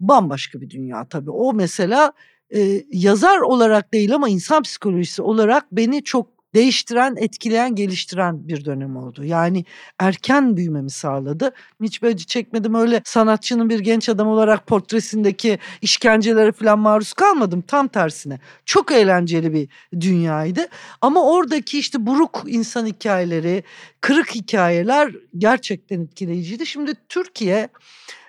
[0.00, 1.30] Bambaşka bir dünya tabii.
[1.30, 2.12] O mesela
[2.54, 8.96] e, yazar olarak değil ama insan psikolojisi olarak beni çok değiştiren, etkileyen, geliştiren bir dönem
[8.96, 9.24] oldu.
[9.24, 9.64] Yani
[9.98, 11.52] erken büyümemi sağladı.
[11.82, 17.62] Hiç böyle çekmedim öyle sanatçının bir genç adam olarak portresindeki işkencelere falan maruz kalmadım.
[17.66, 18.38] Tam tersine.
[18.64, 19.68] Çok eğlenceli bir
[20.00, 20.66] dünyaydı.
[21.00, 23.62] Ama oradaki işte buruk insan hikayeleri,
[24.00, 26.66] kırık hikayeler gerçekten etkileyiciydi.
[26.66, 27.68] Şimdi Türkiye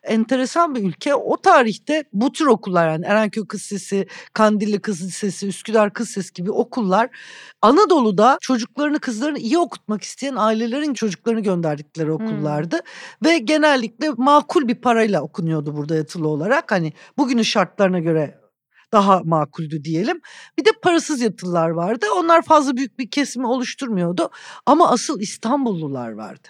[0.03, 1.15] enteresan bir ülke.
[1.15, 6.33] O tarihte bu tür okullar yani Erenköy Kız Lisesi, Kandilli Kız Lisesi, Üsküdar Kız Lisesi
[6.33, 7.09] gibi okullar
[7.61, 12.75] Anadolu'da çocuklarını kızlarını iyi okutmak isteyen ailelerin çocuklarını gönderdikleri okullardı.
[12.75, 13.29] Hmm.
[13.29, 16.71] Ve genellikle makul bir parayla okunuyordu burada yatılı olarak.
[16.71, 18.39] Hani bugünün şartlarına göre
[18.91, 20.21] daha makuldü diyelim.
[20.57, 22.05] Bir de parasız yatılılar vardı.
[22.15, 24.29] Onlar fazla büyük bir kesimi oluşturmuyordu.
[24.65, 26.47] Ama asıl İstanbullular vardı.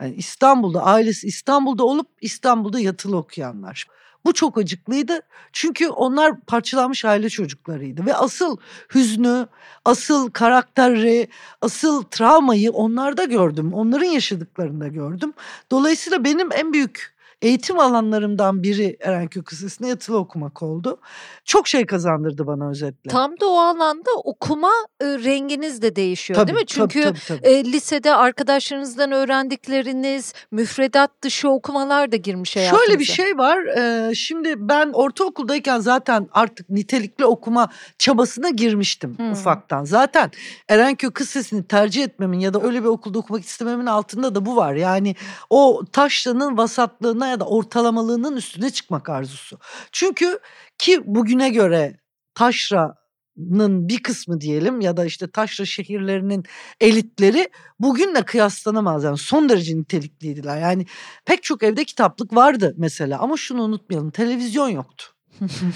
[0.00, 3.86] Yani İstanbul'da ailesi İstanbul'da olup İstanbul'da yatılı okuyanlar.
[4.24, 5.20] Bu çok acıklıydı.
[5.52, 8.56] Çünkü onlar parçalanmış aile çocuklarıydı ve asıl
[8.94, 9.46] hüznü,
[9.84, 11.28] asıl karakteri,
[11.62, 13.72] asıl travmayı onlarda gördüm.
[13.74, 15.32] Onların yaşadıklarında gördüm.
[15.70, 21.00] Dolayısıyla benim en büyük eğitim alanlarımdan biri Erenköy Lisesi'nde yatılı okumak oldu.
[21.44, 23.10] Çok şey kazandırdı bana özetle.
[23.10, 24.70] Tam da o alanda okuma
[25.00, 26.66] e, renginiz de değişiyor tabii, değil mi?
[26.66, 27.48] Çünkü tabii, tabii, tabii.
[27.48, 32.84] E, lisede arkadaşlarınızdan öğrendikleriniz, müfredat dışı okumalar da girmiş hayatınıza.
[32.84, 33.58] Şöyle bir şey var.
[33.64, 37.68] E, şimdi ben ortaokuldayken zaten artık nitelikli okuma
[37.98, 39.32] çabasına girmiştim hmm.
[39.32, 39.84] ufaktan.
[39.84, 40.30] Zaten
[40.68, 44.56] Erenköy Kız Lisesi'ni tercih etmemin ya da öyle bir okulda okumak istememin altında da bu
[44.56, 44.74] var.
[44.74, 45.16] Yani
[45.50, 49.58] o taşlanın vasatlığına ya da ortalamalığının üstüne çıkmak arzusu.
[49.92, 50.38] Çünkü
[50.78, 52.00] ki bugüne göre
[52.34, 56.44] taşranın bir kısmı diyelim ya da işte taşra şehirlerinin
[56.80, 57.48] elitleri
[57.80, 59.04] bugünle kıyaslanamaz.
[59.04, 60.60] Yani son derece nitelikliydiler.
[60.60, 60.86] Yani
[61.24, 65.17] pek çok evde kitaplık vardı mesela ama şunu unutmayalım televizyon yoktu.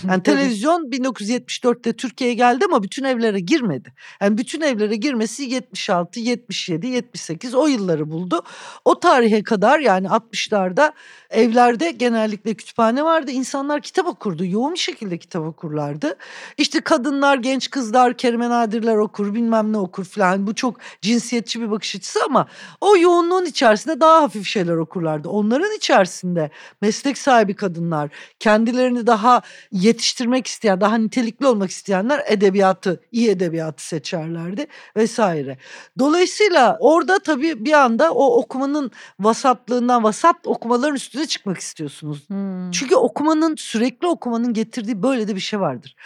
[0.08, 3.92] Yani televizyon 1974'te Türkiye'ye geldi ama bütün evlere girmedi.
[4.20, 8.42] Yani bütün evlere girmesi 76, 77, 78 o yılları buldu.
[8.84, 10.92] O tarihe kadar yani 60'larda
[11.30, 13.30] evlerde genellikle kütüphane vardı.
[13.30, 14.44] İnsanlar kitap okurdu.
[14.44, 16.16] Yoğun bir şekilde kitap okurlardı.
[16.58, 20.46] İşte kadınlar, genç kızlar, Kerime Nadirler okur, bilmem ne okur falan.
[20.46, 22.48] Bu çok cinsiyetçi bir bakış açısı ama
[22.80, 25.28] o yoğunluğun içerisinde daha hafif şeyler okurlardı.
[25.28, 26.50] Onların içerisinde
[26.80, 34.66] meslek sahibi kadınlar, kendilerini daha yetiştirmek isteyen, daha nitelikli olmak isteyenler edebiyatı, iyi edebiyatı seçerlerdi
[34.96, 35.58] vesaire.
[35.98, 38.90] Dolayısıyla orada tabii bir anda o okumanın
[39.20, 42.28] vasatlığından, vasat okumaların üstüne çıkmak istiyorsunuz.
[42.28, 42.70] Hmm.
[42.70, 45.96] Çünkü okumanın, sürekli okumanın getirdiği böyle de bir şey vardır.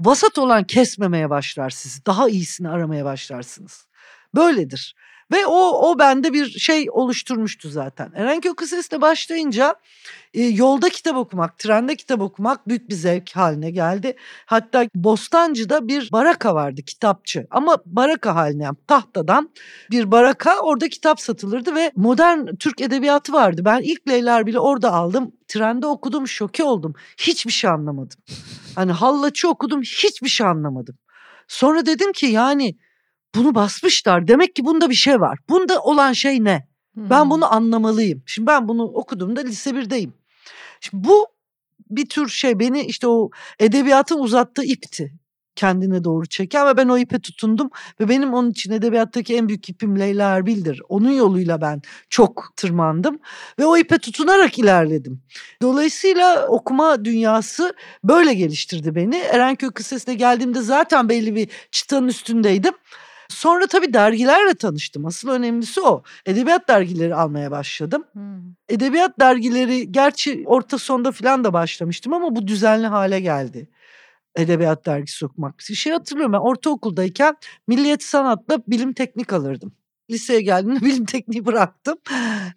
[0.00, 2.06] Vasat olan kesmemeye başlar sizi.
[2.06, 3.86] Daha iyisini aramaya başlarsınız.
[4.34, 4.94] Böyledir.
[5.32, 8.12] Ve o o bende bir şey oluşturmuştu zaten.
[8.14, 9.74] Erenköy Lisesi'ne başlayınca
[10.34, 14.16] e, yolda kitap okumak, trende kitap okumak büyük bir zevk haline geldi.
[14.46, 19.50] Hatta Bostancı'da bir baraka vardı kitapçı ama baraka haline yani tahtadan
[19.90, 23.62] bir baraka orada kitap satılırdı ve modern Türk edebiyatı vardı.
[23.64, 25.32] Ben ilk Leyla bile orada aldım.
[25.48, 26.94] Trende okudum şoke oldum.
[27.18, 28.18] Hiçbir şey anlamadım.
[28.74, 30.98] Hani Hallaç'ı okudum hiçbir şey anlamadım.
[31.48, 32.76] Sonra dedim ki yani
[33.36, 34.28] bunu basmışlar.
[34.28, 35.38] Demek ki bunda bir şey var.
[35.48, 36.68] Bunda olan şey ne?
[36.94, 37.10] Hmm.
[37.10, 38.22] Ben bunu anlamalıyım.
[38.26, 40.10] Şimdi ben bunu okuduğumda lise 1'deyim.
[40.80, 41.26] Şimdi bu
[41.90, 45.12] bir tür şey beni işte o edebiyatın uzattığı ipti
[45.56, 47.70] kendine doğru çeken ve ben o ipe tutundum
[48.00, 50.82] ve benim onun için edebiyattaki en büyük ipim Leyla Erbil'dir.
[50.88, 53.18] Onun yoluyla ben çok tırmandım
[53.58, 55.22] ve o ipe tutunarak ilerledim.
[55.62, 57.74] Dolayısıyla okuma dünyası
[58.04, 59.16] böyle geliştirdi beni.
[59.16, 62.74] Erenköy Lisesi'ne geldiğimde zaten belli bir çıtanın üstündeydim.
[63.28, 65.06] Sonra tabii dergilerle tanıştım.
[65.06, 66.02] Asıl önemlisi o.
[66.26, 68.04] Edebiyat dergileri almaya başladım.
[68.12, 68.40] Hmm.
[68.68, 73.68] Edebiyat dergileri gerçi orta sonda falan da başlamıştım ama bu düzenli hale geldi.
[74.36, 75.54] Edebiyat dergisi okumak.
[75.70, 77.36] Bir şey hatırlıyorum ben ortaokuldayken
[77.68, 79.72] Milliyet Sanat'la bilim teknik alırdım.
[80.10, 81.98] Liseye geldiğimde bilim tekniği bıraktım.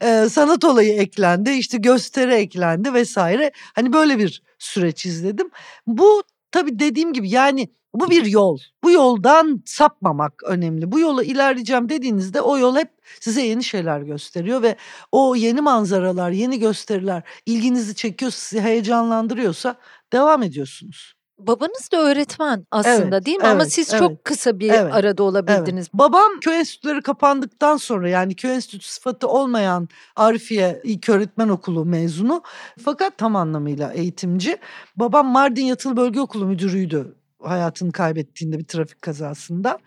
[0.01, 3.51] Ee, sanat olayı eklendi, işte gösteri eklendi vesaire.
[3.75, 5.49] Hani böyle bir süreç izledim.
[5.87, 8.59] Bu tabii dediğim gibi yani bu bir yol.
[8.83, 10.91] Bu yoldan sapmamak önemli.
[10.91, 12.89] Bu yola ilerleyeceğim dediğinizde o yol hep
[13.19, 14.75] size yeni şeyler gösteriyor ve
[15.11, 19.75] o yeni manzaralar, yeni gösteriler ilginizi çekiyor, sizi heyecanlandırıyorsa
[20.13, 21.18] devam ediyorsunuz.
[21.39, 23.47] Babanız da öğretmen aslında Evet, değil mi?
[23.47, 23.99] Ama evet, siz evet.
[23.99, 25.87] çok kısa bir Evet, arada olabildiniz.
[25.93, 32.43] Babam köy enstitüleri kapandıktan sonra yani köy enstitüsü sıfatı olmayan Arifiye İlk Öğretmen Okulu mezunu
[32.83, 34.57] fakat tam anlamıyla eğitimci.
[34.95, 39.79] Babam Mardin Yatılı Bölge Okulu müdürüydü hayatını kaybettiğinde bir trafik kazasında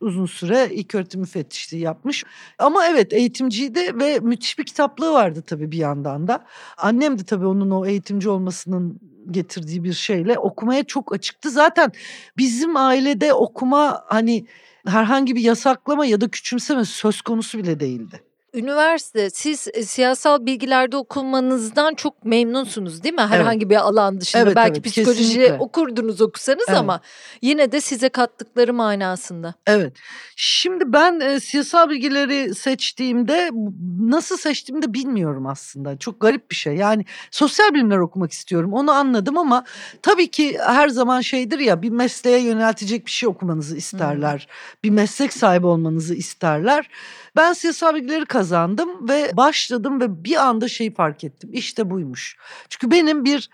[0.00, 2.24] uzun süre ilk öğretim müfettişliği yapmış.
[2.58, 6.44] Ama evet eğitimciydi ve müthiş bir kitaplığı vardı tabii bir yandan da.
[6.76, 9.00] Annem de tabii onun o eğitimci olmasının
[9.30, 11.50] getirdiği bir şeyle okumaya çok açıktı.
[11.50, 11.92] Zaten
[12.36, 14.46] bizim ailede okuma hani
[14.86, 18.22] herhangi bir yasaklama ya da küçümseme söz konusu bile değildi.
[18.58, 23.20] Üniversite siz e, siyasal bilgilerde okumanızdan çok memnunsunuz değil mi?
[23.20, 25.56] Herhangi bir alan dışında Evet, belki evet, psikoloji kesinlikle.
[25.58, 26.78] okurdunuz okusanız Evet.
[26.78, 27.00] ama
[27.42, 29.54] yine de size kattıkları manasında.
[29.66, 29.92] Evet.
[30.36, 33.50] Şimdi ben e, siyasal bilgileri seçtiğimde
[34.00, 35.98] nasıl seçtiğimi de bilmiyorum aslında.
[35.98, 36.74] Çok garip bir şey.
[36.76, 38.72] Yani sosyal bilimler okumak istiyorum.
[38.72, 39.64] Onu anladım ama
[40.02, 44.48] tabii ki her zaman şeydir ya bir mesleğe yöneltecek bir şey okumanızı isterler.
[44.84, 46.88] Bir meslek sahibi olmanızı isterler.
[47.38, 51.50] Ben siyasal bilgileri kazandım ve başladım ve bir anda şeyi fark ettim.
[51.52, 52.36] İşte buymuş.
[52.68, 53.50] Çünkü benim bir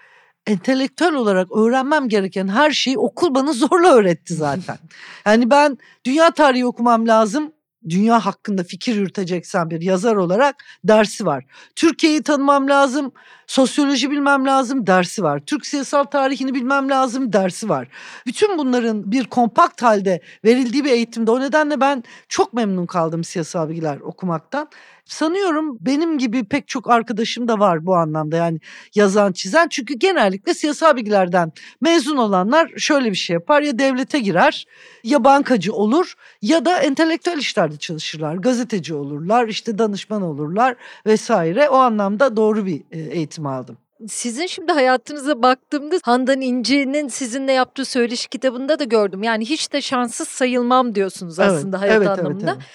[0.46, 4.78] entelektüel olarak öğrenmem gereken her şeyi okul bana zorla öğretti zaten.
[5.26, 7.52] Yani ben dünya tarihi okumam lazım.
[7.88, 11.44] Dünya hakkında fikir yürüteceksen bir yazar olarak dersi var.
[11.76, 13.12] Türkiye'yi tanımam lazım.
[13.46, 15.40] Sosyoloji bilmem lazım dersi var.
[15.46, 17.88] Türk siyasal tarihini bilmem lazım dersi var.
[18.26, 23.68] Bütün bunların bir kompakt halde verildiği bir eğitimde o nedenle ben çok memnun kaldım siyasal
[23.68, 24.68] bilgiler okumaktan.
[25.04, 28.60] Sanıyorum benim gibi pek çok arkadaşım da var bu anlamda yani
[28.94, 29.68] yazan çizen.
[29.68, 34.66] Çünkü genellikle siyasal bilgilerden mezun olanlar şöyle bir şey yapar ya devlete girer
[35.04, 38.34] ya bankacı olur ya da entelektüel işlerde çalışırlar.
[38.34, 40.76] Gazeteci olurlar işte danışman olurlar
[41.06, 42.98] vesaire o anlamda doğru bir e,
[43.34, 43.78] eğitim aldım.
[44.08, 49.22] Sizin şimdi hayatınıza baktığımda Handan İnci'nin sizinle yaptığı söyleşi kitabında da gördüm.
[49.22, 52.50] Yani hiç de şanssız sayılmam diyorsunuz aslında hayat evet, anlamında.
[52.50, 52.66] Evet, evet.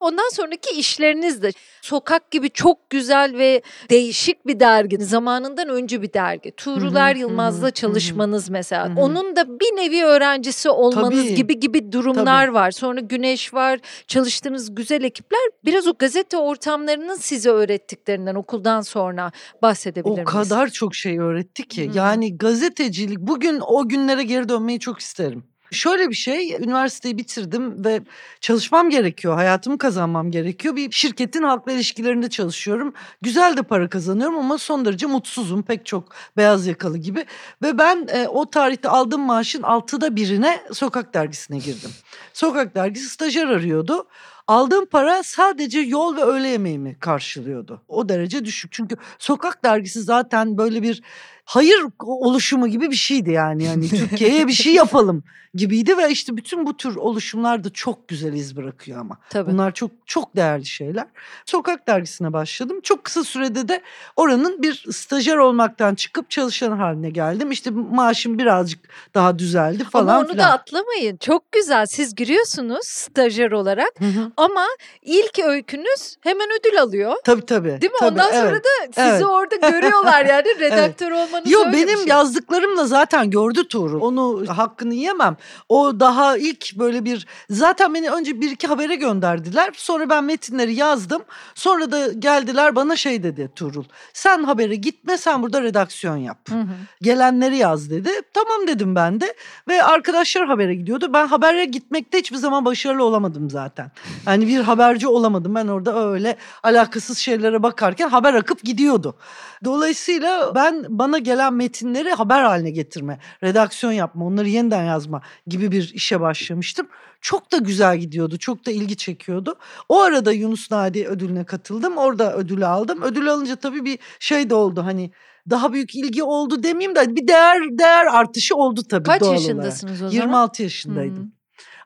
[0.00, 1.50] Ondan sonraki işleriniz de
[1.82, 4.98] Sokak gibi çok güzel ve değişik bir dergi.
[5.04, 6.52] Zamanından önce bir dergi.
[6.56, 8.88] Tuğruler hı, Yılmaz'la hı hı, çalışmanız mesela.
[8.96, 9.00] hı.
[9.00, 11.34] Onun da bir nevi öğrencisi olmanız Tabii.
[11.34, 12.70] gibi gibi durumlar var.
[12.70, 13.80] Sonra Güneş var.
[14.06, 15.40] Çalıştığınız güzel ekipler.
[15.64, 19.32] Biraz o gazete ortamlarının size öğrettiklerinden okuldan sonra
[19.62, 20.28] bahsedebilir O miyiz?
[20.28, 21.90] kadar çok şey öğretti ki.
[21.90, 21.98] Hı.
[21.98, 25.44] Yani gazetecilik bugün o günlere geri dönmeyi çok isterim.
[25.70, 28.00] Şöyle bir şey, üniversiteyi bitirdim ve
[28.40, 30.76] çalışmam gerekiyor, hayatımı kazanmam gerekiyor.
[30.76, 32.94] Bir şirketin halkla ilişkilerinde çalışıyorum.
[33.22, 37.26] Güzel de para kazanıyorum ama son derece mutsuzum pek çok beyaz yakalı gibi.
[37.62, 41.90] Ve ben e, o tarihte aldığım maaşın altıda birine Sokak Dergisi'ne girdim.
[42.32, 44.06] Sokak Dergisi stajyer arıyordu.
[44.46, 47.82] Aldığım para sadece yol ve öğle yemeğimi karşılıyordu.
[47.88, 48.72] O derece düşük.
[48.72, 51.02] Çünkü Sokak Dergisi zaten böyle bir
[51.46, 53.64] hayır oluşumu gibi bir şeydi yani.
[53.64, 55.24] yani Türkiye'ye bir şey yapalım
[55.54, 59.18] gibiydi ve işte bütün bu tür oluşumlar da çok güzel iz bırakıyor ama.
[59.30, 59.52] Tabii.
[59.52, 61.06] Bunlar çok çok değerli şeyler.
[61.46, 62.80] Sokak dergisine başladım.
[62.82, 63.82] Çok kısa sürede de
[64.16, 67.50] oranın bir stajyer olmaktan çıkıp çalışan haline geldim.
[67.50, 68.80] İşte maaşım birazcık
[69.14, 70.48] daha düzeldi falan Ama onu filan.
[70.48, 71.16] da atlamayın.
[71.16, 71.86] Çok güzel.
[71.86, 74.32] Siz giriyorsunuz stajyer olarak Hı hı.
[74.36, 74.66] ama
[75.02, 77.14] ilk öykünüz hemen ödül alıyor.
[77.24, 77.80] Tabii tabii.
[77.80, 77.98] Değil mi?
[78.00, 78.64] tabii, Ondan sonra evet.
[78.64, 79.24] da sizi evet.
[79.24, 82.06] orada görüyorlar yani redaktör olmanız Yo öyle bir benim şey.
[82.06, 84.00] yazdıklarımla zaten gördü Tuğrul.
[84.00, 85.36] Onu hakkını yemem.
[85.68, 89.70] O daha ilk böyle bir zaten beni önce bir iki habere gönderdiler.
[89.76, 91.22] Sonra ben metinleri yazdım.
[91.54, 93.84] Sonra da geldiler bana şey dedi Tuğrul.
[94.12, 96.38] Sen habere gitme sen burada redaksiyon yap.
[96.48, 96.66] Hı hı.
[97.02, 98.10] Gelenleri yaz dedi.
[98.34, 99.34] Tamam dedim ben de.
[99.68, 101.10] Ve arkadaşlar habere gidiyordu.
[101.12, 103.90] Ben habere gitmekte hiçbir zaman başarılı olamadım zaten.
[104.26, 105.54] Yani bir haberci olamadım.
[105.54, 109.16] Ben orada öyle alakasız şeylere bakarken haber akıp gidiyordu.
[109.64, 115.92] Dolayısıyla ben bana gelen metinleri haber haline getirme, redaksiyon yapma, onları yeniden yazma gibi bir
[115.94, 116.88] işe başlamıştım.
[117.20, 119.54] Çok da güzel gidiyordu, çok da ilgi çekiyordu.
[119.88, 121.96] O arada Yunus Nadi ödülüne katıldım.
[121.96, 123.02] Orada ödülü aldım.
[123.02, 125.10] Ödül alınca tabii bir şey de oldu hani
[125.50, 130.02] daha büyük ilgi oldu demeyeyim de bir değer değer artışı oldu tabii Kaç doğal yaşındasınız
[130.02, 130.12] o olarak.
[130.12, 130.26] zaman?
[130.26, 131.24] 26 yaşındaydım.
[131.24, 131.28] Hı.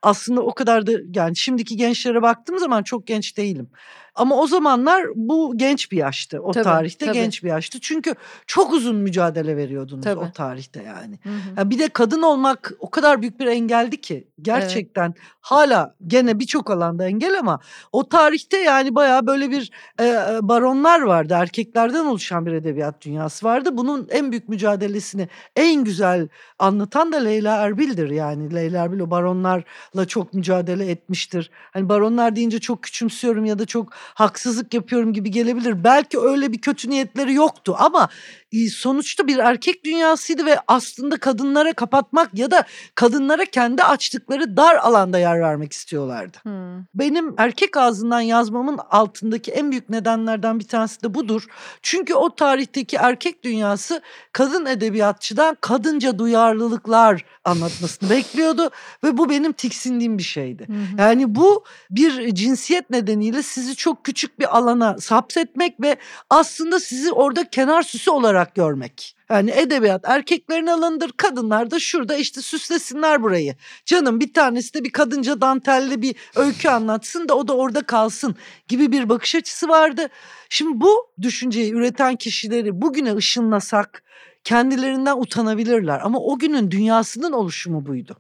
[0.03, 3.70] aslında o kadar da yani şimdiki gençlere baktığım zaman çok genç değilim.
[4.14, 6.40] Ama o zamanlar bu genç bir yaştı.
[6.42, 7.16] O Tabii, tarihte tabii.
[7.16, 7.80] genç bir yaştı.
[7.80, 8.14] Çünkü
[8.46, 10.20] çok uzun mücadele veriyordunuz Tabii.
[10.20, 11.18] o tarihte yani.
[11.22, 11.61] Hı hı.
[11.61, 16.70] Ya bir de kadın olmak o kadar büyük bir engeldi ki gerçekten hala gene birçok
[16.70, 17.61] alanda engel ama
[17.92, 21.34] o tarihte yani bayağı böyle bir e, e, baronlar vardı.
[21.36, 23.76] Erkeklerden oluşan bir edebiyat dünyası vardı.
[23.76, 28.54] Bunun en büyük mücadelesini en güzel anlatan da Leyla Erbil'dir yani.
[28.54, 31.50] Leyla Erbil o baronlarla çok mücadele etmiştir.
[31.72, 35.84] Hani baronlar deyince çok küçümsüyorum ya da çok haksızlık yapıyorum gibi gelebilir.
[35.84, 38.09] Belki öyle bir kötü niyetleri yoktu ama
[38.53, 45.18] sonuçta bir erkek dünyasıydı ve aslında kadınlara kapatmak ya da kadınlara kendi açtıkları dar alanda
[45.18, 46.38] yer vermek istiyorlardı.
[46.42, 46.84] Hı.
[46.94, 51.46] Benim erkek ağzından yazmamın altındaki en büyük nedenlerden bir tanesi de budur.
[51.82, 58.70] Çünkü o tarihteki erkek dünyası kadın edebiyatçıdan kadınca duyarlılıklar anlatmasını bekliyordu
[59.05, 60.66] ve bu benim tiksindiğim bir şeydi.
[60.66, 61.03] Hı.
[61.03, 65.96] Yani bu bir cinsiyet nedeniyle sizi çok küçük bir alana hapsetmek ve
[66.30, 69.16] aslında sizi orada kenar süsü olarak görmek.
[69.30, 71.12] Yani edebiyat erkeklerin alanıdır.
[71.16, 73.57] Kadınlar da şurada işte süslesinler burayı.
[73.84, 78.36] Canım bir tanesi de bir kadınca dantelli bir öykü anlatsın da o da orada kalsın
[78.68, 80.09] gibi bir bakış açısı vardı.
[80.49, 84.03] Şimdi bu düşünceyi üreten kişileri bugüne ışınlasak
[84.45, 88.16] kendilerinden utanabilirler ama o günün dünyasının oluşumu buydu.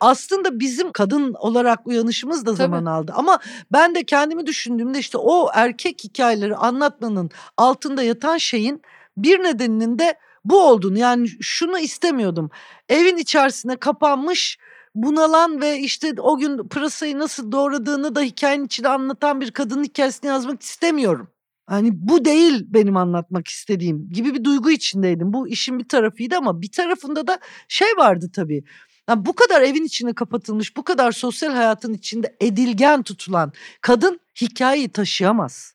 [0.00, 3.38] Aslında bizim kadın olarak uyanışımız da zaman aldı ama
[3.72, 8.82] ben de kendimi düşündüğümde işte o erkek hikayeleri anlatmanın altında yatan şeyin
[9.16, 12.50] bir nedeninin de bu olduğunu yani şunu istemiyordum.
[12.88, 14.58] Evin içerisine kapanmış
[14.94, 20.28] bunalan ve işte o gün pırasayı nasıl doğradığını da hikayenin içinde anlatan bir kadının hikayesini
[20.28, 21.28] yazmak istemiyorum.
[21.66, 25.32] Hani bu değil benim anlatmak istediğim gibi bir duygu içindeydim.
[25.32, 27.38] Bu işin bir tarafıydı ama bir tarafında da
[27.68, 28.64] şey vardı tabii.
[29.08, 34.88] Yani bu kadar evin içine kapatılmış, bu kadar sosyal hayatın içinde edilgen tutulan kadın hikayeyi
[34.88, 35.74] taşıyamaz.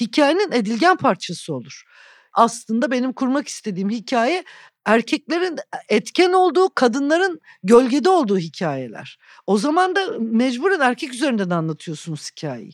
[0.00, 1.84] Hikayenin edilgen parçası olur.
[2.32, 4.44] Aslında benim kurmak istediğim hikaye
[4.86, 5.56] erkeklerin
[5.88, 9.18] etken olduğu, kadınların gölgede olduğu hikayeler.
[9.46, 12.72] O zaman da mecburen erkek üzerinden anlatıyorsunuz hikayeyi.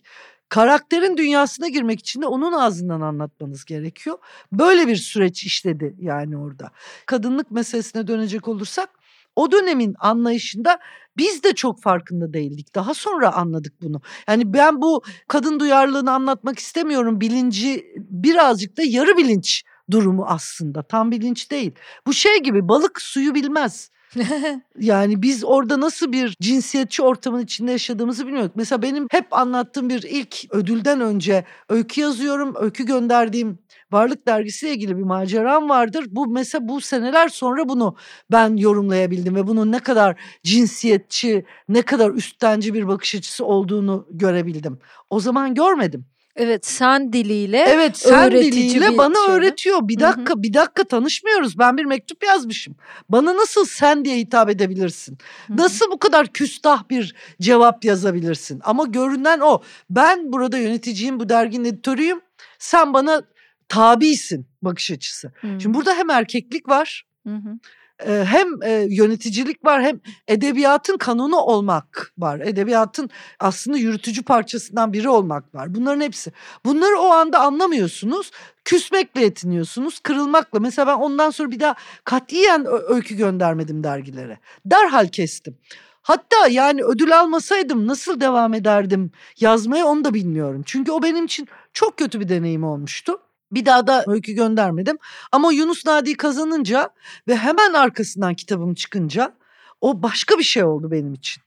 [0.49, 4.19] Karakterin dünyasına girmek için de onun ağzından anlatmanız gerekiyor.
[4.53, 6.71] Böyle bir süreç işledi yani orada.
[7.07, 8.91] Kadınlık meselesine dönecek olursak
[9.37, 10.79] o dönemin anlayışında
[11.17, 12.75] biz de çok farkında değildik.
[12.75, 14.01] Daha sonra anladık bunu.
[14.29, 17.21] Yani ben bu kadın duyarlılığını anlatmak istemiyorum.
[17.21, 20.83] Bilinci birazcık da yarı bilinç durumu aslında.
[20.83, 21.73] Tam bilinç değil.
[22.07, 23.91] Bu şey gibi balık suyu bilmez.
[24.79, 28.51] Yani biz orada nasıl bir cinsiyetçi ortamın içinde yaşadığımızı bilmiyoruz.
[28.55, 32.55] Mesela benim hep anlattığım bir ilk ödülden önce öykü yazıyorum.
[32.61, 33.59] Öykü gönderdiğim
[33.93, 36.05] Varlık Dergisi'yle ilgili bir maceram vardır.
[36.11, 37.97] Bu mesela bu seneler sonra bunu
[38.33, 44.79] ben yorumlayabildim ve bunun ne kadar cinsiyetçi, ne kadar üsttenci bir bakış açısı olduğunu görebildim.
[45.11, 46.07] O zaman görmedim.
[46.37, 49.31] Evet sen diliyle Evet sen öğretici diliyle bana şeydi.
[49.31, 49.89] öğretiyor.
[49.89, 51.59] Bir dakika bir dakika tanışmıyoruz.
[51.59, 52.77] Ben bir mektup yazmışım.
[53.09, 55.19] Bana nasıl sen diye hitap edebilirsin?
[55.47, 55.57] Hı hı.
[55.57, 58.61] Nasıl bu kadar küstah bir cevap yazabilirsin?
[58.65, 59.63] Ama görünen o.
[59.91, 62.21] Ben burada yöneticiyim, bu derginin editörüyüm.
[62.59, 63.23] Sen bana
[63.69, 65.33] tabisin bakış açısı.
[65.41, 65.47] Hı.
[65.61, 67.59] Şimdi burada hem erkeklik var, Hı hı.
[68.07, 68.49] Hem
[68.89, 72.41] yöneticilik var, hem edebiyatın kanunu olmak var.
[72.41, 75.75] Edebiyatın aslında yürütücü parçasından biri olmak var.
[75.75, 76.33] Bunların hepsi.
[76.65, 78.31] Bunları o anda anlamıyorsunuz.
[78.65, 80.61] Küsmekle yetiniyorsunuz, kırılmakla.
[80.61, 81.75] Mesela ben ondan sonra bir daha
[82.05, 84.39] katiyen öykü göndermedim dergilere.
[84.67, 85.59] Derhal kestim.
[86.03, 90.63] Hatta yani ödül almasaydım nasıl devam ederdim yazmaya onu da bilmiyorum.
[90.67, 93.19] Çünkü o benim için çok kötü bir deneyim olmuştu.
[93.53, 94.99] Bir daha da öykü göndermedim.
[95.33, 96.91] Ama Yunus Nadi kazanınca
[97.29, 99.35] ve hemen arkasından kitabım çıkınca
[99.81, 101.43] o başka bir şey oldu benim için.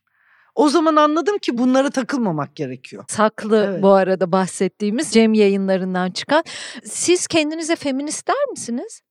[0.55, 3.03] O zaman anladım ki bunlara takılmamak gerekiyor.
[3.07, 3.83] Saklı Evet.
[3.83, 6.43] bu arada bahsettiğimiz Cem yayınlarından çıkan.
[6.83, 9.01] Siz kendinize feminist der misiniz?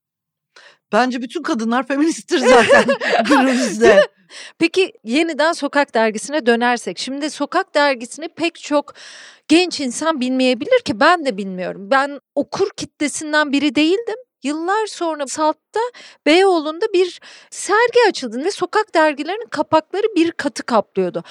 [0.93, 2.85] Bence bütün kadınlar feministtir zaten
[3.29, 4.09] günümüzde.
[4.59, 6.99] Peki yeniden Sokak Dergisi'ne dönersek.
[6.99, 8.95] Şimdi Sokak Dergisi'ni pek çok
[9.49, 11.91] genç insan bilmeyebilir ki ben de bilmiyorum.
[11.91, 14.17] Ben okur kitlesinden biri değildim.
[14.43, 15.81] Yıllar sonra Salt'ta
[16.27, 17.21] Beyoğlu'nda bir
[17.51, 21.25] sergi açıldı ve sokak dergilerinin kapakları bir katı kaplıyordu.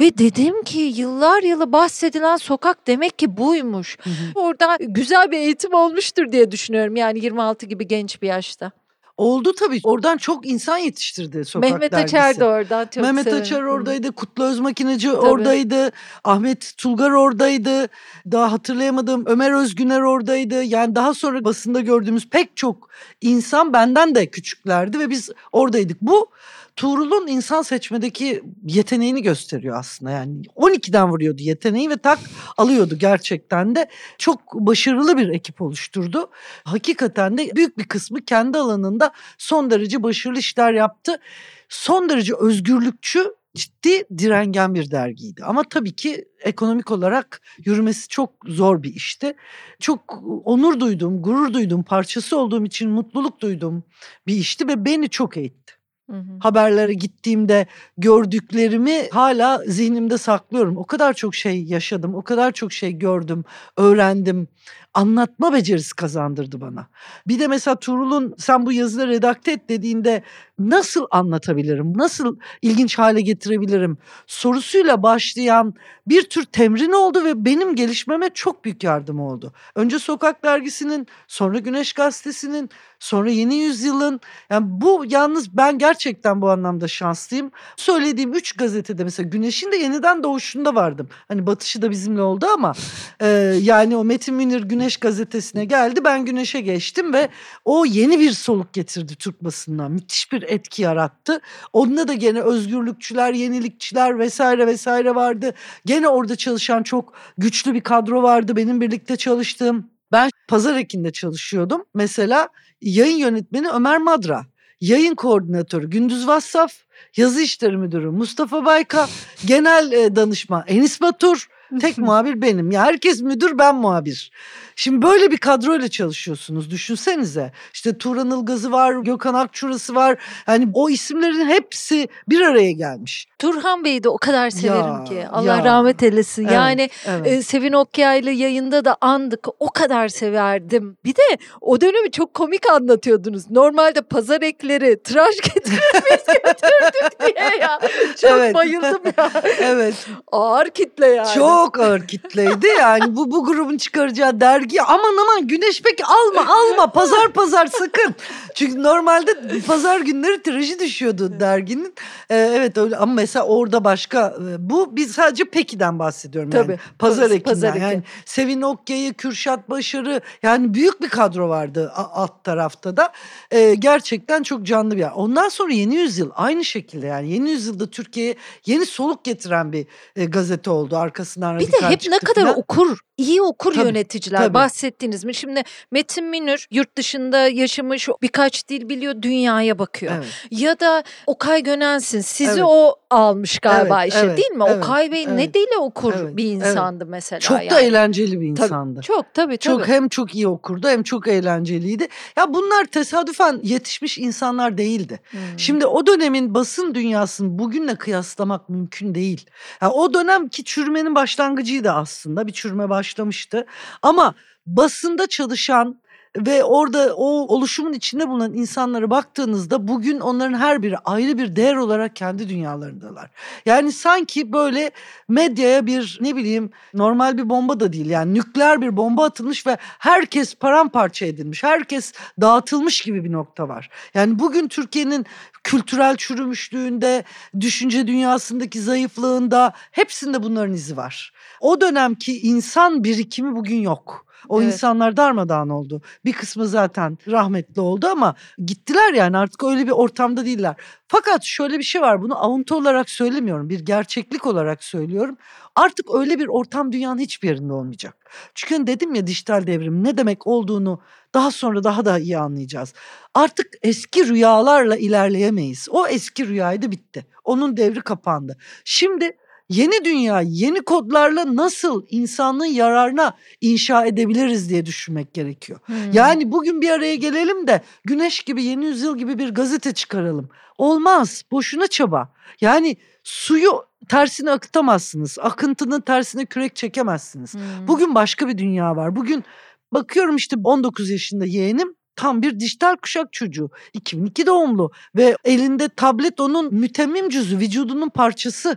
[0.00, 3.98] Ve dedim ki yıllar yılı bahsedilen sokak demek ki buymuş.
[4.02, 4.14] Hı hı.
[4.34, 8.70] Orada güzel bir eğitim olmuştur diye düşünüyorum yani 26 gibi genç bir yaşta.
[9.16, 9.80] Oldu tabii.
[9.84, 12.20] Oradan çok insan yetiştirdi sokak Mehmet dergisi.
[12.20, 13.42] Açer de oradan çok Mehmet severim.
[13.42, 15.92] Açar oradaydı, Kutlu Özmakineci oradaydı,
[16.24, 17.88] Ahmet Tulgar oradaydı,
[18.32, 20.62] daha hatırlayamadığım Ömer Özgüner oradaydı.
[20.62, 22.88] Yani daha sonra basında gördüğümüz pek çok
[23.20, 26.00] insan benden de küçüklerdi ve biz oradaydık.
[26.00, 26.30] Bu
[26.76, 30.10] Tuğrul'un insan seçmedeki yeteneğini gösteriyor aslında.
[30.10, 32.18] Yani 12'den vuruyordu yeteneği ve tak
[32.56, 33.88] alıyordu gerçekten de.
[34.18, 36.30] Çok başarılı bir ekip oluşturdu.
[36.64, 41.20] Hakikaten de büyük bir kısmı kendi alanında son derece başarılı işler yaptı.
[41.68, 45.44] Son derece özgürlükçü ciddi direngen bir dergiydi.
[45.44, 49.34] Ama tabii ki ekonomik olarak yürümesi çok zor bir işti.
[49.80, 53.84] Çok onur duydum, gurur duydum, parçası olduğum için mutluluk duydum
[54.26, 55.73] bir işti ve beni çok eğitti.
[56.10, 56.38] Hı hı.
[56.40, 57.66] Haberlere gittiğimde
[57.98, 60.76] gördüklerimi hala zihnimde saklıyorum.
[60.76, 63.44] O kadar çok şey yaşadım, o kadar çok şey gördüm,
[63.76, 64.48] öğrendim
[64.94, 66.86] anlatma becerisi kazandırdı bana.
[67.28, 70.22] Bir de mesela Tuğrul'un sen bu yazıları redakte et dediğinde
[70.58, 75.74] nasıl anlatabilirim, nasıl ilginç hale getirebilirim sorusuyla başlayan
[76.06, 79.52] bir tür temrin oldu ve benim gelişmeme çok büyük yardım oldu.
[79.74, 82.70] Önce Sokak Dergisi'nin, sonra Güneş Gazetesi'nin,
[83.04, 84.20] sonra Yeni Yüzyıl'ın.
[84.50, 87.50] Yani bu yalnız ben gerçekten bu anlamda şanslıyım.
[87.76, 91.08] Söylediğim üç gazetede mesela Güneş'in de yeniden doğuşunda vardım.
[91.28, 92.72] Hani batışı da bizimle oldu ama
[93.20, 93.26] e,
[93.60, 96.04] yani o Metin Münir Güneş gazetesine geldi.
[96.04, 97.28] Ben Güneş'e geçtim ve
[97.64, 99.92] o yeni bir soluk getirdi Türk basından.
[99.92, 101.40] Müthiş bir etki yarattı.
[101.72, 105.54] Onda da gene özgürlükçüler, yenilikçiler vesaire vesaire vardı.
[105.86, 109.94] Gene orada çalışan çok güçlü bir kadro vardı benim birlikte çalıştığım.
[110.12, 111.84] Ben Pazar Ekin'de çalışıyordum.
[111.94, 112.48] Mesela
[112.84, 114.46] yayın yönetmeni Ömer Madra,
[114.80, 116.72] yayın koordinatörü Gündüz Vassaf,
[117.16, 119.08] yazı işleri müdürü Mustafa Bayka,
[119.46, 121.48] genel e, danışman Enis Batur,
[121.80, 122.70] tek muhabir benim.
[122.70, 124.32] Ya herkes müdür ben muhabir.
[124.76, 127.52] Şimdi böyle bir kadroyla çalışıyorsunuz düşünsenize.
[127.72, 130.18] İşte Turan Ilgaz'ı var, Gökhan Akçurası var.
[130.48, 133.28] Yani o isimlerin hepsi bir araya gelmiş.
[133.38, 135.26] Turhan Bey'i de o kadar severim ya, ki.
[135.32, 135.64] Allah ya.
[135.64, 136.44] rahmet eylesin.
[136.44, 137.26] Evet, yani evet.
[137.26, 139.46] E, Sevin Okyaylı yayında da andık.
[139.60, 140.96] O kadar severdim.
[141.04, 143.50] Bir de o dönemi çok komik anlatıyordunuz.
[143.50, 147.80] Normalde pazar ekleri tıraş getirmeyiz götürdük diye ya.
[148.20, 148.54] Çok evet.
[148.54, 149.30] bayıldım ya.
[149.60, 149.94] evet.
[150.32, 151.34] Ağır kitle yani.
[151.34, 152.66] Çok ağır kitleydi.
[152.80, 157.66] Yani bu bu grubun çıkaracağı der dergi aman aman güneş peki alma alma pazar pazar
[157.66, 158.14] sakın.
[158.54, 161.94] Çünkü normalde pazar günleri tirajı düşüyordu derginin.
[162.30, 166.70] Ee, evet öyle ama mesela orada başka e, bu biz sadece Peki'den bahsediyorum Tabii.
[166.70, 166.80] yani.
[166.98, 172.96] Pazar ekinden pazar yani Sevin Okya'yı, Kürşat Başarı yani büyük bir kadro vardı alt tarafta
[172.96, 173.12] da.
[173.50, 175.12] Ee, gerçekten çok canlı bir yer.
[175.14, 178.34] Ondan sonra Yeni Yüzyıl aynı şekilde yani Yeni Yüzyıl'da Türkiye'ye
[178.66, 179.86] yeni soluk getiren bir
[180.16, 182.58] e, gazete oldu arkasından Bir de hep ne kadar falan.
[182.58, 184.54] okur iyi okur tabii, yöneticiler tabii.
[184.54, 185.34] bahsettiniz mi?
[185.34, 190.12] Şimdi Metin Minür yurt dışında yaşamış birkaç dil biliyor dünyaya bakıyor.
[190.16, 190.26] Evet.
[190.50, 192.62] Ya da Okay Gönensin sizi evet.
[192.66, 194.64] o almış galiba evet, işe evet, değil mi?
[194.68, 197.10] Evet, Okay Bey evet, ne dili okur evet, bir insandı evet.
[197.10, 197.40] mesela.
[197.40, 197.70] Çok yani.
[197.70, 198.94] da eğlenceli bir insandı.
[198.94, 199.78] Tabii, çok tabii tabii.
[199.78, 202.08] Çok hem çok iyi okurdu hem çok eğlenceliydi.
[202.36, 205.20] Ya bunlar tesadüfen yetişmiş insanlar değildi.
[205.30, 205.40] Hmm.
[205.56, 209.46] Şimdi o dönemin basın dünyasını bugünle kıyaslamak mümkün değil.
[209.82, 212.46] Yani o dönemki çürümenin başlangıcıydı aslında.
[212.46, 213.66] Bir çürüme baş başlamıştı.
[214.02, 214.34] Ama
[214.66, 215.96] basında çalışan
[216.36, 221.76] ve orada o oluşumun içinde bulunan insanlara baktığınızda bugün onların her biri ayrı bir değer
[221.76, 223.30] olarak kendi dünyalarındalar.
[223.66, 224.90] Yani sanki böyle
[225.28, 229.76] medyaya bir ne bileyim normal bir bomba da değil yani nükleer bir bomba atılmış ve
[229.80, 231.62] herkes paramparça edilmiş.
[231.62, 233.90] Herkes dağıtılmış gibi bir nokta var.
[234.14, 235.26] Yani bugün Türkiye'nin
[235.64, 237.24] kültürel çürümüşlüğünde,
[237.60, 241.32] düşünce dünyasındaki zayıflığında hepsinde bunların izi var.
[241.60, 244.24] O dönemki insan birikimi bugün yok.
[244.48, 244.72] O evet.
[244.72, 246.02] insanlar darmadağın oldu.
[246.24, 248.34] Bir kısmı zaten rahmetli oldu ama
[248.64, 250.74] gittiler yani artık öyle bir ortamda değiller.
[251.08, 255.36] Fakat şöyle bir şey var bunu avuntu olarak söylemiyorum bir gerçeklik olarak söylüyorum.
[255.76, 258.16] Artık öyle bir ortam dünyanın hiçbir yerinde olmayacak.
[258.54, 261.00] Çünkü hani dedim ya dijital devrim ne demek olduğunu
[261.34, 262.94] daha sonra daha da iyi anlayacağız.
[263.34, 265.88] Artık eski rüyalarla ilerleyemeyiz.
[265.90, 267.26] O eski rüyaydı bitti.
[267.44, 268.56] Onun devri kapandı.
[268.84, 269.36] Şimdi
[269.68, 275.80] yeni dünya yeni kodlarla nasıl insanlığın yararına inşa edebiliriz diye düşünmek gerekiyor.
[275.84, 276.12] Hmm.
[276.12, 280.48] Yani bugün bir araya gelelim de Güneş gibi Yeni Yüzyıl gibi bir gazete çıkaralım.
[280.78, 281.42] Olmaz.
[281.50, 282.32] Boşuna çaba.
[282.60, 285.38] Yani suyu tersine akıtamazsınız.
[285.40, 287.54] Akıntının tersine kürek çekemezsiniz.
[287.54, 287.60] Hmm.
[287.88, 289.16] Bugün başka bir dünya var.
[289.16, 289.44] Bugün
[289.92, 293.70] bakıyorum işte 19 yaşında yeğenim tam bir dijital kuşak çocuğu.
[293.92, 298.76] 2002 doğumlu ve elinde tablet onun mütemmim cüzü, vücudunun parçası.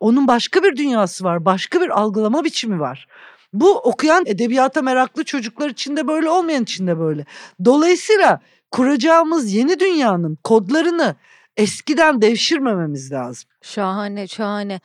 [0.00, 3.08] Onun başka bir dünyası var, başka bir algılama biçimi var.
[3.52, 7.26] Bu okuyan edebiyata meraklı çocuklar için de böyle olmayan için de böyle.
[7.64, 8.40] Dolayısıyla
[8.70, 11.16] kuracağımız yeni dünyanın kodlarını
[11.56, 13.50] eskiden devşirmememiz lazım.
[13.62, 14.80] Şahane, şahane.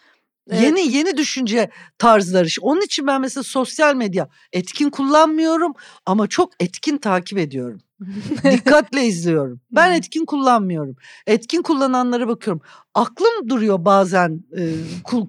[0.49, 0.61] Evet.
[0.61, 2.47] Yeni yeni düşünce tarzları.
[2.61, 5.73] Onun için ben mesela sosyal medya etkin kullanmıyorum
[6.05, 7.81] ama çok etkin takip ediyorum.
[8.51, 9.61] Dikkatle izliyorum.
[9.71, 10.95] Ben etkin kullanmıyorum.
[11.27, 12.61] Etkin kullananlara bakıyorum.
[12.93, 14.73] Aklım duruyor bazen e,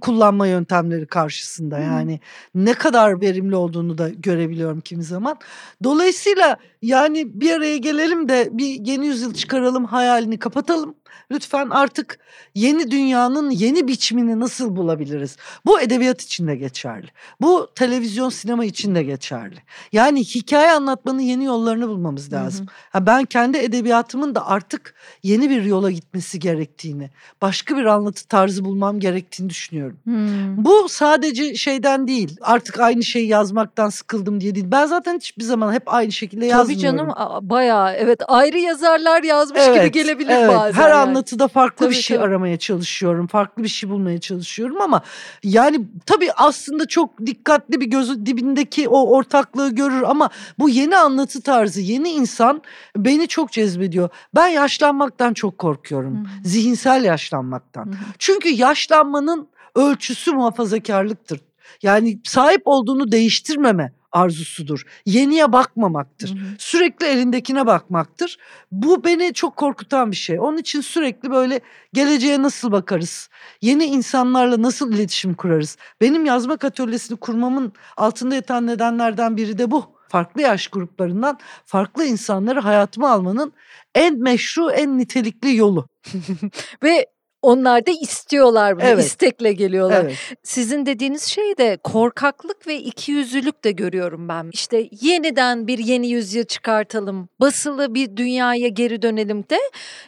[0.00, 1.78] kullanma yöntemleri karşısında.
[1.78, 2.20] Yani
[2.54, 5.38] ne kadar verimli olduğunu da görebiliyorum kimi zaman.
[5.84, 10.94] Dolayısıyla yani bir araya gelelim de bir yeni yüzyıl çıkaralım hayalini kapatalım.
[11.30, 12.18] Lütfen artık
[12.54, 15.36] yeni dünyanın yeni biçimini nasıl bulabiliriz?
[15.66, 17.06] Bu edebiyat için de geçerli.
[17.40, 19.58] Bu televizyon sinema için de geçerli.
[19.92, 22.57] Yani hikaye anlatmanın yeni yollarını bulmamız lazım.
[22.58, 22.66] Hı hı.
[22.90, 27.10] Ha ben kendi edebiyatımın da artık yeni bir yola gitmesi gerektiğini,
[27.42, 29.98] başka bir anlatı tarzı bulmam gerektiğini düşünüyorum.
[30.04, 30.64] Hmm.
[30.64, 32.36] Bu sadece şeyden değil.
[32.40, 34.66] Artık aynı şeyi yazmaktan sıkıldım diye değil.
[34.68, 36.74] Ben zaten hiçbir zaman hep aynı şekilde yazmıyorum.
[36.74, 40.56] Tabii canım bayağı evet ayrı yazarlar yazmış evet, gibi gelebilir evet.
[40.56, 40.82] bazen.
[40.82, 42.26] Her yani anlatıda farklı tabii, bir şey tabii.
[42.26, 43.26] aramaya çalışıyorum.
[43.26, 45.02] Farklı bir şey bulmaya çalışıyorum ama
[45.44, 51.40] yani tabii aslında çok dikkatli bir gözü dibindeki o ortaklığı görür ama bu yeni anlatı
[51.40, 52.47] tarzı, yeni insan
[52.96, 54.08] beni çok cezbediyor.
[54.34, 56.16] Ben yaşlanmaktan çok korkuyorum.
[56.16, 56.48] Hı-hı.
[56.48, 57.86] Zihinsel yaşlanmaktan.
[57.86, 57.94] Hı-hı.
[58.18, 61.40] Çünkü yaşlanmanın ölçüsü muhafazakarlıktır.
[61.82, 64.82] Yani sahip olduğunu değiştirmeme arzusudur.
[65.06, 66.28] Yeniye bakmamaktır.
[66.28, 66.46] Hı hı.
[66.58, 68.38] Sürekli elindekine bakmaktır.
[68.72, 70.40] Bu beni çok korkutan bir şey.
[70.40, 71.60] Onun için sürekli böyle
[71.92, 73.28] geleceğe nasıl bakarız?
[73.62, 75.76] Yeni insanlarla nasıl iletişim kurarız?
[76.00, 79.97] Benim yazmak atölyesini kurmamın altında yatan nedenlerden biri de bu.
[80.08, 83.52] Farklı yaş gruplarından farklı insanları hayatıma almanın
[83.94, 85.88] en meşru, en nitelikli yolu.
[86.82, 87.06] Ve
[87.42, 88.84] onlar da istiyorlar bunu.
[88.84, 89.04] Evet.
[89.04, 90.04] istekle geliyorlar.
[90.04, 90.16] Evet.
[90.42, 94.50] Sizin dediğiniz şey de korkaklık ve ikiyüzlülük de görüyorum ben.
[94.52, 97.28] İşte yeniden bir yeni yüzyıl çıkartalım.
[97.40, 99.58] Basılı bir dünyaya geri dönelim de.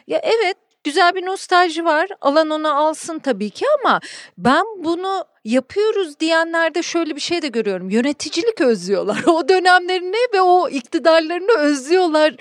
[0.07, 2.09] Ya evet güzel bir nostalji var.
[2.21, 3.99] Alan onu alsın tabii ki ama
[4.37, 7.89] ben bunu yapıyoruz diyenlerde şöyle bir şey de görüyorum.
[7.89, 9.23] Yöneticilik özlüyorlar.
[9.31, 12.35] O dönemlerini ve o iktidarlarını özlüyorlar.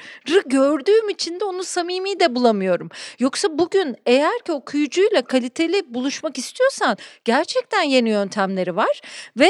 [0.47, 2.91] Gördüğüm için de onu samimi de bulamıyorum.
[3.19, 9.01] Yoksa bugün eğer ki okuyucuyla kaliteli buluşmak istiyorsan gerçekten yeni yöntemleri var
[9.39, 9.49] ve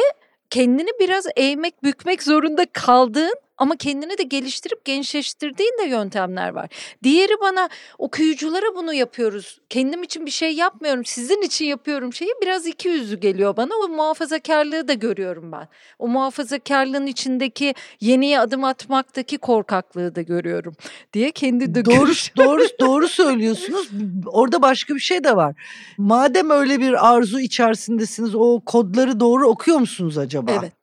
[0.50, 6.68] kendini biraz eğmek bükmek zorunda kaldığın ama kendini de geliştirip gençleştirdiğin de yöntemler var.
[7.02, 9.60] Diğeri bana okuyuculara bunu yapıyoruz.
[9.68, 11.04] Kendim için bir şey yapmıyorum.
[11.04, 13.70] Sizin için yapıyorum şeyi biraz iki yüzlü geliyor bana.
[13.84, 15.68] O muhafazakarlığı da görüyorum ben.
[15.98, 20.74] O muhafazakarlığın içindeki yeniye adım atmaktaki korkaklığı da görüyorum
[21.12, 23.90] diye kendi de doğru doğru doğru söylüyorsunuz.
[24.26, 25.54] Orada başka bir şey de var.
[25.98, 30.52] Madem öyle bir arzu içerisindesiniz o kodları doğru okuyor musunuz acaba?
[30.60, 30.79] Evet.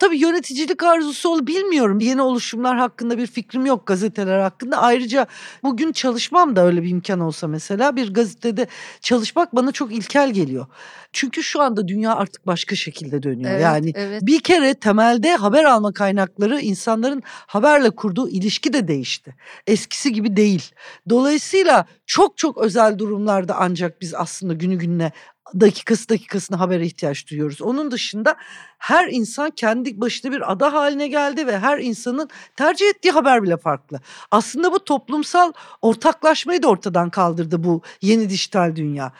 [0.00, 2.00] Tabii yöneticilik arzusu ol bilmiyorum.
[2.00, 4.76] Yeni oluşumlar hakkında bir fikrim yok gazeteler hakkında.
[4.76, 5.26] Ayrıca
[5.62, 8.66] bugün çalışmam da öyle bir imkan olsa mesela bir gazetede
[9.00, 10.66] çalışmak bana çok ilkel geliyor.
[11.12, 13.50] Çünkü şu anda dünya artık başka şekilde dönüyor.
[13.50, 14.22] Evet, yani evet.
[14.22, 19.36] bir kere temelde haber alma kaynakları insanların haberle kurduğu ilişki de değişti.
[19.66, 20.70] Eskisi gibi değil.
[21.08, 25.12] Dolayısıyla çok çok özel durumlarda ancak biz aslında günü gününe
[25.60, 27.62] dakikası dakikasına habere ihtiyaç duyuyoruz.
[27.62, 28.36] Onun dışında
[28.78, 33.56] her insan kendi başına bir ada haline geldi ve her insanın tercih ettiği haber bile
[33.56, 34.00] farklı.
[34.30, 39.12] Aslında bu toplumsal ortaklaşmayı da ortadan kaldırdı bu yeni dijital dünya.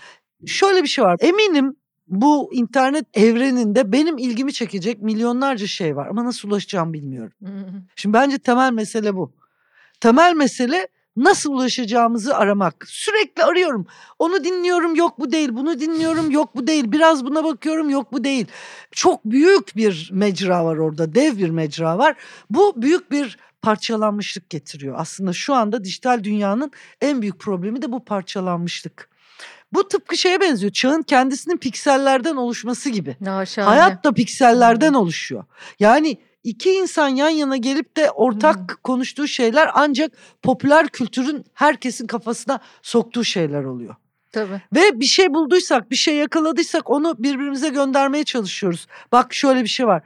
[0.46, 1.16] Şöyle bir şey var.
[1.20, 1.76] Eminim
[2.06, 7.32] bu internet evreninde benim ilgimi çekecek milyonlarca şey var ama nasıl ulaşacağım bilmiyorum.
[7.96, 9.32] Şimdi bence temel mesele bu.
[10.00, 12.84] Temel mesele nasıl ulaşacağımızı aramak.
[12.88, 13.86] Sürekli arıyorum.
[14.18, 15.48] Onu dinliyorum yok bu değil.
[15.52, 16.92] Bunu dinliyorum yok bu değil.
[16.92, 18.46] Biraz buna bakıyorum yok bu değil.
[18.92, 21.14] Çok büyük bir mecra var orada.
[21.14, 22.16] Dev bir mecra var.
[22.50, 24.94] Bu büyük bir parçalanmışlık getiriyor.
[24.98, 29.10] Aslında şu anda dijital dünyanın en büyük problemi de bu parçalanmışlık.
[29.72, 30.72] Bu tıpkı şeye benziyor.
[30.72, 33.16] Çağın kendisinin piksellerden oluşması gibi.
[33.70, 35.44] Hayat da piksellerden oluşuyor.
[35.78, 38.76] Yani iki insan yan yana gelip de ortak hmm.
[38.82, 40.12] konuştuğu şeyler ancak
[40.42, 43.94] popüler kültürün herkesin kafasına soktuğu şeyler oluyor.
[44.32, 44.60] Tabii.
[44.74, 48.86] Ve bir şey bulduysak, bir şey yakaladıysak onu birbirimize göndermeye çalışıyoruz.
[49.12, 50.02] Bak şöyle bir şey var.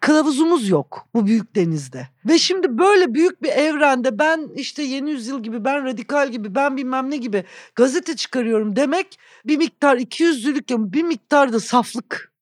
[0.00, 2.08] Kılavuzumuz yok bu büyük denizde.
[2.24, 6.76] Ve şimdi böyle büyük bir evrende ben işte yeni yüzyıl gibi, ben radikal gibi, ben
[6.76, 12.35] bilmem ne gibi gazete çıkarıyorum demek bir miktar iki yüzlülük bir miktar da saflık.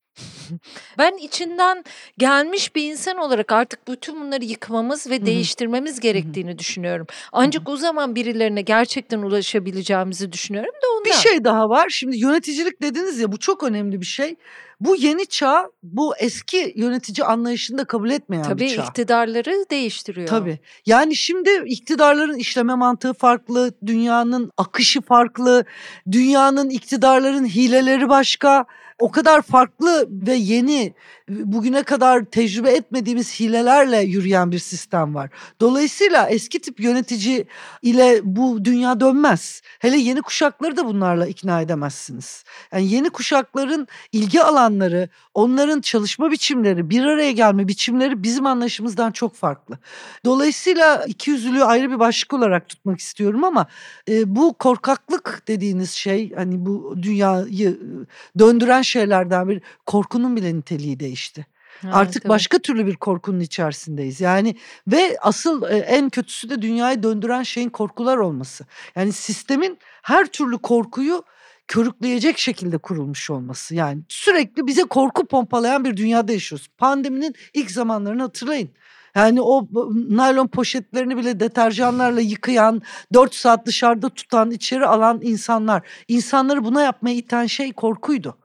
[0.97, 1.83] Ben içinden
[2.17, 7.07] gelmiş bir insan olarak artık bütün bunları yıkmamız ve değiştirmemiz gerektiğini düşünüyorum.
[7.31, 11.05] Ancak o zaman birilerine gerçekten ulaşabileceğimizi düşünüyorum da ondan.
[11.05, 11.89] Bir şey daha var.
[11.89, 14.35] Şimdi yöneticilik dediniz ya bu çok önemli bir şey.
[14.79, 18.83] Bu yeni çağ bu eski yönetici anlayışını da kabul etmeyen Tabii bir çağ.
[18.83, 20.27] iktidarları değiştiriyor.
[20.27, 20.59] Tabii.
[20.85, 25.65] Yani şimdi iktidarların işleme mantığı farklı, dünyanın akışı farklı,
[26.11, 28.65] dünyanın iktidarların hileleri başka.
[28.99, 30.93] O kadar farklı ve yeni
[31.29, 35.29] bugüne kadar tecrübe etmediğimiz hilelerle yürüyen bir sistem var.
[35.61, 37.45] Dolayısıyla eski tip yönetici
[37.81, 39.61] ile bu dünya dönmez.
[39.79, 42.43] Hele yeni kuşakları da bunlarla ikna edemezsiniz.
[42.73, 49.35] Yani yeni kuşakların ilgi alanları, onların çalışma biçimleri, bir araya gelme biçimleri bizim anlayışımızdan çok
[49.35, 49.77] farklı.
[50.25, 53.67] Dolayısıyla ikiyüzlülüğü ayrı bir başlık olarak tutmak istiyorum ama
[54.09, 57.79] e, bu korkaklık dediğiniz şey hani bu dünyayı
[58.39, 61.45] döndüren şeylerden bir korkunun bile niteliği değişti.
[61.81, 62.29] Ha, Artık tabii.
[62.29, 64.21] başka türlü bir korkunun içerisindeyiz.
[64.21, 64.55] Yani
[64.87, 68.65] ve asıl e, en kötüsü de dünyayı döndüren şeyin korkular olması.
[68.95, 71.23] Yani sistemin her türlü korkuyu
[71.67, 73.75] körükleyecek şekilde kurulmuş olması.
[73.75, 76.67] Yani sürekli bize korku pompalayan bir dünyada yaşıyoruz.
[76.77, 78.69] Pandeminin ilk zamanlarını hatırlayın.
[79.15, 79.67] Yani o
[80.09, 82.81] naylon poşetlerini bile deterjanlarla yıkayan,
[83.13, 85.87] 4 saat dışarıda tutan, içeri alan insanlar.
[86.07, 88.37] İnsanları buna yapmaya iten şey korkuydu.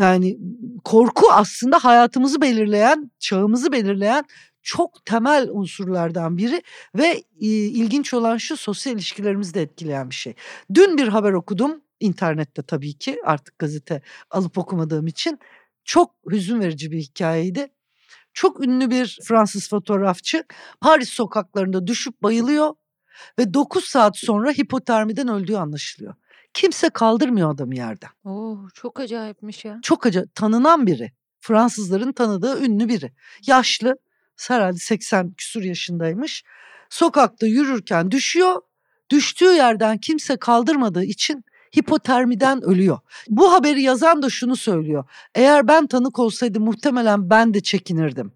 [0.00, 0.38] Yani
[0.84, 4.24] korku aslında hayatımızı belirleyen, çağımızı belirleyen
[4.62, 6.62] çok temel unsurlardan biri
[6.94, 10.34] ve ilginç olan şu sosyal ilişkilerimizi de etkileyen bir şey.
[10.74, 15.38] Dün bir haber okudum internette tabii ki artık gazete alıp okumadığım için
[15.84, 17.68] çok hüzün verici bir hikayeydi.
[18.32, 20.44] Çok ünlü bir Fransız fotoğrafçı
[20.80, 22.74] Paris sokaklarında düşüp bayılıyor
[23.38, 26.14] ve 9 saat sonra hipotermiden öldüğü anlaşılıyor.
[26.54, 28.10] Kimse kaldırmıyor adamı yerden.
[28.24, 29.78] Oo, çok acayipmiş ya.
[29.82, 30.34] Çok acayip.
[30.34, 31.12] Tanınan biri.
[31.40, 33.12] Fransızların tanıdığı ünlü biri.
[33.46, 33.96] Yaşlı.
[34.48, 36.44] Herhalde 80 küsur yaşındaymış.
[36.90, 38.62] Sokakta yürürken düşüyor.
[39.10, 41.44] Düştüğü yerden kimse kaldırmadığı için
[41.76, 42.98] hipotermiden ölüyor.
[43.28, 45.04] Bu haberi yazan da şunu söylüyor.
[45.34, 48.32] Eğer ben tanık olsaydım muhtemelen ben de çekinirdim.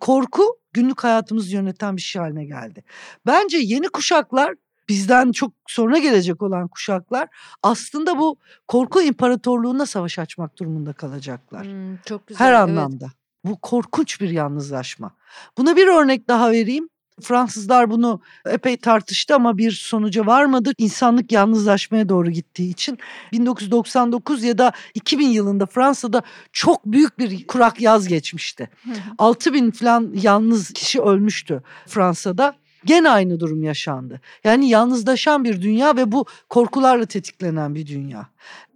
[0.00, 2.84] Korku günlük hayatımızı yöneten bir şey haline geldi.
[3.26, 4.54] Bence yeni kuşaklar
[4.88, 7.28] bizden çok sonra gelecek olan kuşaklar
[7.62, 8.36] aslında bu
[8.68, 11.66] korku imparatorluğuna savaş açmak durumunda kalacaklar.
[11.66, 12.46] Hmm, çok güzel.
[12.46, 13.04] Her anlamda.
[13.04, 13.16] Evet.
[13.44, 15.14] Bu korkunç bir yalnızlaşma.
[15.58, 16.88] Buna bir örnek daha vereyim.
[17.20, 20.72] Fransızlar bunu epey tartıştı ama bir sonuca varmadı.
[20.78, 22.98] İnsanlık yalnızlaşmaya doğru gittiği için
[23.32, 28.70] 1999 ya da 2000 yılında Fransa'da çok büyük bir kurak yaz geçmişti.
[29.18, 32.54] 6 bin falan yalnız kişi ölmüştü Fransa'da.
[32.84, 34.20] Gene aynı durum yaşandı.
[34.44, 38.28] Yani yalnızlaşan bir dünya ve bu korkularla tetiklenen bir dünya.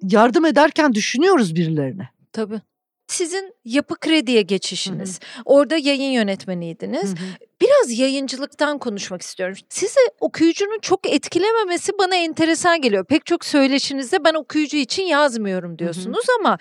[0.02, 2.08] Yardım ederken düşünüyoruz birilerine.
[2.32, 2.60] Tabii.
[3.06, 5.20] Sizin yapı krediye geçişiniz.
[5.20, 5.42] Hı hı.
[5.44, 7.10] Orada yayın yönetmeniydiniz.
[7.10, 7.45] Hı hı.
[7.60, 9.56] Biraz yayıncılıktan konuşmak istiyorum.
[9.68, 13.04] Size okuyucunun çok etkilememesi bana enteresan geliyor.
[13.04, 16.36] Pek çok söyleşinizde ben okuyucu için yazmıyorum diyorsunuz hı hı.
[16.40, 16.58] ama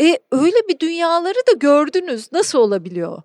[0.00, 2.32] e, öyle bir dünyaları da gördünüz.
[2.32, 3.22] Nasıl olabiliyor?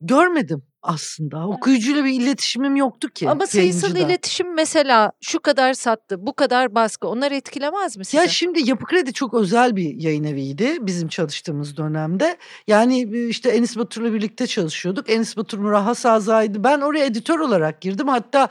[0.00, 1.48] Görmedim aslında.
[1.48, 3.30] Okuyucuyla bir iletişimim yoktu ki.
[3.30, 8.16] Ama sayısal iletişim mesela şu kadar sattı, bu kadar baskı onlar etkilemez mi size?
[8.22, 12.36] Ya şimdi Yapı Kredi çok özel bir yayın eviydi bizim çalıştığımız dönemde.
[12.66, 15.10] Yani işte Enis Batur'la birlikte çalışıyorduk.
[15.10, 16.64] Enis Batur Murah Saza'ydı.
[16.64, 18.08] Ben oraya editör olarak girdim.
[18.08, 18.48] Hatta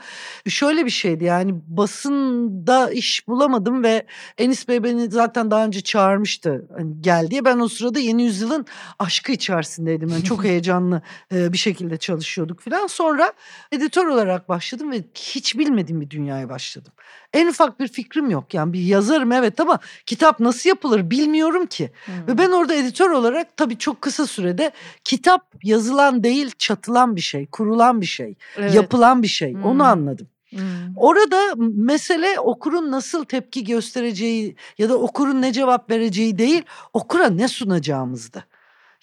[0.48, 4.06] şöyle bir şeydi yani basında iş bulamadım ve
[4.38, 7.44] Enis Bey beni zaten daha önce çağırmıştı hani gel diye.
[7.44, 8.66] Ben o sırada Yeni Yüzyıl'ın
[8.98, 10.08] aşkı içerisindeydim.
[10.08, 11.02] Yani çok heyecanlı
[11.32, 12.86] bir şekilde çalışıyordum çalışıyorduk falan.
[12.86, 13.32] Sonra
[13.72, 16.92] editör olarak başladım ve hiç bilmediğim bir dünyaya başladım.
[17.32, 18.54] En ufak bir fikrim yok.
[18.54, 21.90] Yani bir yazarım evet ama kitap nasıl yapılır bilmiyorum ki.
[22.04, 22.26] Hmm.
[22.26, 24.72] Ve ben orada editör olarak tabii çok kısa sürede
[25.04, 28.74] kitap yazılan değil çatılan bir şey, kurulan bir şey, evet.
[28.74, 29.52] yapılan bir şey.
[29.52, 29.64] Hmm.
[29.64, 30.28] Onu anladım.
[30.50, 30.60] Hmm.
[30.96, 36.62] Orada mesele okurun nasıl tepki göstereceği ya da okurun ne cevap vereceği değil,
[36.92, 38.44] okura ne sunacağımızdı.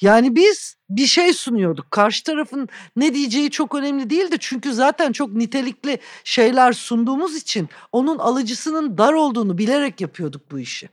[0.01, 1.91] Yani biz bir şey sunuyorduk.
[1.91, 4.35] Karşı tarafın ne diyeceği çok önemli değildi.
[4.39, 10.89] Çünkü zaten çok nitelikli şeyler sunduğumuz için onun alıcısının dar olduğunu bilerek yapıyorduk bu işi.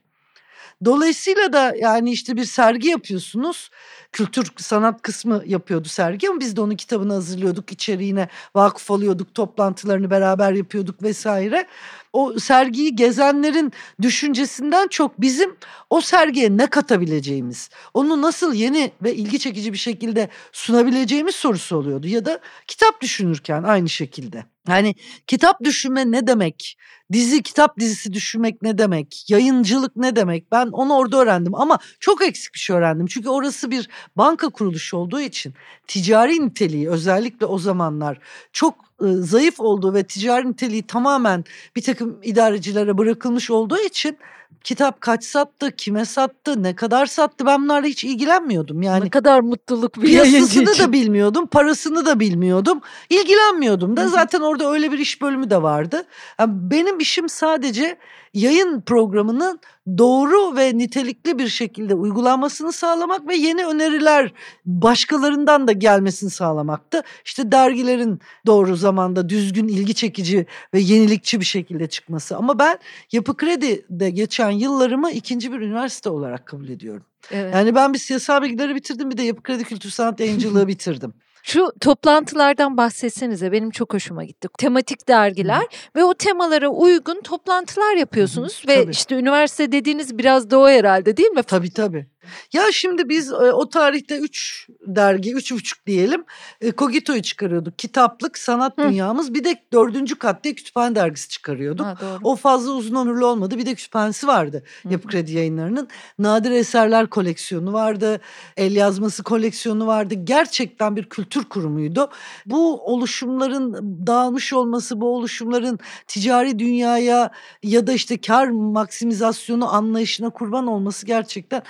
[0.85, 3.71] Dolayısıyla da yani işte bir sergi yapıyorsunuz.
[4.13, 7.73] Kültür sanat kısmı yapıyordu sergi ama biz de onun kitabını hazırlıyorduk.
[7.73, 9.35] içeriğine vakıf oluyorduk.
[9.35, 11.67] Toplantılarını beraber yapıyorduk vesaire.
[12.13, 13.73] O sergiyi gezenlerin
[14.03, 15.57] düşüncesinden çok bizim
[15.91, 22.07] o sergiye ne katabileceğimiz, onu nasıl yeni ve ilgi çekici bir şekilde sunabileceğimiz sorusu oluyordu.
[22.07, 24.56] Ya da kitap düşünürken aynı şekilde.
[24.69, 24.95] Yani
[25.27, 26.79] kitap düşünme ne demek?
[27.13, 29.31] Dizi kitap dizisi düşünmek ne demek?
[29.31, 30.53] Yayıncılık ne demek?
[30.53, 33.07] Ben onu orada öğrendim ama çok eksik bir şey öğrendim.
[33.07, 35.55] Çünkü orası bir banka kuruluşu olduğu için
[35.87, 38.19] ticari niteliği özellikle o zamanlar
[38.53, 41.45] çok e, zayıf olduğu ve ticari niteliği tamamen
[41.77, 44.19] bir takım idarecilere bırakılmış olduğu için
[44.67, 48.83] kitap kaç sattı, kime sattı, ne kadar sattı ben bunlarla hiç ilgilenmiyordum.
[48.83, 50.83] Yani ne kadar mutluluk bir Piyasasını için.
[50.83, 52.81] da bilmiyordum, parasını da bilmiyordum.
[53.11, 56.05] İlgilenmiyordum da zaten orada öyle bir iş bölümü de vardı.
[56.41, 57.99] Yani benim işim sadece
[58.37, 59.61] yayın programının
[59.99, 64.33] doğru ve nitelikli bir şekilde uygulanmasını sağlamak ve yeni öneriler
[64.67, 67.03] başkalarından da gelmesini sağlamaktı.
[67.25, 72.37] İşte dergilerin doğru zamanda düzgün, ilgi çekici ve yenilikçi bir şekilde çıkması.
[72.37, 72.79] Ama ben
[73.13, 77.05] Yapı Kredi'de geçen yıllarımı ikinci bir üniversite olarak kabul ediyorum.
[77.31, 77.55] Evet.
[77.55, 81.15] Yani ben bir siyasal bilgileri bitirdim bir de Yapı Kredi Kültür Sanat Yayıncılığı bitirdim.
[81.47, 84.49] Şu toplantılardan bahsetsenize benim çok hoşuma gitti.
[84.59, 85.63] Tematik dergiler
[85.97, 88.91] ve o temalara uygun toplantılar yapıyorsunuz ve tabii.
[88.91, 91.43] işte üniversite dediğiniz biraz da o herhalde değil mi?
[91.43, 92.07] Tabii tabii.
[92.53, 96.25] Ya şimdi biz e, o tarihte üç dergi, üç buçuk diyelim
[96.61, 97.79] e, Kogito'yu çıkarıyorduk.
[97.79, 98.83] Kitaplık, sanat Hı.
[98.83, 101.87] dünyamız bir de dördüncü kat diye kütüphane dergisi çıkarıyorduk.
[101.87, 102.21] Ha, doğru.
[102.23, 103.59] O fazla uzun ömürlü olmadı.
[103.59, 105.89] Bir de kütüphanesi vardı Hı Yapı Kredi yayınlarının.
[106.19, 108.21] Nadir eserler koleksiyonu vardı.
[108.57, 110.15] El yazması koleksiyonu vardı.
[110.25, 112.11] Gerçekten bir kültür kurumuydu.
[112.47, 113.75] Bu oluşumların
[114.07, 117.31] dağılmış olması, bu oluşumların ticari dünyaya
[117.63, 121.63] ya da işte kar maksimizasyonu anlayışına kurban olması gerçekten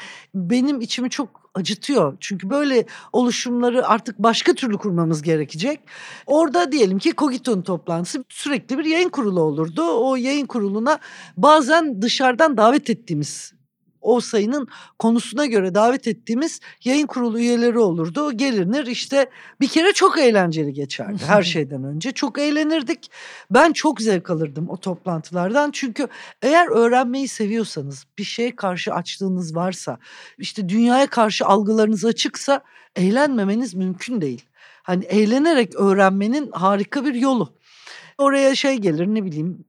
[0.50, 2.16] benim içimi çok acıtıyor.
[2.20, 5.80] Çünkü böyle oluşumları artık başka türlü kurmamız gerekecek.
[6.26, 9.82] Orada diyelim ki Kogito'nun toplantısı sürekli bir yayın kurulu olurdu.
[9.82, 10.98] O yayın kuruluna
[11.36, 13.55] bazen dışarıdan davet ettiğimiz
[14.06, 18.32] o sayının konusuna göre davet ettiğimiz yayın kurulu üyeleri olurdu.
[18.32, 19.30] Gelinir işte
[19.60, 22.12] bir kere çok eğlenceli geçerdi her şeyden önce.
[22.12, 23.10] Çok eğlenirdik.
[23.50, 25.70] Ben çok zevk alırdım o toplantılardan.
[25.70, 26.08] Çünkü
[26.42, 29.98] eğer öğrenmeyi seviyorsanız, bir şeye karşı açlığınız varsa,
[30.38, 32.60] işte dünyaya karşı algılarınız açıksa
[32.96, 34.44] eğlenmemeniz mümkün değil.
[34.82, 37.56] Hani eğlenerek öğrenmenin harika bir yolu.
[38.18, 39.64] Oraya şey gelir ne bileyim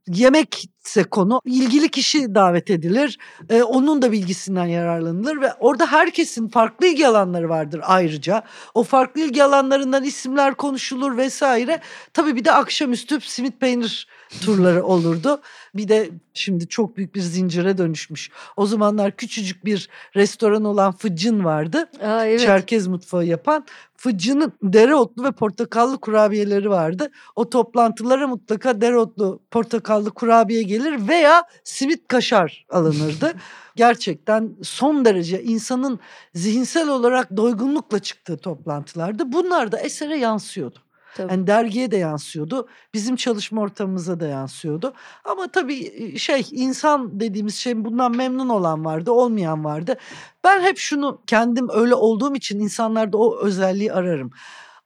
[0.87, 3.17] yemekse konu ilgili kişi davet edilir.
[3.49, 8.43] Ee, onun da bilgisinden yararlanılır ve orada herkesin farklı ilgi alanları vardır ayrıca.
[8.73, 11.81] O farklı ilgi alanlarından isimler konuşulur vesaire.
[12.13, 14.07] Tabii bir de akşamüstü simit peynir
[14.41, 15.41] turları olurdu.
[15.75, 18.31] Bir de şimdi çok büyük bir zincire dönüşmüş.
[18.57, 21.89] O zamanlar küçücük bir restoran olan Fıccın vardı.
[22.03, 22.39] Aa, evet.
[22.39, 23.65] Çerkez mutfağı yapan
[23.97, 27.11] Fıccı'nın dereotlu ve portakallı kurabiyeleri vardı.
[27.35, 33.33] O toplantılara mutlaka dereotlu portakallı kurabiye gelir veya simit kaşar alınırdı.
[33.75, 35.99] Gerçekten son derece insanın
[36.33, 39.31] zihinsel olarak doygunlukla çıktığı toplantılardı.
[39.31, 40.79] Bunlar da esere yansıyordu.
[41.15, 41.31] Tabii.
[41.31, 42.67] Yani dergiye de yansıyordu.
[42.93, 44.93] Bizim çalışma ortamımıza da yansıyordu.
[45.25, 49.97] Ama tabii şey insan dediğimiz şey bundan memnun olan vardı, olmayan vardı.
[50.43, 54.31] Ben hep şunu kendim öyle olduğum için insanlarda o özelliği ararım.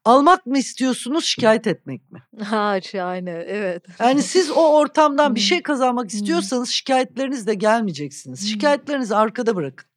[0.06, 2.24] Almak mı istiyorsunuz, şikayet etmek mi?
[2.44, 3.86] Ha şahane evet.
[4.00, 8.50] Yani siz o ortamdan bir şey kazanmak istiyorsanız şikayetlerinizle gelmeyeceksiniz.
[8.50, 9.88] Şikayetlerinizi arkada bırakın.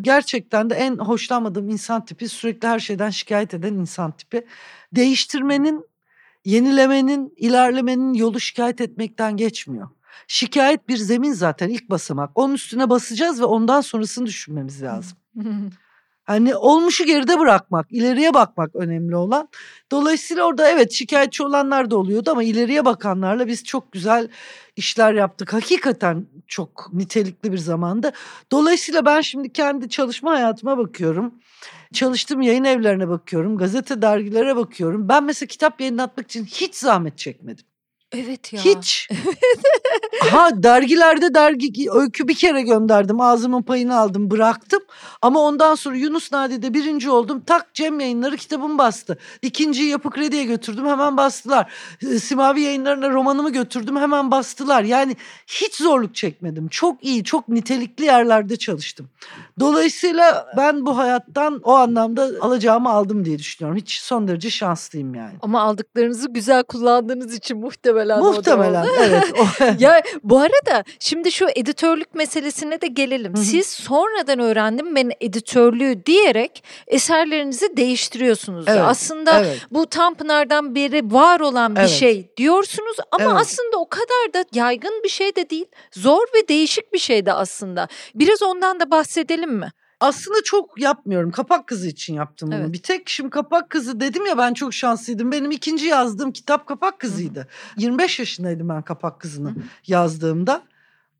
[0.00, 4.46] Gerçekten de en hoşlanmadığım insan tipi sürekli her şeyden şikayet eden insan tipi.
[4.92, 5.84] Değiştirmenin,
[6.44, 9.88] yenilemenin, ilerlemenin yolu şikayet etmekten geçmiyor.
[10.28, 12.30] Şikayet bir zemin zaten ilk basamak.
[12.34, 15.18] Onun üstüne basacağız ve ondan sonrasını düşünmemiz lazım.
[16.24, 19.48] Hani olmuşu geride bırakmak, ileriye bakmak önemli olan.
[19.90, 24.28] Dolayısıyla orada evet şikayetçi olanlar da oluyordu ama ileriye bakanlarla biz çok güzel
[24.76, 25.52] işler yaptık.
[25.52, 28.12] Hakikaten çok nitelikli bir zamanda.
[28.52, 31.34] Dolayısıyla ben şimdi kendi çalışma hayatıma bakıyorum.
[31.92, 35.08] Çalıştığım yayın evlerine bakıyorum, gazete dergilere bakıyorum.
[35.08, 37.66] Ben mesela kitap yayınlatmak için hiç zahmet çekmedim.
[38.16, 38.60] Evet ya.
[38.64, 39.08] Hiç.
[40.20, 43.20] ha dergilerde dergi öykü bir kere gönderdim.
[43.20, 44.82] Ağzımın payını aldım bıraktım.
[45.22, 47.42] Ama ondan sonra Yunus Nadi'de birinci oldum.
[47.46, 49.18] Tak Cem yayınları kitabımı bastı.
[49.42, 51.72] İkinciyi Yapı Kredi'ye götürdüm hemen bastılar.
[52.02, 54.82] Ee, Simavi yayınlarına romanımı götürdüm hemen bastılar.
[54.82, 56.68] Yani hiç zorluk çekmedim.
[56.68, 59.08] Çok iyi çok nitelikli yerlerde çalıştım.
[59.60, 63.78] Dolayısıyla ben bu hayattan o anlamda alacağımı aldım diye düşünüyorum.
[63.78, 65.34] Hiç son derece şanslıyım yani.
[65.42, 68.03] Ama aldıklarınızı güzel kullandığınız için muhtemelen.
[68.08, 68.90] Muhtemelen oldu.
[68.98, 69.32] evet.
[69.80, 73.36] Ya bu arada şimdi şu editörlük meselesine de gelelim.
[73.36, 78.64] Siz sonradan öğrendim ben editörlüğü diyerek eserlerinizi değiştiriyorsunuz.
[78.68, 79.58] Evet, Aslında evet.
[79.70, 81.90] bu Tanpınar'dan beri var olan bir Evet.
[81.90, 83.34] şey diyorsunuz ama Evet.
[83.40, 85.66] aslında o kadar da yaygın bir şey de değil.
[85.92, 87.88] Zor ve değişik bir şey de aslında.
[88.14, 89.72] Biraz ondan da bahsedelim mi?
[90.04, 91.30] Aslında çok yapmıyorum.
[91.30, 92.58] Kapak Kızı için yaptım bunu.
[92.58, 92.72] Evet.
[92.72, 95.32] Bir tek şimdi Kapak Kızı dedim ya ben çok şanslıydım.
[95.32, 97.48] Benim ikinci yazdığım kitap Kapak Kızı'ydı.
[97.76, 99.62] 25 yaşındaydım ben Kapak Kızı'nı Hı hı.
[99.86, 100.62] yazdığımda.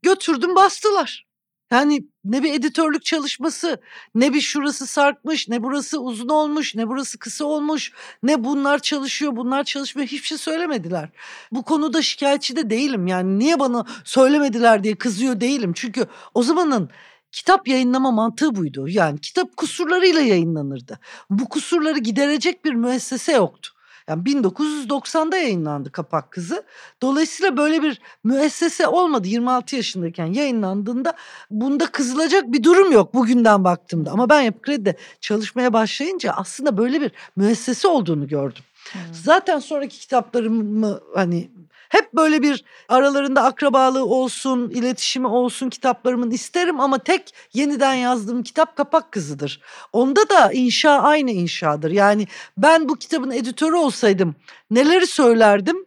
[0.03, 1.27] Götürdüm bastılar.
[1.71, 3.81] Yani ne bir editörlük çalışması,
[4.15, 9.37] ne bir şurası sarkmış, ne burası uzun olmuş, ne burası kısa olmuş, ne bunlar çalışıyor,
[9.37, 11.09] bunlar çalışmıyor hiçbir şey söylemediler.
[11.53, 15.73] Bu konuda şikayetçi de değilim yani niye bana söylemediler diye kızıyor değilim.
[15.75, 16.91] Çünkü o zamanın
[17.35, 18.89] kitap yayınlama mantığı buydu.
[18.89, 20.99] Yani kitap kusurlarıyla yayınlanırdı.
[21.31, 23.71] Bu kusurları giderecek bir müessese yoktu.
[24.09, 26.65] Yani 1990'da yayınlandı Kapak Kızı.
[27.03, 31.15] Dolayısıyla böyle bir müessese olmadı 26 yaşındayken yayınlandığında
[31.51, 34.11] bunda kızılacak bir durum yok bugünden baktığımda.
[34.11, 38.63] Ama ben Yapı Kredi'de çalışmaya başlayınca aslında böyle bir müessese olduğunu gördüm.
[38.93, 39.01] Hmm.
[39.13, 41.51] Zaten sonraki kitaplarımı hani
[41.89, 48.77] hep böyle bir aralarında akrabalığı olsun, iletişimi olsun kitaplarımın isterim ama tek yeniden yazdığım kitap
[48.77, 49.61] Kapak Kızı'dır.
[49.93, 51.91] Onda da inşa aynı inşadır.
[51.91, 54.35] Yani ben bu kitabın editörü olsaydım
[54.71, 55.87] neleri söylerdim?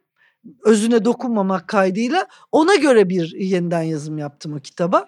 [0.63, 5.07] özüne dokunmamak kaydıyla ona göre bir yeniden yazım yaptım o kitaba.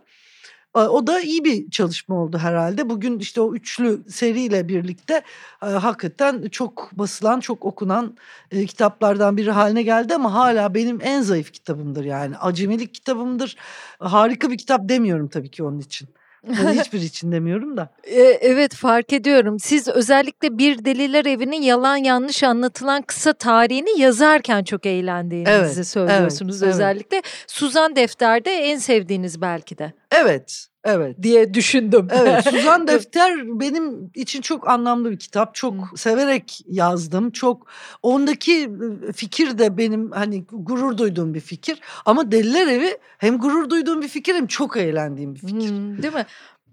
[0.87, 2.89] O da iyi bir çalışma oldu herhalde.
[2.89, 5.21] Bugün işte o üçlü seriyle birlikte
[5.63, 8.17] e, hakikaten çok basılan, çok okunan
[8.51, 12.37] e, kitaplardan biri haline geldi ama hala benim en zayıf kitabımdır yani.
[12.37, 13.55] Acemilik kitabımdır.
[13.99, 16.09] Harika bir kitap demiyorum tabii ki onun için.
[16.47, 17.89] Yani hiçbir için demiyorum da.
[18.03, 19.59] E, evet fark ediyorum.
[19.59, 26.63] Siz özellikle Bir Deliler Evi'nin yalan yanlış anlatılan kısa tarihini yazarken çok eğlendiğinizi evet, söylüyorsunuz
[26.63, 27.17] evet, özellikle.
[27.17, 27.43] Evet.
[27.47, 29.93] Suzan Defter'de en sevdiğiniz belki de.
[30.11, 31.23] Evet, evet.
[31.23, 32.07] Diye düşündüm.
[32.11, 35.55] Evet, Suzan Defter benim için çok anlamlı bir kitap.
[35.55, 35.97] Çok Hı.
[35.97, 37.31] severek yazdım.
[37.31, 37.67] Çok
[38.03, 38.71] ondaki
[39.15, 41.81] fikir de benim hani gurur duyduğum bir fikir.
[42.05, 45.69] Ama Deliler Evi hem gurur duyduğum bir fikir hem çok eğlendiğim bir fikir.
[45.69, 46.25] Hı, değil mi?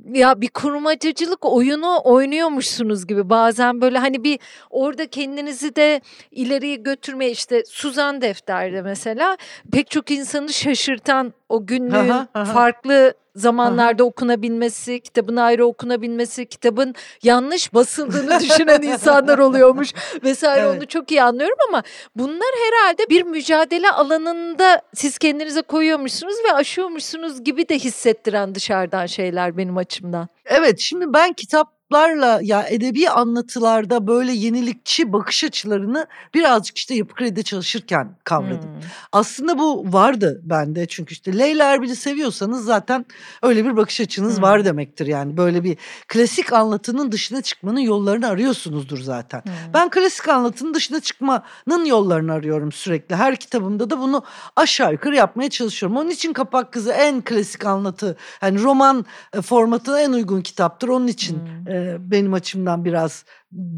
[0.05, 4.39] ya bir kurmacacılık oyunu oynuyormuşsunuz gibi bazen böyle hani bir
[4.71, 6.01] orada kendinizi de
[6.31, 9.37] ileriye götürmeye işte Suzan Defter'de mesela
[9.73, 18.41] pek çok insanı şaşırtan o günlüğün farklı zamanlarda okunabilmesi, kitabın ayrı okunabilmesi, kitabın yanlış basıldığını
[18.41, 19.93] düşünen insanlar oluyormuş
[20.25, 20.79] vesaire evet.
[20.79, 21.83] onu çok iyi anlıyorum ama
[22.17, 29.57] bunlar herhalde bir mücadele alanında siz kendinize koyuyormuşsunuz ve aşıyormuşsunuz gibi de hissettiren dışarıdan şeyler
[29.57, 30.29] benim açımdan.
[30.45, 37.15] Evet şimdi ben kitap kitaplarla ya edebi anlatılarda böyle yenilikçi bakış açılarını birazcık işte Yapı
[37.15, 38.71] Kredi'de çalışırken kavradım.
[38.71, 38.81] Hmm.
[39.13, 43.07] Aslında bu vardı bende çünkü işte Leyla Erbil'i seviyorsanız zaten
[43.43, 44.43] öyle bir bakış açınız hmm.
[44.43, 45.37] var demektir yani.
[45.37, 45.77] Böyle bir
[46.09, 49.43] klasik anlatının dışına çıkmanın yollarını arıyorsunuzdur zaten.
[49.45, 49.53] Hmm.
[49.75, 53.17] Ben klasik anlatının dışına çıkmanın yollarını arıyorum sürekli.
[53.17, 54.23] Her kitabımda da bunu
[54.57, 55.97] aşağı yukarı yapmaya çalışıyorum.
[55.97, 60.89] Onun için Kapak Kızı en klasik anlatı yani roman e, formatına en uygun kitaptır.
[60.89, 63.25] Onun için hmm benim açımdan biraz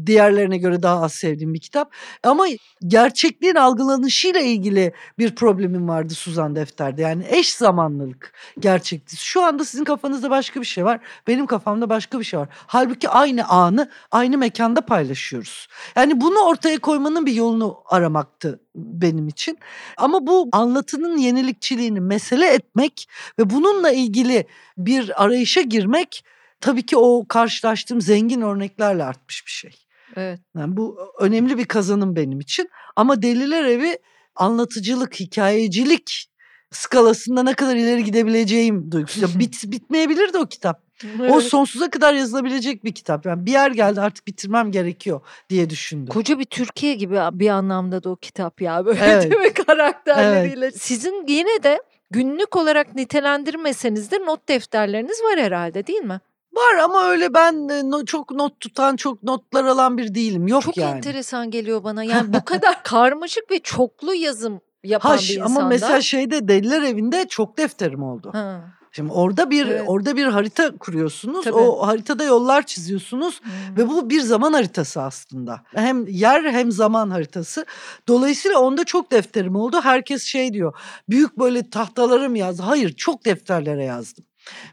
[0.05, 1.93] diğerlerine göre daha az sevdiğim bir kitap.
[2.23, 2.45] Ama
[2.87, 7.01] gerçekliğin algılanışıyla ilgili bir problemim vardı Suzan Defter'de.
[7.01, 9.19] Yani eş zamanlılık gerçeklik.
[9.19, 10.99] Şu anda sizin kafanızda başka bir şey var.
[11.27, 12.49] Benim kafamda başka bir şey var.
[12.51, 15.67] Halbuki aynı anı aynı mekanda paylaşıyoruz.
[15.95, 19.57] Yani bunu ortaya koymanın bir yolunu aramaktı benim için.
[19.97, 23.09] Ama bu anlatının yenilikçiliğini mesele etmek
[23.39, 24.47] ve bununla ilgili
[24.77, 26.23] bir arayışa girmek
[26.61, 29.71] tabii ki o karşılaştığım zengin örneklerle artmış bir şey.
[30.15, 30.39] Evet.
[30.57, 32.69] Yani bu önemli bir kazanım benim için.
[32.95, 33.97] Ama Deliler Evi
[34.35, 36.29] anlatıcılık, hikayecilik
[36.71, 39.21] skalasında ne kadar ileri gidebileceğim duygusu.
[39.39, 40.89] Bit, bitmeyebilir de o kitap.
[41.19, 41.31] Evet.
[41.31, 43.25] O sonsuza kadar yazılabilecek bir kitap.
[43.25, 46.13] Yani bir yer geldi artık bitirmem gerekiyor diye düşündüm.
[46.13, 49.23] Koca bir Türkiye gibi bir anlamda da o kitap ya böyle evet.
[49.23, 50.65] değil mi karakterleriyle.
[50.65, 50.81] Evet.
[50.81, 51.81] Sizin yine de
[52.11, 56.19] günlük olarak nitelendirmeseniz de not defterleriniz var herhalde değil mi?
[56.53, 60.47] Var ama öyle ben çok not tutan, çok notlar alan bir değilim.
[60.47, 60.89] Yok çok yani.
[60.89, 62.03] Çok enteresan geliyor bana.
[62.03, 65.59] Yani bu kadar karmaşık ve çoklu yazım yapan Haş, bir insanda.
[65.59, 68.29] Ama mesela şeyde Deliler Evi'nde çok defterim oldu.
[68.33, 68.61] Ha.
[68.91, 69.83] Şimdi orada bir evet.
[69.87, 71.43] orada bir harita kuruyorsunuz.
[71.43, 71.55] Tabii.
[71.55, 73.77] O haritada yollar çiziyorsunuz hmm.
[73.77, 75.61] ve bu bir zaman haritası aslında.
[75.75, 77.65] Hem yer hem zaman haritası.
[78.07, 79.79] Dolayısıyla onda çok defterim oldu.
[79.83, 80.73] Herkes şey diyor.
[81.09, 82.63] Büyük böyle tahtalarım yazdı.
[82.63, 84.25] Hayır, çok defterlere yazdım.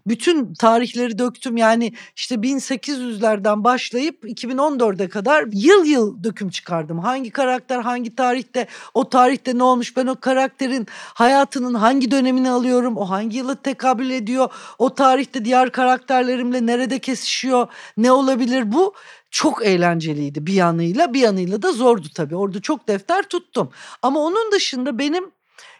[0.07, 1.57] Bütün tarihleri döktüm.
[1.57, 6.98] Yani işte 1800'lerden başlayıp 2014'e kadar yıl yıl döküm çıkardım.
[6.98, 12.97] Hangi karakter hangi tarihte o tarihte ne olmuş ben o karakterin hayatının hangi dönemini alıyorum
[12.97, 18.73] o hangi yılı tekabül ediyor o tarihte diğer karakterlerimle nerede kesişiyor ne olabilir?
[18.73, 18.94] Bu
[19.31, 22.36] çok eğlenceliydi bir yanıyla bir yanıyla da zordu tabii.
[22.36, 23.70] Orada çok defter tuttum.
[24.03, 25.36] Ama onun dışında benim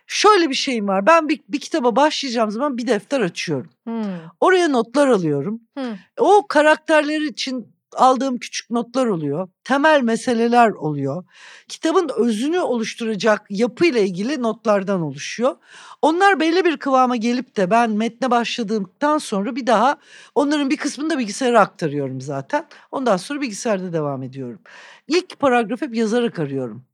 [0.07, 1.07] Şöyle bir şeyim var.
[1.07, 3.71] Ben bir, bir kitaba başlayacağım zaman bir defter açıyorum.
[3.85, 4.05] Hmm.
[4.41, 5.61] Oraya notlar alıyorum.
[5.77, 5.97] Hmm.
[6.19, 9.49] O karakterler için aldığım küçük notlar oluyor.
[9.65, 11.25] Temel meseleler oluyor.
[11.69, 15.57] Kitabın özünü oluşturacak yapıyla ilgili notlardan oluşuyor.
[16.03, 19.97] Onlar belli bir kıvama gelip de ben metne başladığımdan sonra bir daha
[20.35, 22.67] onların bir kısmını da bilgisayara aktarıyorum zaten.
[22.93, 24.61] Ondan sonra bilgisayarda devam ediyorum.
[25.09, 26.86] İlk paragrafı hep yazarak arıyorum.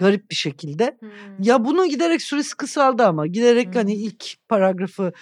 [0.00, 0.96] Garip bir şekilde.
[1.00, 1.10] Hmm.
[1.40, 3.78] Ya bunun giderek süresi kısaldı ama giderek Hı.
[3.78, 5.12] hani ilk paragrafı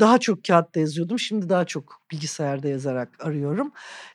[0.00, 1.18] daha çok kağıtta yazıyordum.
[1.18, 3.72] Şimdi daha çok bilgisayarda yazarak arıyorum.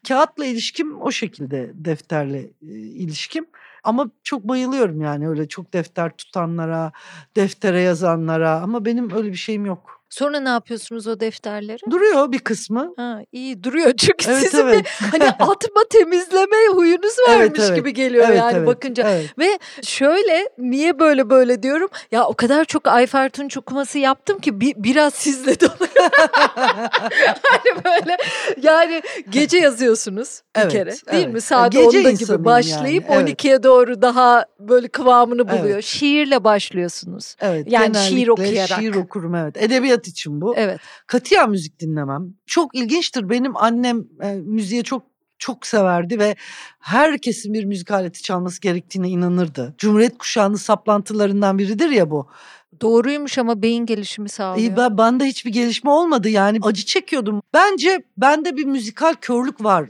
[0.08, 3.46] Kağıtla ilişkim o şekilde defterle e, ilişkim.
[3.84, 6.92] Ama çok bayılıyorum yani öyle çok defter tutanlara,
[7.36, 9.99] deftere yazanlara ama benim öyle bir şeyim yok.
[10.10, 11.92] Sonra ne yapıyorsunuz o defterleri?
[11.92, 12.94] Duruyor bir kısmı.
[12.98, 14.80] Ha, iyi duruyor çünkü Evet sizin evet.
[14.86, 17.76] bir hani atma temizleme huyunuz Evet, varmış evet.
[17.76, 19.10] gibi geliyor evet, yani evet, bakınca.
[19.10, 19.40] evet.
[19.40, 24.62] Ve şöyle niye böyle böyle diyorum ya o kadar çok Ayfer Tunç okuması yaptım ki
[24.62, 26.12] bi- biraz sizle donuyorum.
[27.44, 28.18] hani böyle
[28.62, 31.34] yani gece yazıyorsunuz bir Evet, kere değil evet.
[31.34, 31.42] mi?
[31.42, 33.44] Saat Gece 10'da gibi başlayıp yani, evet.
[33.44, 35.60] 12'ye doğru daha böyle kıvamını Evet.
[35.64, 35.82] buluyor.
[35.82, 37.36] Şiirle başlıyorsunuz.
[37.42, 38.80] Evet, Yani şiir okuyarak.
[38.80, 39.58] Şiir okurum evet.
[39.64, 40.54] Edebiyat için bu.
[40.58, 40.80] Evet.
[41.08, 42.34] Katiyen müzik dinlemem.
[42.46, 43.30] Çok ilginçtir.
[43.30, 45.10] Benim annem e, müziğe çok
[45.40, 46.36] çok severdi ve
[46.80, 49.76] herkesin bir müzik aleti çalması gerektiğine inanırdı.
[49.78, 52.28] Cumhuriyet kuşağının saplantılarından biridir ya bu.
[52.82, 54.74] Doğruymuş ama beyin gelişimi sağlıyor.
[54.74, 57.42] E, ben, bende hiçbir gelişme olmadı yani acı çekiyordum.
[57.54, 59.90] Bence bende bir müzikal körlük var.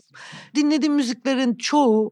[0.56, 2.12] Dinlediğim müziklerin çoğu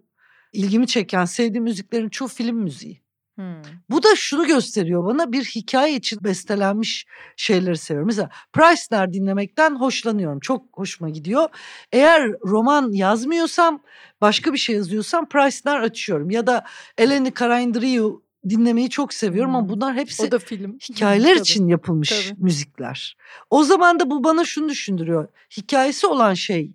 [0.53, 3.07] ilgimi çeken, sevdiğim müziklerin çoğu film müziği.
[3.38, 3.62] Hmm.
[3.90, 7.06] Bu da şunu gösteriyor bana bir hikaye için bestelenmiş
[7.36, 8.08] şeyleri seviyorum.
[8.08, 10.40] Mesela Preissner dinlemekten hoşlanıyorum.
[10.40, 11.50] Çok hoşuma gidiyor.
[11.92, 13.82] Eğer roman yazmıyorsam
[14.22, 16.30] başka bir şey yazıyorsam Preissner açıyorum.
[16.30, 16.64] Ya da
[16.98, 19.70] Eleni Karaindriou dinlemeyi çok seviyorum ama Hmm.
[19.76, 20.78] bunlar hepsi O da film.
[20.90, 21.42] hikayeler Tabii.
[21.42, 22.42] için yapılmış tabii.
[22.44, 23.18] müzikler.
[23.50, 25.28] O zaman da bu bana şunu düşündürüyor.
[25.58, 26.72] Hikayesi olan şey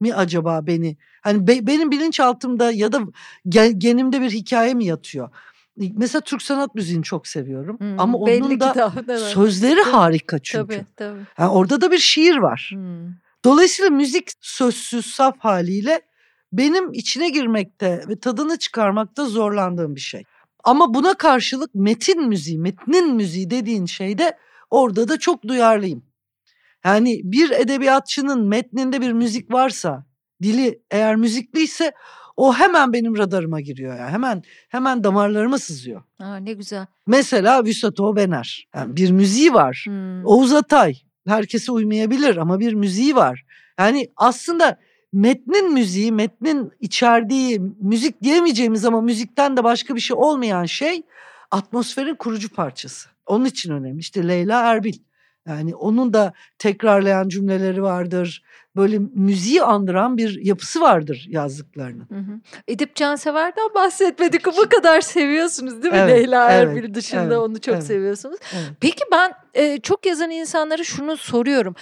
[0.00, 0.96] mi acaba beni?
[1.20, 3.00] Hani be- benim bilinçaltımda ya da
[3.48, 5.30] gen- genimde bir hikaye mi yatıyor?
[5.76, 9.20] Mesela Türk sanat müziğini çok seviyorum Hmm, ama onun da ki daha- evet.
[9.20, 10.66] sözleri harika çünkü.
[10.76, 11.20] Tabii tabii.
[11.38, 12.70] Yani orada da bir şiir var.
[12.74, 13.08] Hmm.
[13.44, 16.00] Dolayısıyla müzik sözsüz saf haliyle
[16.52, 20.22] benim içine girmekte ve tadını çıkarmakta zorlandığım bir şey.
[20.64, 24.38] Ama buna karşılık metin müziği, metnin müziği dediğin şeyde
[24.70, 26.02] orada da çok duyarlıyım.
[26.84, 30.06] Yani bir edebiyatçının metninde bir müzik varsa,
[30.42, 31.92] dili eğer müzikliyse
[32.42, 34.10] o hemen benim radarıma giriyor yani.
[34.10, 36.02] Hemen hemen damarlarıma sızıyor.
[36.18, 36.86] Aa, ne güzel.
[37.06, 38.68] Mesela Vüsat Obener.
[38.74, 39.82] Yani bir müziği var.
[39.86, 40.26] Hmm.
[40.26, 40.94] Oğuz Atay.
[41.28, 43.44] Herkese uymayabilir ama bir müziği var.
[43.78, 44.78] Yani aslında
[45.12, 51.02] metnin müziği, metnin içerdiği müzik diyemeyeceğimiz ama müzikten de başka bir şey olmayan şey
[51.50, 53.08] atmosferin kurucu parçası.
[53.26, 54.00] Onun için önemli.
[54.00, 54.94] İşte Leyla Erbil.
[55.48, 58.42] Yani onun da tekrarlayan cümleleri vardır.
[58.76, 62.06] Böyle müziği andıran bir yapısı vardır yazdıklarının.
[62.08, 62.40] Hı hı.
[62.68, 64.46] Edip Cansever'den bahsetmedik.
[64.46, 66.00] Bu kadar seviyorsunuz değil mi?
[66.00, 67.84] Evet, Leyla evet, Erbil dışında evet, onu çok evet.
[67.84, 68.38] seviyorsunuz.
[68.52, 68.70] Evet.
[68.80, 71.74] Peki ben e, çok yazan insanlara şunu soruyorum.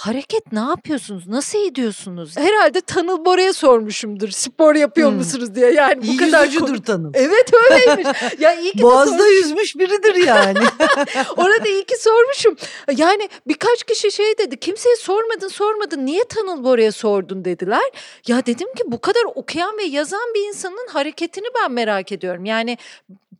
[0.00, 1.26] Hareket ne yapıyorsunuz?
[1.28, 2.36] Nasıl ediyorsunuz?
[2.36, 4.28] Herhalde Tanıl Bora'ya sormuşumdur.
[4.28, 5.16] Spor yapıyor Hmm.
[5.16, 5.72] musunuz diye.
[5.72, 7.12] Yani İyi bu kadar yüzücüdür konu- tanım.
[7.14, 8.06] Evet öyleymiş.
[8.38, 10.58] ya iyi ki Boğaz'da sor- yüzmüş biridir yani.
[11.36, 12.56] Orada iyi ki sormuşum.
[12.96, 14.60] Yani birkaç kişi şey dedi.
[14.60, 16.06] Kimseye sormadın sormadın.
[16.06, 17.90] Niye Tanıl Bora'ya sordun dediler.
[18.26, 22.44] Ya dedim ki bu kadar okuyan ve yazan bir insanın hareketini ben merak ediyorum.
[22.44, 22.78] Yani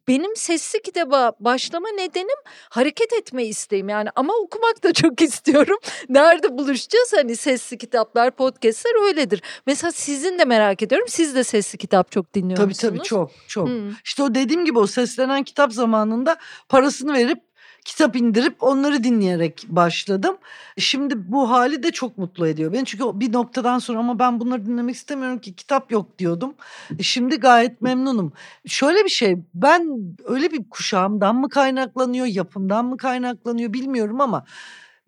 [0.09, 2.39] benim sesli kitaba başlama nedenim
[2.71, 5.79] hareket etme isteğim yani ama okumak da çok istiyorum.
[6.09, 9.43] Nerede buluşacağız hani sesli kitaplar, podcastler öyledir.
[9.67, 11.09] Mesela sizin de merak ediyorum.
[11.09, 12.95] Siz de sesli kitap çok dinliyor tabii musunuz?
[12.95, 13.69] tabii çok çok.
[13.69, 13.91] Hmm.
[14.05, 16.37] İşte o dediğim gibi o seslenen kitap zamanında
[16.69, 17.50] parasını verip
[17.85, 20.37] kitap indirip onları dinleyerek başladım.
[20.79, 22.85] Şimdi bu hali de çok mutlu ediyor beni.
[22.85, 26.55] Çünkü bir noktadan sonra ama ben bunları dinlemek istemiyorum ki kitap yok diyordum.
[27.01, 28.33] Şimdi gayet memnunum.
[28.67, 34.45] Şöyle bir şey ben öyle bir kuşağımdan mı kaynaklanıyor yapımdan mı kaynaklanıyor bilmiyorum ama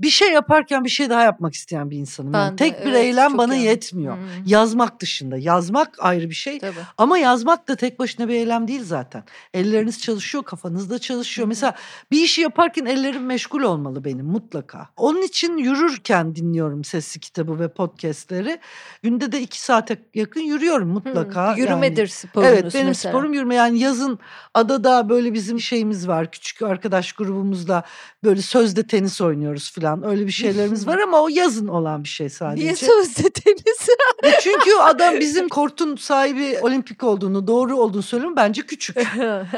[0.02, 2.32] bir şey yaparken bir şey daha yapmak isteyen bir insanım.
[2.34, 3.64] Yani Ben de, tek bir evet, eylem bana yani.
[3.64, 4.16] yetmiyor.
[4.16, 4.22] Hmm.
[4.46, 5.36] Yazmak dışında.
[5.38, 6.58] Yazmak ayrı bir şey.
[6.58, 6.74] Tabii.
[6.98, 9.24] Ama yazmak da tek başına bir eylem değil zaten.
[9.54, 11.46] Elleriniz çalışıyor, kafanız da çalışıyor.
[11.46, 11.48] Hı.
[11.48, 11.74] Mesela
[12.10, 14.88] bir işi yaparken ellerim meşgul olmalı benim mutlaka.
[14.96, 18.58] Onun için yürürken dinliyorum sesli kitabı ve podcastleri.
[19.02, 21.52] Günde de iki saate yakın yürüyorum mutlaka.
[21.56, 23.12] Hmm, Yürümedir sporunuz Evet benim mesela.
[23.12, 23.54] sporum yürüme.
[23.54, 24.18] Yani yazın
[24.54, 26.30] adada böyle bizim şeyimiz var.
[26.30, 27.82] Küçük arkadaş grubumuzla
[28.24, 32.08] böyle sözde tenis oynuyoruz falan filan öyle bir şeylerimiz var ama o yazın olan bir
[32.08, 32.62] şey sadece.
[32.62, 33.88] Niye sözlediniz?
[34.22, 38.96] E Çünkü adam bizim kortun sahibi olimpik olduğunu doğru olduğunu söylüyorum bence küçük.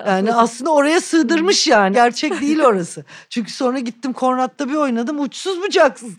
[0.07, 1.95] Yani aslında oraya sığdırmış yani.
[1.95, 3.05] Gerçek değil orası.
[3.31, 5.21] Çünkü sonra gittim Konrad'da bir oynadım.
[5.21, 6.11] Uçsuz bucaksız.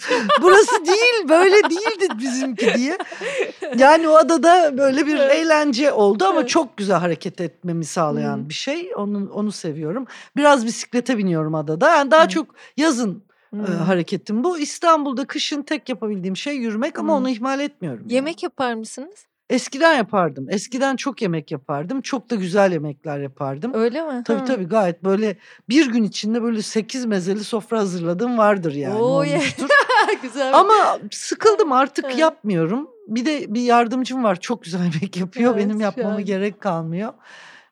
[0.42, 2.98] Burası değil böyle değildi bizimki diye.
[3.78, 8.92] Yani o adada böyle bir eğlence oldu ama çok güzel hareket etmemi sağlayan bir şey.
[8.96, 10.08] Onu onu seviyorum.
[10.36, 11.90] Biraz bisiklete biniyorum adada.
[11.90, 12.48] Yani daha çok
[12.78, 13.24] yazın
[13.54, 14.60] e, hareketim bu.
[14.60, 17.20] İstanbul'da kışın tek yapabildiğim şey yürümek ama Hmm.
[17.22, 18.02] onu ihmal etmiyorum.
[18.02, 18.14] yani.
[18.14, 19.26] Yemek yapar mısınız?
[19.50, 20.46] Eskiden yapardım.
[20.50, 22.02] Eskiden çok yemek yapardım.
[22.02, 23.72] Çok da güzel yemekler yapardım.
[23.74, 24.24] Öyle mi?
[24.26, 24.46] Tabii Ha.
[24.46, 25.38] tabii gayet böyle
[25.70, 28.96] bir gün içinde böyle sekiz mezeli sofra hazırladığım vardır yani.
[28.96, 29.68] Oo, olmuştur.
[30.22, 30.54] Güzel.
[30.60, 32.18] Ama sıkıldım artık Evet.
[32.18, 32.90] yapmıyorum.
[33.08, 35.54] Bir de bir yardımcım var çok güzel yemek yapıyor.
[35.56, 36.26] Evet, Benim yapmama yani.
[36.26, 37.14] gerek kalmıyor.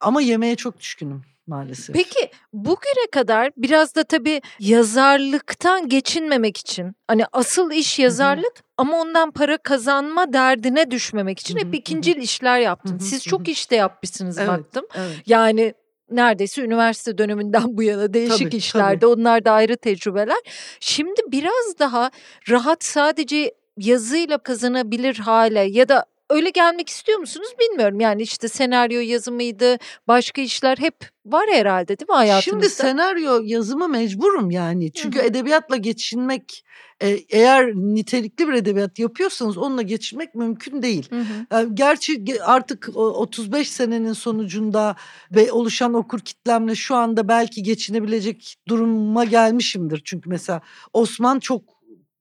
[0.02, 1.96] Ama yemeğe çok düşkünüm maalesef.
[1.96, 9.32] Peki bugüne kadar biraz da tabii yazarlıktan geçinmemek için hani asıl iş yazarlık ama ondan
[9.32, 12.92] para kazanma derdine düşmemek için Hı hı, hep ikincil işler yaptın.
[12.94, 14.48] Hı hı, Siz çok işte yapmışsınız Evet.
[14.50, 14.86] baktım.
[14.96, 15.16] Evet.
[15.26, 15.74] Yani
[16.12, 20.38] neredeyse üniversite döneminden bu yana değişik Tabii, işlerde onlar da ayrı tecrübeler.
[20.80, 22.12] Şimdi biraz daha
[22.50, 28.00] rahat sadece yazıyla kazanabilir hale ya da öyle gelmek istiyor musunuz bilmiyorum.
[28.00, 29.78] Yani işte senaryo yazımıydı,
[30.08, 30.96] başka işler hep
[31.26, 32.42] var herhalde değil mi hayatınızda?
[32.42, 34.92] Şimdi senaryo yazımı mecburum yani.
[34.92, 35.28] Çünkü Hı hı.
[35.28, 36.66] edebiyatla geçinmek
[37.02, 41.10] e, eğer nitelikli bir edebiyat yapıyorsanız onunla geçinmek mümkün değil.
[41.10, 41.46] Hı hı.
[41.52, 44.96] Yani Gerçi ge- artık o 35 senenin sonucunda
[45.32, 50.02] ve oluşan okur kitlemle şu anda belki geçinebilecek duruma gelmişimdir.
[50.06, 50.62] Çünkü mesela
[50.94, 51.62] Osman çok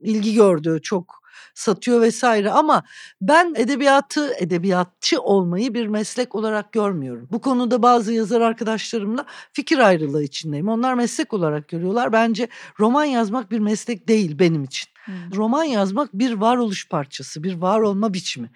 [0.00, 1.21] ilgi gördü, çok
[1.54, 2.82] satıyor vesaire ama
[3.20, 7.28] ben edebiyatı, edebiyatçı olmayı bir meslek olarak görmüyorum.
[7.32, 10.68] Bu konuda bazı yazar arkadaşlarımla fikir ayrılığı içindeyim.
[10.68, 12.12] Onlar meslek olarak görüyorlar.
[12.12, 12.48] Bence
[12.80, 14.92] roman yazmak bir meslek değil benim için.
[15.04, 15.12] Hı.
[15.34, 18.50] Roman yazmak bir varoluş parçası, bir var olma biçimi.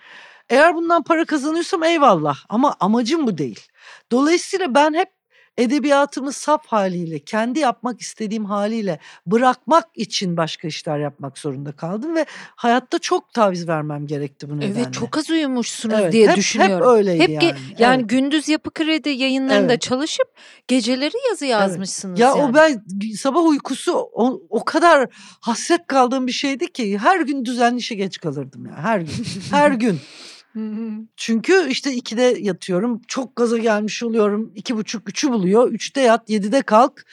[0.48, 3.60] Eğer bundan para kazanıyorsam eyvallah ama amacım bu değil.
[4.12, 5.15] Dolayısıyla ben hep
[5.58, 12.26] edebiyatımı saf haliyle, kendi yapmak istediğim haliyle bırakmak için başka işler yapmak zorunda kaldım ve
[12.56, 14.80] hayatta çok taviz vermem gerekti bu nedenle.
[14.80, 16.86] Evet çok az uyumuşsunuz Evet, diye hep- düşünüyorum.
[16.86, 17.58] Hep öyleydi Hep ge- yani.
[17.78, 18.10] yani Evet.
[18.10, 19.82] gündüz yapı kredi yayınlarında Evet.
[19.82, 20.28] çalışıp
[20.68, 22.42] geceleri yazı yazmışsınız Ya yani.
[22.42, 22.82] o ben
[23.16, 25.08] sabah uykusu o, o kadar
[25.40, 29.12] hasret kaldığım bir şeydi ki her gün düzenli işe geç kalırdım ya her gün.
[29.50, 30.00] her gün.
[31.16, 33.00] Çünkü işte 2'de yatıyorum.
[33.08, 34.52] Çok gaza gelmiş oluyorum.
[34.54, 35.68] iki buçuk üçü buluyor.
[35.68, 37.04] Üçte yat, 7'de kalk.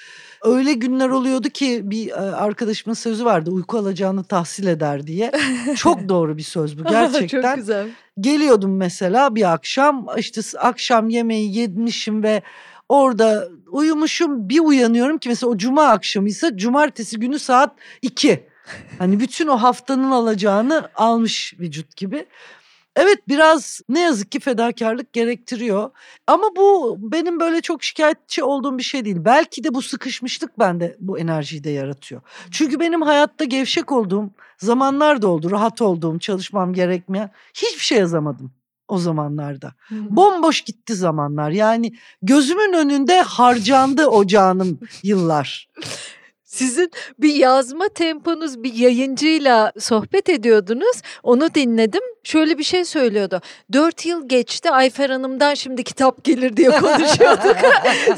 [0.44, 3.52] Öyle günler oluyordu ki bir e, arkadaşımın sözü vardı.
[3.52, 5.32] Uyku alacağını tahsil eder diye.
[5.76, 7.56] Çok doğru bir söz bu Çok gerçekten.
[7.56, 7.88] güzel.
[8.20, 12.42] Geliyordum mesela bir akşam işte akşam yemeği yemişim ve
[12.90, 14.50] orada uyumuşum.
[14.50, 18.44] Bir uyanıyorum ki mesela o cuma akşamıysa cumartesi günü saat 2.
[19.00, 22.26] Hani bütün o haftanın alacağını almış vücut gibi.
[22.96, 25.92] Evet biraz ne yazık ki fedakarlık gerektiriyor.
[26.28, 29.18] Ama bu benim böyle çok şikayetçi olduğum bir şey değil.
[29.20, 32.22] Belki de bu sıkışmışlık bende bu enerjiyi de yaratıyor.
[32.52, 35.52] Çünkü benim hayatta gevşek olduğum zamanlar da oldu.
[35.52, 38.52] Rahat olduğum, çalışmam gerekmeyen hiçbir şey yazamadım
[38.88, 39.74] o zamanlarda.
[39.88, 39.96] Hı.
[40.10, 41.50] Bomboş gitti zamanlar.
[41.50, 45.70] Yani gözümün önünde harcandı o canım yıllar.
[46.54, 51.02] Sizin bir yazma temponuz bir yayıncıyla sohbet ediyordunuz.
[51.24, 52.02] Onu dinledim.
[52.24, 53.42] Şöyle bir şey söylüyordu.
[53.74, 57.58] Dört yıl geçti Ayfer Hanım'dan şimdi kitap gelir diye konuşuyorduk.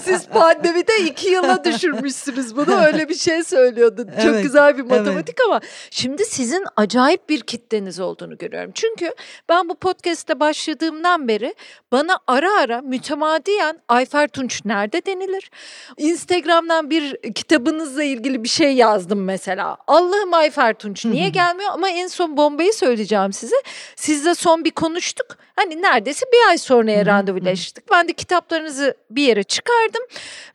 [0.04, 2.76] Siz pandemide iki yıla düşürmüşsünüz bunu.
[2.86, 4.06] Öyle bir şey söylüyordu.
[4.22, 8.72] Çok Evet, güzel bir matematik ama şimdi sizin acayip bir kitleniz olduğunu görüyorum.
[8.74, 9.12] Çünkü
[9.50, 11.56] ben bu podcast'te başladığımdan beri
[11.92, 15.52] bana ara ara mütemadiyen Ayfer Tunç nerede denilir?
[15.98, 19.78] Instagram'dan bir kitabınızla ilgili bir şey yazdım mesela.
[19.88, 21.70] Allah'ım Ayfer Tunç niye gelmiyor?
[21.74, 23.56] Ama en son bombayı söyleyeceğim size.
[23.96, 25.38] Sizle son bir konuştuk.
[25.56, 27.92] Hani neredeyse bir ay sonraya randevuleştik.
[27.92, 30.02] Ben de kitaplarınızı bir yere çıkardım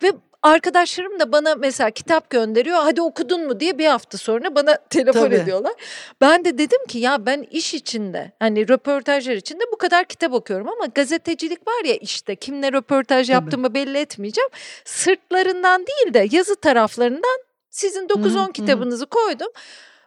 [0.02, 2.76] ve Arkadaşlarım da bana mesela kitap gönderiyor.
[2.76, 5.34] Hadi okudun mu diye bir hafta sonra bana telefon Tabii.
[5.34, 5.72] ediyorlar.
[6.20, 10.68] Ben de dedim ki ya ben iş içinde hani röportajlar içinde bu kadar kitap okuyorum
[10.68, 13.34] ama gazetecilik var ya işte kimle röportaj Tabii.
[13.34, 14.50] yaptığımı belli etmeyeceğim.
[14.84, 17.38] Sırtlarından değil de yazı taraflarından
[17.70, 18.52] sizin 9-10 hı.
[18.52, 19.48] kitabınızı koydum.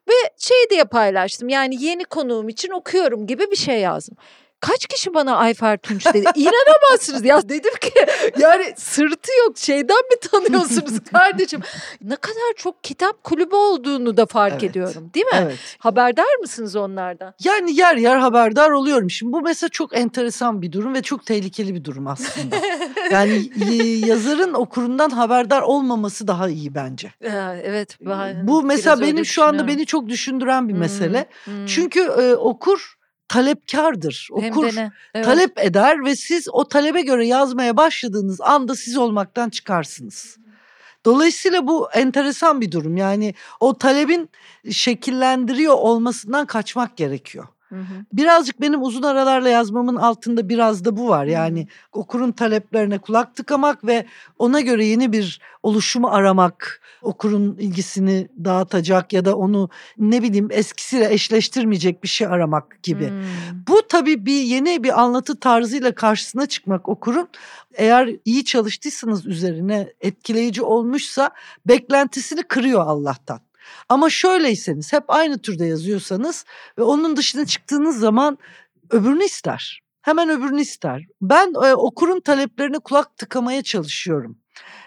[0.08, 4.18] Ve şey diye paylaştım yani yeni konuğum için okuyorum gibi bir şey yazdım.
[4.64, 6.26] Kaç kişi bana Ayfer Tunç dedi.
[6.36, 7.92] İnanamazsınız ya dedim ki
[8.40, 11.62] yani sırtı yok şeyden mi tanıyorsunuz kardeşim?
[12.02, 14.64] Ne kadar çok kitap kulübü olduğunu da fark Evet.
[14.64, 15.32] ediyorum değil mi?
[15.42, 15.58] Evet.
[15.80, 17.34] Haberdar mısınız onlardan?
[17.44, 19.10] Yani yer yer haberdar oluyorum.
[19.10, 22.56] Şimdi bu mesela çok enteresan bir durum ve çok tehlikeli bir durum aslında.
[23.12, 27.12] yani y- yazarın okurundan haberdar olmaması daha iyi bence.
[27.30, 27.98] Ha, evet.
[28.02, 31.26] ben Bu mesela benim şu anda beni çok düşündüren bir Hmm, mesele.
[31.46, 31.66] hmm.
[31.66, 32.96] Çünkü e, okur
[33.34, 34.30] talepkardır.
[34.40, 34.92] Hem Okur de ne?
[35.14, 35.26] Evet.
[35.26, 40.38] talep eder ve siz o talebe göre yazmaya başladığınız anda siz olmaktan çıkarsınız.
[41.06, 42.98] Dolayısıyla bu enteresan bir durum.
[42.98, 44.30] Yani o talebin
[44.72, 47.48] şekillendiriyor olmasından kaçmak gerekiyor.
[47.74, 48.06] Hı hı.
[48.14, 51.26] Birazcık benim uzun aralarla yazmamın altında biraz da bu var.
[51.26, 54.06] Yani okurun taleplerine kulak tıkamak ve
[54.40, 61.14] ona göre yeni bir oluşumu aramak, okurun ilgisini dağıtacak ya da onu ne bileyim eskisiyle
[61.14, 63.10] eşleştirmeyecek bir şey aramak gibi.
[63.10, 63.24] Hmm.
[63.68, 67.28] Bu tabii bir yeni bir anlatı tarzıyla karşısına çıkmak okurun
[67.74, 71.32] eğer iyi çalıştıysanız üzerine etkileyici olmuşsa
[71.66, 73.40] beklentisini kırıyor Allah'tan.
[73.90, 76.46] Ama şöyleyseniz hep aynı türde yazıyorsanız
[76.78, 78.38] ve onun dışına çıktığınız zaman
[78.90, 79.84] öbürünü ister.
[80.02, 81.06] Hemen öbürünü ister.
[81.22, 84.38] Ben e, okurun taleplerine kulak tıkamaya çalışıyorum.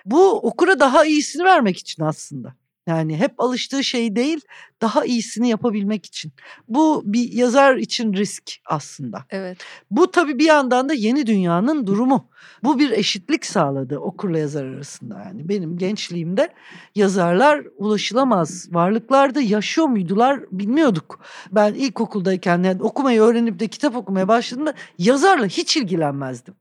[0.05, 2.55] Bu okura daha iyisini vermek için aslında.
[2.87, 4.41] Yani hep alıştığı şey değil,
[4.83, 6.33] daha iyisini yapabilmek için.
[6.69, 9.25] Bu bir yazar için risk aslında.
[9.31, 9.59] Evet.
[9.91, 12.29] Bu tabii bir yandan da yeni dünyanın durumu.
[12.65, 15.23] Bu bir eşitlik sağladı okurla yazar arasında.
[15.25, 16.49] Yani benim gençliğimde
[16.95, 21.21] yazarlar ulaşılamaz varlıklarda yaşıyor muydular bilmiyorduk.
[21.53, 26.55] Ben ilkokuldayken yani okumayı öğrenip de kitap okumaya başladığımda yazarla hiç ilgilenmezdim.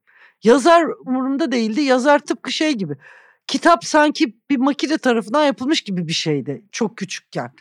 [0.44, 1.82] Yazar umurumda değildi.
[1.82, 2.98] Yazar tıpkı şey gibi.
[3.48, 7.52] Kitap sanki bir makine tarafından yapılmış gibi bir şeydi çok küçükken.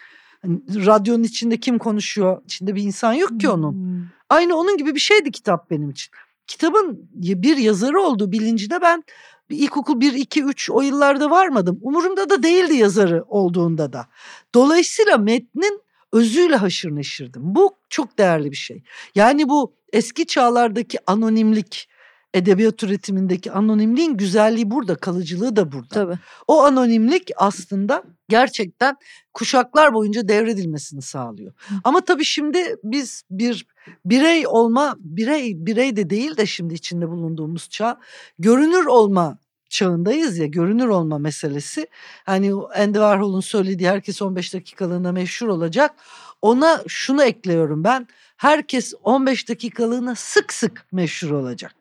[0.42, 2.42] Hani radyonun içinde kim konuşuyor?
[2.44, 3.72] İçinde bir insan yok ki onun.
[3.72, 4.06] Hmm.
[4.30, 6.12] Aynı onun gibi bir şeydi kitap benim için.
[6.46, 9.04] Kitabın bir yazarı olduğu bilincine ben
[9.50, 11.78] ilkokul 1, 2, 3 o yıllarda varmadım.
[11.82, 14.06] Umurumda da değildi yazarı olduğunda da.
[14.54, 15.82] Dolayısıyla metnin
[16.12, 17.42] özüyle haşır neşirdim.
[17.44, 18.82] Bu çok değerli bir şey.
[19.14, 21.88] Yani bu eski çağlardaki anonimlik,
[22.34, 25.88] edebiyat üretimindeki anonimliğin güzelliği burada, kalıcılığı da burada.
[25.88, 26.18] Tabii.
[26.48, 28.96] O anonimlik aslında gerçekten
[29.34, 31.52] kuşaklar boyunca devredilmesini sağlıyor.
[31.84, 33.66] Ama tabii şimdi biz bir
[34.04, 38.00] birey olma, birey birey de değil de şimdi içinde bulunduğumuz çağ,
[38.38, 39.38] görünür olma
[39.68, 41.86] çağındayız ya, görünür olma meselesi.
[42.24, 45.90] Hani Andy Warhol'un söylediği herkes 15 dakikalığına meşhur olacak.
[46.44, 48.08] Ona şunu ekliyorum ben.
[48.36, 51.74] Herkes 15 dakikalığına sık sık meşhur olacak.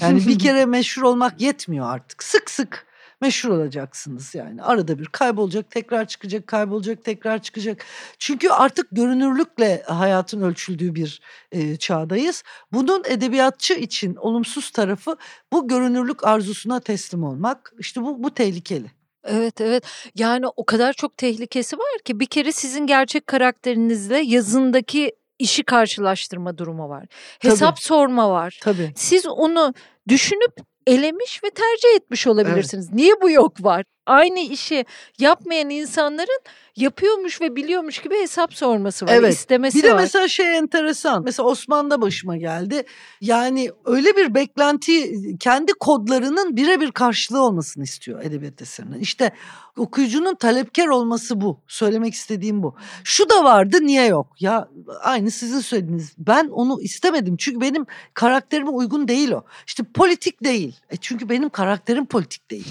[0.00, 2.22] Yani bir kere meşhur olmak yetmiyor artık.
[2.22, 2.86] Sık sık
[3.20, 4.62] meşhur olacaksınız yani.
[4.62, 7.84] Arada bir kaybolacak, tekrar çıkacak, kaybolacak, tekrar çıkacak.
[8.18, 11.20] Çünkü artık görünürlükle hayatın ölçüldüğü bir
[11.52, 12.42] e, çağdayız.
[12.72, 15.16] Bunun edebiyatçı için olumsuz tarafı
[15.52, 17.72] bu görünürlük arzusuna teslim olmak.
[17.78, 18.99] İşte bu bu tehlikeli.
[19.24, 19.84] Evet evet
[20.14, 26.58] yani o kadar çok tehlikesi var ki bir kere sizin gerçek karakterinizle yazındaki işi karşılaştırma
[26.58, 27.06] durumu var.
[27.40, 27.52] Tabii.
[27.52, 28.58] Hesap sorma var.
[28.62, 28.92] Tabii.
[28.96, 29.74] Siz onu
[30.08, 30.52] düşünüp
[30.86, 32.92] elemiş ve tercih etmiş olabilirsiniz.
[32.92, 33.84] Niye bu yok var?
[34.06, 34.84] Aynı işi
[35.18, 36.40] yapmayan insanların
[36.76, 39.12] yapıyormuş ve biliyormuş gibi hesap sorması var.
[39.14, 39.34] Evet.
[39.34, 40.00] istemesi Bir de var.
[40.00, 41.22] mesela şey enteresan.
[41.24, 42.82] Mesela Osman'da başıma geldi.
[43.20, 49.00] Yani öyle bir beklenti kendi kodlarının birebir karşılığı olmasını istiyor edebiyat eserinin.
[49.00, 49.32] İşte
[49.76, 51.60] okuyucunun talepkar olması bu.
[51.68, 52.74] Söylemek istediğim bu.
[53.04, 54.26] Şu da vardı niye yok?
[54.40, 54.68] Ya
[55.02, 56.12] aynı sizin söylediğiniz.
[56.18, 57.36] Ben onu istemedim.
[57.36, 59.44] Çünkü benim karakterime uygun değil o.
[59.66, 60.76] İşte politik değil.
[60.90, 62.68] E çünkü benim karakterim politik değil.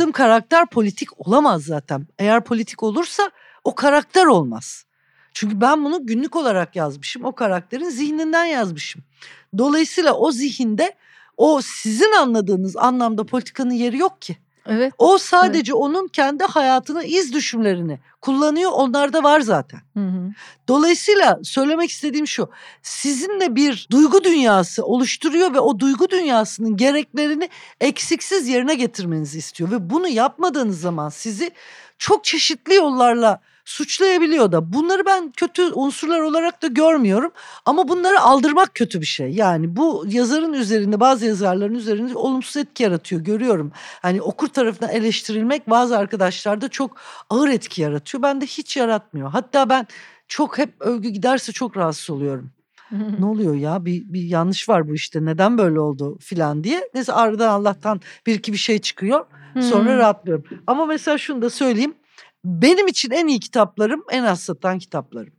[0.00, 2.06] Anlattığım karakter politik olamaz zaten.
[2.18, 3.30] Eğer politik olursa
[3.64, 4.84] o karakter olmaz.
[5.34, 7.24] Çünkü ben bunu günlük olarak yazmışım.
[7.24, 9.02] O karakterin zihninden yazmışım.
[9.58, 10.96] Dolayısıyla o zihinde
[11.36, 14.36] o sizin anladığınız anlamda politikanın yeri yok ki.
[14.70, 14.92] Evet.
[14.98, 18.70] O sadece onun kendi hayatına iz düşümlerini kullanıyor.
[18.74, 19.80] Onlar da var zaten.
[19.96, 20.30] Hı hı.
[20.68, 22.50] Dolayısıyla söylemek istediğim şu.
[22.82, 27.48] Sizinle bir duygu dünyası oluşturuyor ve o duygu dünyasının gereklerini
[27.80, 29.70] eksiksiz yerine getirmenizi istiyor.
[29.70, 31.50] Ve bunu yapmadığınız zaman sizi
[31.98, 33.40] çok çeşitli yollarla
[33.70, 34.72] suçlayabiliyor da.
[34.72, 37.32] Bunları ben kötü unsurlar olarak da görmüyorum.
[37.66, 39.30] Ama bunları aldırmak kötü bir şey.
[39.30, 43.72] Yani bu yazarın üzerinde bazı yazarların üzerinde olumsuz etki yaratıyor görüyorum.
[44.02, 46.96] Hani okur tarafından eleştirilmek bazı arkadaşlarda çok
[47.30, 48.22] ağır etki yaratıyor.
[48.22, 49.30] Bende hiç yaratmıyor.
[49.30, 49.86] Hatta ben
[50.28, 52.50] çok hep övgü giderse çok rahatsız oluyorum.
[53.18, 56.88] ne oluyor ya bir, bir yanlış var bu işte neden böyle oldu filan diye.
[56.94, 59.26] Neyse aradan Allah'tan bir iki bir şey çıkıyor
[59.60, 60.44] sonra rahatlıyorum.
[60.66, 61.94] Ama mesela şunu da söyleyeyim
[62.44, 65.32] benim için en iyi kitaplarım en az satan kitaplarım.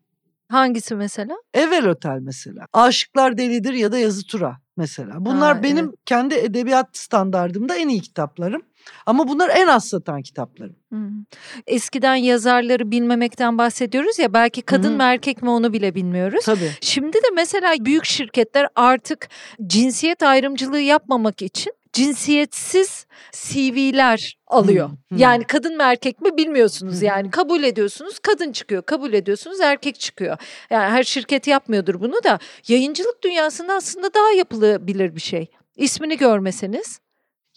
[0.51, 1.35] Hangisi mesela?
[1.53, 2.65] Evel Otel mesela.
[2.73, 5.13] Aşıklar Delidir ya da Yazı Tura mesela.
[5.19, 5.95] Bunlar Ha, benim evet.
[6.05, 8.61] kendi edebiyat standardımda en iyi kitaplarım.
[9.05, 10.75] Ama bunlar en az satan kitaplarım.
[10.89, 11.25] Hmm.
[11.67, 14.97] Eskiden yazarları bilmemekten bahsediyoruz ya belki kadın hı.
[14.97, 16.45] mı erkek mi onu bile bilmiyoruz.
[16.45, 16.71] Tabii.
[16.81, 19.29] Şimdi de mesela büyük şirketler artık
[19.67, 24.89] cinsiyet ayrımcılığı yapmamak için cinsiyetsiz CV'ler alıyor.
[24.89, 25.15] Hı.
[25.17, 27.05] Yani kadın mı erkek mi bilmiyorsunuz hı.
[27.05, 30.37] yani kabul ediyorsunuz kadın çıkıyor kabul ediyorsunuz erkek çıkıyor.
[30.69, 35.47] Yani her şirket yapmıyordur bunu da yayıncılık dünyasında aslında daha yapılabilir bir şey.
[35.75, 36.99] İsmini görmeseniz.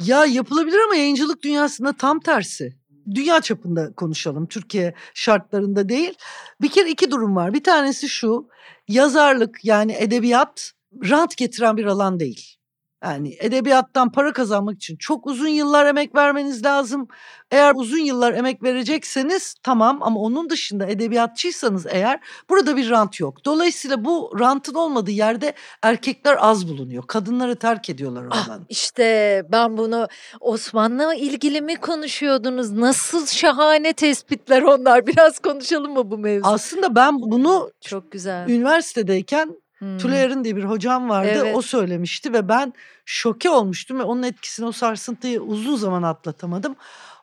[0.04, 2.76] Ya yapılabilir ama yayıncılık dünyasında tam tersi.
[3.14, 4.46] Dünya çapında konuşalım.
[4.46, 6.14] Türkiye şartlarında değil.
[6.60, 7.54] Bir kere iki durum var.
[7.54, 8.48] Bir tanesi şu.
[8.88, 10.72] Yazarlık yani edebiyat
[11.10, 12.56] rant getiren bir alan değil.
[13.04, 17.08] Yani edebiyattan para kazanmak için çok uzun yıllar emek vermeniz lazım.
[17.50, 22.20] Eğer uzun yıllar emek verecekseniz tamam ama onun dışında edebiyatçıysanız eğer
[22.50, 23.44] burada bir rant yok.
[23.44, 27.02] Dolayısıyla bu rantın olmadığı yerde erkekler az bulunuyor.
[27.06, 28.64] Kadınları terk ediyorlar Ah, alanı.
[28.68, 30.08] işte ben bunu
[30.40, 32.72] Osman'la ilgili mi konuşuyordunuz?
[32.72, 35.06] Nasıl şahane tespitler onlar.
[35.06, 36.48] Biraz konuşalım mı bu mevzu?
[36.48, 38.48] Aslında ben bunu Çok güzel.
[38.48, 39.98] üniversitedeyken Hmm.
[39.98, 41.30] Tülayar'ın diye bir hocam vardı.
[41.34, 41.56] Evet.
[41.56, 42.74] O söylemişti ve ben
[43.04, 46.76] şoke olmuştum ve onun etkisini o sarsıntıyı uzun zaman atlatamadım.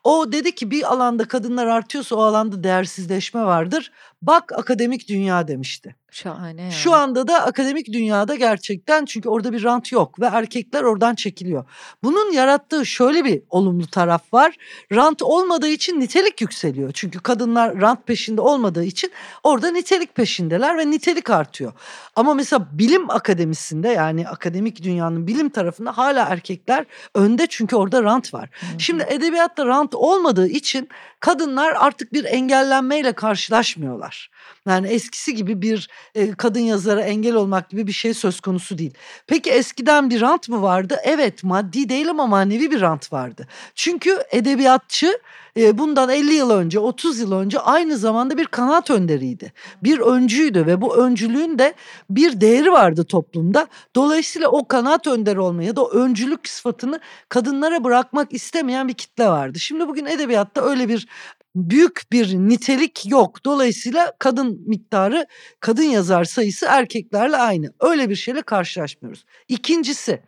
[0.04, 3.92] O dedi ki bir alanda kadınlar artıyorsa o alanda değersizleşme vardır.
[4.22, 5.96] Bak akademik dünya demişti.
[6.10, 6.70] Şahane ya.
[6.70, 11.64] Şu anda da akademik dünyada gerçekten çünkü orada bir rant yok ve erkekler oradan çekiliyor.
[12.02, 14.56] Bunun yarattığı şöyle bir olumlu taraf var.
[14.92, 16.90] Rant olmadığı için nitelik yükseliyor.
[16.92, 19.12] Çünkü kadınlar rant peşinde olmadığı için
[19.42, 21.72] orada nitelik peşindeler ve nitelik artıyor.
[22.16, 28.34] Ama mesela bilim akademisinde yani akademik dünyanın bilim tarafında hala erkekler önde çünkü orada rant
[28.34, 28.50] var.
[28.52, 28.80] Hı hı.
[28.80, 30.88] Şimdi edebiyatta rant olmadığı için
[31.22, 34.30] kadınlar artık bir engellenmeyle karşılaşmıyorlar.
[34.68, 38.94] Yani eskisi gibi bir e, kadın yazara engel olmak gibi bir şey söz konusu değil.
[39.26, 40.96] Peki eskiden bir rant mı vardı?
[41.04, 43.48] Evet maddi değil ama manevi bir rant vardı.
[43.74, 45.18] Çünkü edebiyatçı
[45.56, 49.52] e, bundan 50 yıl önce 30 yıl önce aynı zamanda bir kanaat önderiydi.
[49.82, 51.74] Bir öncüydü ve bu öncülüğün de
[52.10, 53.66] bir değeri vardı toplumda.
[53.96, 59.28] Dolayısıyla o kanaat önderi olmayı ya da o öncülük sıfatını kadınlara bırakmak istemeyen bir kitle
[59.28, 59.60] vardı.
[59.60, 61.08] Şimdi bugün edebiyatta öyle bir
[61.56, 63.44] büyük bir nitelik yok.
[63.44, 65.26] Dolayısıyla kadın miktarı,
[65.60, 67.72] kadın yazar sayısı erkeklerle aynı.
[67.80, 69.24] Öyle bir şeyle karşılaşmıyoruz.
[69.48, 70.22] İkincisi,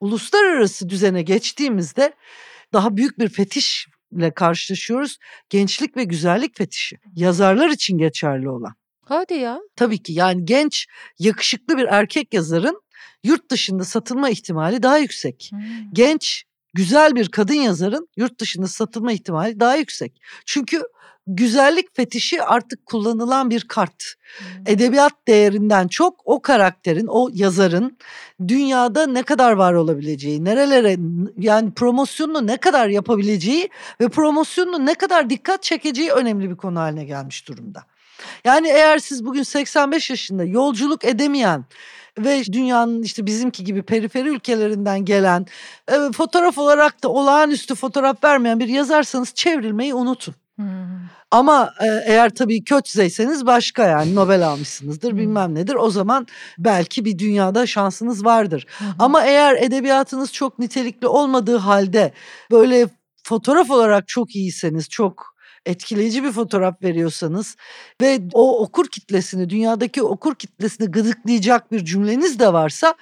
[0.00, 2.12] uluslararası düzene geçtiğimizde
[2.72, 3.28] daha büyük bir
[4.10, 5.18] fetişle karşılaşıyoruz.
[5.50, 6.96] Gençlik ve güzellik fetişi.
[7.14, 8.74] Yazarlar için geçerli olan.
[9.04, 9.60] Hadi ya.
[9.76, 10.86] Tabii ki yani genç,
[11.18, 12.82] yakışıklı bir erkek yazarın
[13.24, 15.60] yurt dışında satılma ihtimali daha yüksek Hmm.
[15.92, 16.44] genç
[16.74, 20.20] güzel bir kadın yazarın yurt dışında satılma ihtimali daha yüksek.
[20.46, 20.82] Çünkü
[21.26, 24.14] güzellik fetişi artık kullanılan bir kart.
[24.66, 27.98] Edebiyat değerinden çok o karakterin, o yazarın
[28.48, 30.96] dünyada ne kadar var olabileceği, nerelere
[31.38, 33.68] yani promosyonunu ne kadar yapabileceği
[34.00, 37.84] ve promosyonunu ne kadar dikkat çekeceği önemli bir konu haline gelmiş durumda.
[38.44, 41.64] Yani eğer siz bugün 85 yaşında yolculuk edemeyen
[42.18, 45.46] ve dünyanın işte bizimki gibi periferi ülkelerinden gelen
[45.88, 50.34] e, fotoğraf olarak da olağanüstü fotoğraf vermeyen bir yazarsanız çevrilmeyi unutun.
[50.56, 50.66] Hmm.
[51.30, 55.18] Ama e, eğer tabii kötüzeyseniz başka yani Nobel almışsınızdır Hmm.
[55.18, 56.26] bilmem nedir o zaman
[56.58, 58.66] belki bir dünyada şansınız vardır.
[58.78, 58.84] Hı.
[58.98, 62.12] Ama eğer edebiyatınız çok nitelikli olmadığı halde
[62.50, 62.88] böyle
[63.22, 65.34] fotoğraf olarak çok iyiyseniz çok
[65.66, 67.56] etkileyici bir fotoğraf veriyorsanız
[68.00, 72.94] ve o okur kitlesini dünyadaki okur kitlesini gıdıklayacak bir cümleniz de varsa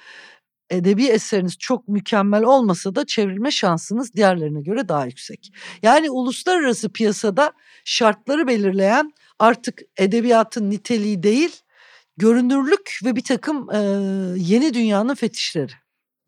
[0.69, 5.51] edebi eseriniz çok mükemmel olmasa da çevrilme şansınız diğerlerine göre daha yüksek.
[5.83, 7.53] Yani uluslararası piyasada
[7.85, 11.61] şartları belirleyen artık edebiyatın niteliği değil
[12.17, 13.77] görünürlük ve bir takım e,
[14.37, 15.71] yeni dünyanın fetişleri.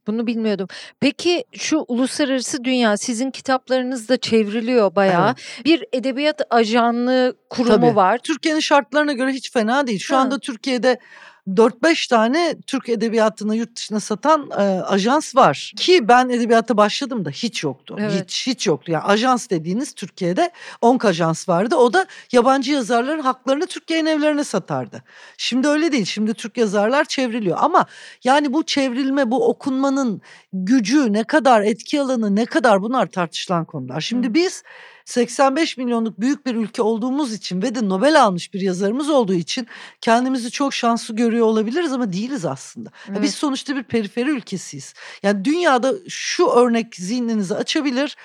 [0.07, 0.67] Bunu bilmiyordum.
[0.99, 5.35] Peki şu uluslararası dünya sizin kitaplarınız da çevriliyor bayağı.
[5.65, 7.95] Bir edebiyat ajanlığı kurumu Tabii.
[7.95, 8.17] var.
[8.17, 9.99] Türkiye'nin şartlarına göre hiç fena değil.
[9.99, 10.19] Şu Ha.
[10.19, 10.99] anda Türkiye'de
[11.47, 15.73] 4-5 tane Türk edebiyatını yurt dışına satan e, ajans var.
[15.77, 17.95] Ki ben edebiyata başladım da hiç yoktu.
[17.99, 18.23] Evet.
[18.23, 18.91] Hiç hiç yoktu.
[18.91, 20.51] Yani ajans dediğiniz Türkiye'de
[20.81, 21.75] Onk Ajans vardı.
[21.75, 25.03] O da yabancı yazarların haklarını Türk yayın evlerine satardı.
[25.37, 26.05] Şimdi öyle değil.
[26.05, 27.57] Şimdi Türk yazarlar çevriliyor.
[27.59, 27.85] Ama
[28.23, 30.21] yani bu çevrilme, bu okunmanın
[30.53, 34.01] gücü ne kadar, etki alanı ne kadar bunlar tartışılan konular.
[34.01, 34.33] Şimdi Hı.
[34.33, 34.63] biz
[35.05, 39.67] 85 milyonluk büyük bir ülke olduğumuz için ve de Nobel almış bir yazarımız olduğu için
[40.01, 42.89] kendimizi çok şanslı görüyor olabiliriz ama değiliz aslında.
[43.09, 43.21] Evet.
[43.21, 44.93] Biz sonuçta bir periferi ülkesiyiz.
[45.23, 48.17] Yani dünyada şu örnek zihninizi açabilir.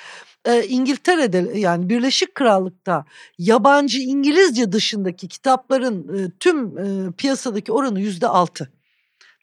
[0.45, 3.05] Ee, İngiltere'de yani Birleşik Krallık'ta
[3.39, 8.76] yabancı İngilizce dışındaki kitapların e, tüm e, piyasadaki oranı yüzde altı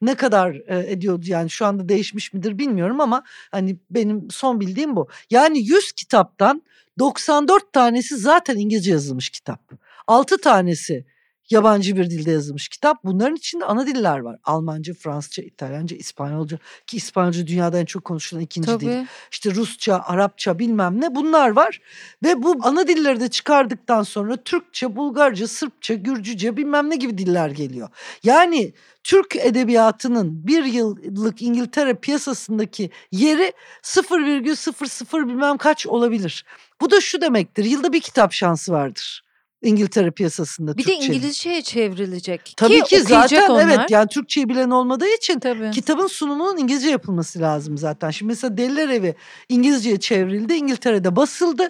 [0.06, 4.96] ne kadar e, ediyordu yani şu anda değişmiş midir bilmiyorum ama hani benim son bildiğim
[4.96, 5.08] bu.
[5.30, 6.64] Yani 100 kitaptan
[7.00, 9.62] 94 tanesi zaten İngilizce yazılmış kitap.
[10.08, 11.06] 6 tanesi
[11.54, 13.04] yabancı bir dilde yazılmış kitap.
[13.04, 14.40] Bunların içinde ana diller var.
[14.44, 18.86] Almanca, Fransızca, İtalyanca, İspanyolca ki İspanyolca dünyada en çok konuşulan ikinci Tabii.
[18.86, 19.06] dil.
[19.32, 21.82] İşte Rusça, Arapça bilmem ne bunlar var.
[22.24, 27.50] Ve bu ana dilleri de çıkardıktan sonra Türkçe, Bulgarca, Sırpça, Gürcüce bilmem ne gibi diller
[27.50, 27.90] geliyor.
[28.24, 28.74] Yani
[29.04, 33.54] Türk edebiyatının bir yıllık İngiltere piyasasındaki yeri
[33.84, 36.46] 0,00 bilmem kaç olabilir.
[36.82, 37.66] Bu da şu demektir.
[37.66, 39.23] Yılda bir kitap şansı vardır.
[39.64, 41.02] İngiltere piyasasında Bir Türkçe.
[41.02, 42.54] de İngilizceye çevrilecek.
[42.58, 43.68] Tabii ki, ki zaten onlar.
[43.68, 45.72] evet yani Türkçeyi bilen olmadığı için Tabii.
[45.72, 48.10] kitabın sunumunun İngilizce yapılması lazım zaten.
[48.10, 49.16] Şimdi mesela Deliler Evi
[49.50, 51.70] İngilizceye çevrildi, İngiltere'de basıldı.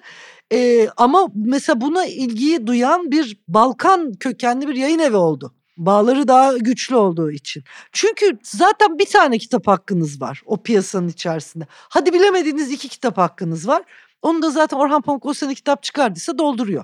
[0.54, 5.54] Ee, ama mesela buna ilgiyi duyan bir Balkan kökenli bir yayın evi oldu.
[5.78, 7.64] Bağları daha güçlü olduğu için.
[7.92, 11.68] Çünkü zaten bir tane kitap hakkınız var o piyasanın içerisinde.
[11.72, 13.84] Hadi bilemediğiniz iki kitap hakkınız var.
[14.22, 16.84] Onu da zaten Orhan Pamuk o sene kitap çıkardıysa dolduruyor.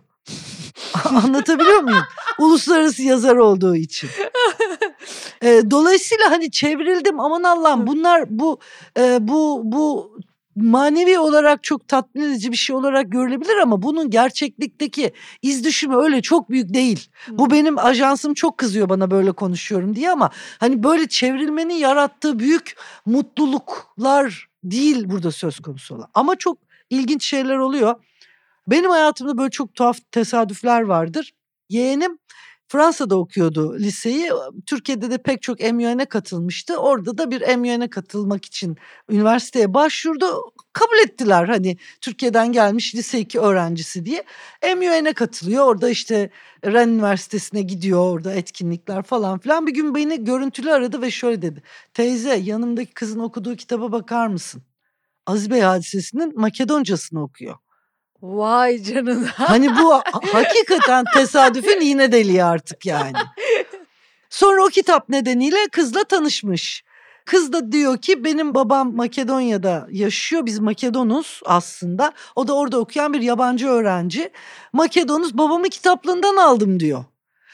[1.24, 2.04] Anlatabiliyor muyum?
[2.40, 4.10] Uluslararası yazar olduğu için.
[5.44, 8.60] E, dolayısıyla hani çevrildim aman Allah'ım bunlar bu
[8.98, 10.12] e, bu bu
[10.56, 15.12] manevi olarak çok tatmin edici bir şey olarak görülebilir ama bunun gerçeklikteki
[15.42, 17.10] iz düşümü öyle çok büyük değil.
[17.30, 22.76] Bu benim ajansım çok kızıyor bana böyle konuşuyorum diye ama hani böyle çevrilmenin yarattığı büyük
[23.06, 26.08] mutluluklar değil burada söz konusu olan.
[26.14, 26.58] Ama çok
[26.90, 27.96] ilginç şeyler oluyor.
[28.72, 31.34] Benim hayatımda böyle çok tuhaf tesadüfler vardır.
[31.70, 32.20] Yeğenim
[32.68, 34.30] Fransa'da okuyordu liseyi.
[34.66, 36.78] Türkiye'de de pek çok MUN'e katılmıştı.
[36.78, 38.78] Orada da bir MUN'e katılmak için
[39.10, 40.26] üniversiteye başvurdu.
[40.74, 44.24] Kabul ettiler hani Türkiye'den gelmiş lise 2 öğrencisi diye.
[44.76, 45.66] MUN'e katılıyor.
[45.66, 46.30] Orada işte
[46.66, 48.00] Ren Üniversitesi'ne gidiyor.
[48.00, 49.68] Orada etkinlikler falan filan.
[49.68, 51.64] Bir gün beni görüntülü aradı ve şöyle dedi.
[51.94, 54.64] Teyze yanımdaki kızın okuduğu kitaba bakar mısın?
[55.26, 57.56] Aziz Bey hadisesinin Makedoncasını okuyor.
[58.22, 59.28] Vay canına.
[59.36, 59.94] Hani bu
[60.34, 63.14] hakikaten tesadüfün iğne deliği artık yani.
[64.30, 66.84] Sonra o kitap nedeniyle kızla tanışmış.
[67.26, 70.46] Kız da diyor ki benim babam Makedonya'da yaşıyor.
[70.46, 72.14] Biz Makedonuz aslında.
[72.36, 74.30] O da orada okuyan bir yabancı öğrenci.
[74.74, 77.06] Makedonuz babamı kitaplığından aldım diyor.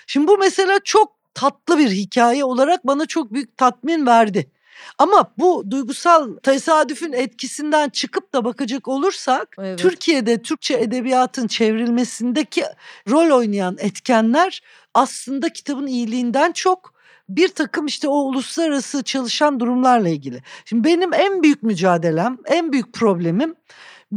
[0.07, 4.51] Şimdi bu mesela çok tatlı bir hikaye olarak bana çok büyük tatmin verdi.
[4.97, 9.79] Ama bu duygusal tesadüfün etkisinden çıkıp da bakacak olursak evet.
[9.79, 12.63] Türkiye'de Türkçe edebiyatın çevrilmesindeki
[13.09, 14.61] rol oynayan etkenler
[14.93, 16.95] aslında kitabın iyiliğinden çok
[17.29, 20.43] bir takım işte o uluslararası çalışan durumlarla ilgili.
[20.65, 23.55] Şimdi benim en büyük mücadelem, en büyük problemim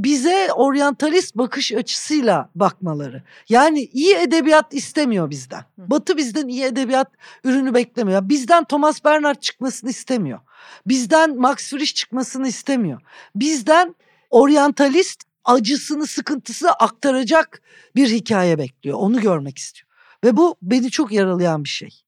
[0.05, 3.23] bize oryantalist bakış açısıyla bakmaları.
[3.49, 5.65] Yani iyi edebiyat istemiyor bizden.
[5.79, 7.13] Batı bizden iyi edebiyat
[7.45, 8.29] ürünü beklemiyor.
[8.29, 10.39] Bizden Thomas Bernhard çıkmasını istemiyor.
[10.87, 13.01] Bizden Max Frisch çıkmasını istemiyor.
[13.35, 13.95] Bizden
[14.31, 17.63] oryantalist acısını, sıkıntısını aktaracak
[17.97, 18.99] bir hikaye bekliyor.
[18.99, 19.89] Onu görmek istiyor.
[20.25, 22.03] Ve bu beni çok yaralayan bir şey.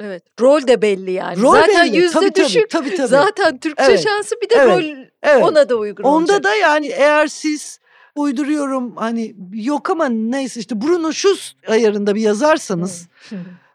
[0.00, 0.22] Evet.
[0.40, 1.42] Rol de belli yani.
[1.42, 1.96] Rol Zaten belli.
[1.96, 2.70] yüzde tabii, düşük.
[2.70, 4.04] Tabii, tabii, Zaten Türkçe evet.
[4.04, 4.68] şansı bir de evet.
[4.68, 5.44] rol evet.
[5.44, 6.44] ona da uygun Onda olacak.
[6.44, 7.80] da yani eğer siz
[8.16, 13.08] uyduruyorum hani yok ama neyse işte Bruno Schulz ayarında bir yazarsanız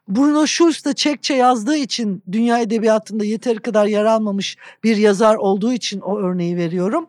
[0.07, 5.73] Bruno Schulz da Çekçe yazdığı için dünya edebiyatında yeteri kadar yer almamış bir yazar olduğu
[5.73, 7.07] için o örneği veriyorum.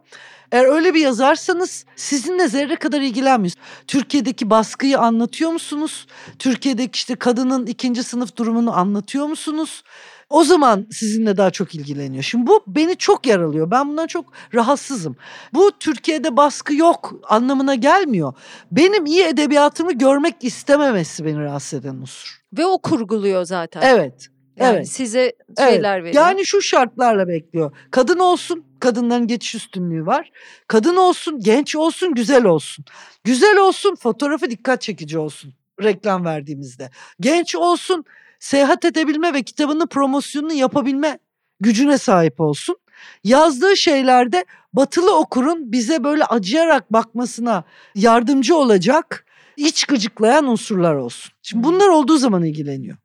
[0.53, 3.55] Eğer öyle bir yazarsanız sizinle zerre kadar ilgilenmiyor.
[3.87, 6.07] Türkiye'deki baskıyı anlatıyor musunuz?
[6.39, 9.83] Türkiye'deki işte kadının ikinci sınıf durumunu anlatıyor musunuz?
[10.31, 12.23] O zaman sizinle daha çok ilgileniyor.
[12.23, 13.71] Şimdi bu beni çok yaralıyor.
[13.71, 15.17] Ben bundan çok rahatsızım.
[15.55, 18.35] Bu Türkiye'de baskı yok anlamına gelmiyor.
[18.73, 22.41] Benim iyi edebiyatımı görmek istememesi beni rahatsız eden unsur.
[22.59, 23.83] Ve o kurguluyor zaten.
[23.83, 24.29] Evet.
[24.57, 24.89] Yani evet.
[24.89, 26.05] size şeyler evet.
[26.05, 26.23] veriyor.
[26.27, 27.77] Yani şu şartlarla bekliyor.
[27.91, 30.31] Kadın olsun, kadınların geçiş üstünlüğü var.
[30.67, 32.85] Kadın olsun, genç olsun, güzel olsun.
[33.25, 36.91] Güzel olsun, fotoğrafı dikkat çekici olsun reklam verdiğimizde.
[37.21, 38.05] Genç olsun,
[38.41, 41.19] seyahat edebilme ve kitabının promosyonunu yapabilme
[41.61, 42.77] gücüne sahip olsun.
[43.25, 47.65] Yazdığı şeylerde batılı okurun bize böyle acıyarak bakmasına
[47.95, 49.27] yardımcı olacak
[49.57, 51.33] iç gıcıklayan unsurlar olsun.
[51.43, 52.97] Şimdi bunlar olduğu zaman ilgileniyor.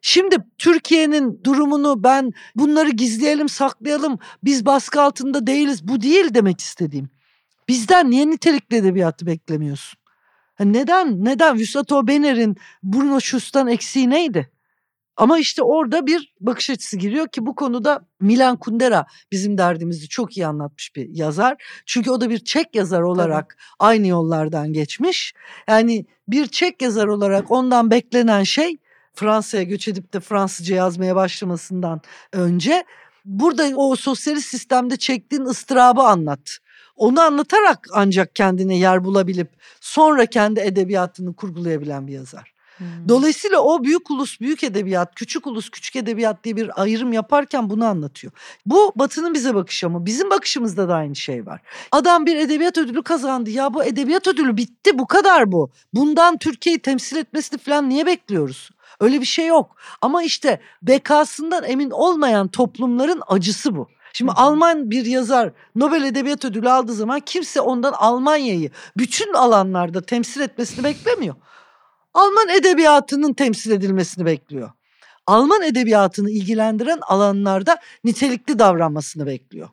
[0.00, 7.10] Şimdi Türkiye'nin durumunu ben bunları gizleyelim saklayalım biz baskı altında değiliz bu değil demek istediğim.
[7.68, 9.98] Bizden niye nitelikli edebiyatı beklemiyorsun?
[10.60, 14.50] neden neden Vüsat Obener'in Bruno Schuss'tan eksiği neydi?
[15.16, 20.36] Ama işte orada bir bakış açısı giriyor ki bu konuda Milan Kundera bizim derdimizi çok
[20.36, 21.62] iyi anlatmış bir yazar.
[21.86, 23.88] Çünkü o da bir Çek yazar olarak Tabii.
[23.88, 25.34] aynı yollardan geçmiş.
[25.68, 28.76] Yani bir Çek yazar olarak ondan beklenen şey
[29.14, 32.00] Fransa'ya göç edip de Fransızca yazmaya başlamasından
[32.32, 32.84] önce
[33.24, 36.58] burada o sosyalist sistemde çektiğin ıstırabı anlat.
[36.96, 39.48] Onu anlatarak ancak kendine yer bulabilip
[39.80, 42.54] sonra kendi edebiyatını kurgulayabilen bir yazar.
[42.78, 42.86] Hmm.
[43.08, 47.84] Dolayısıyla o büyük ulus büyük edebiyat, küçük ulus küçük edebiyat diye bir ayrım yaparken bunu
[47.84, 48.32] anlatıyor.
[48.66, 51.60] Bu Batı'nın bize bakışı ama bizim bakışımızda da aynı şey var.
[51.92, 53.50] Adam bir edebiyat ödülü kazandı.
[53.50, 55.70] Ya bu edebiyat ödülü bitti bu kadar bu.
[55.92, 58.70] Bundan Türkiye'yi temsil etmesini falan niye bekliyoruz?
[59.00, 59.76] Öyle bir şey yok.
[60.02, 63.88] Ama işte bekasından emin olmayan toplumların acısı bu.
[64.12, 64.36] Şimdi Hı.
[64.36, 70.84] Alman bir yazar Nobel Edebiyat Ödülü aldığı zaman kimse ondan Almanya'yı bütün alanlarda temsil etmesini
[70.84, 71.34] beklemiyor.
[72.14, 74.70] Alman edebiyatının temsil edilmesini bekliyor.
[75.26, 79.68] Alman edebiyatını ilgilendiren alanlarda nitelikli davranmasını bekliyor.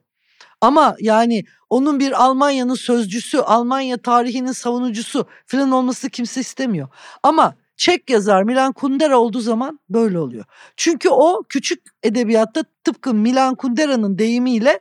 [0.61, 6.87] Ama yani onun bir Almanya'nın sözcüsü, Almanya tarihinin savunucusu falan olması kimse istemiyor.
[7.23, 10.45] Ama Çek yazar Milan Kundera olduğu zaman böyle oluyor.
[10.77, 14.79] Çünkü o küçük edebiyatta tıpkı Milan Kundera'nın deyimiyle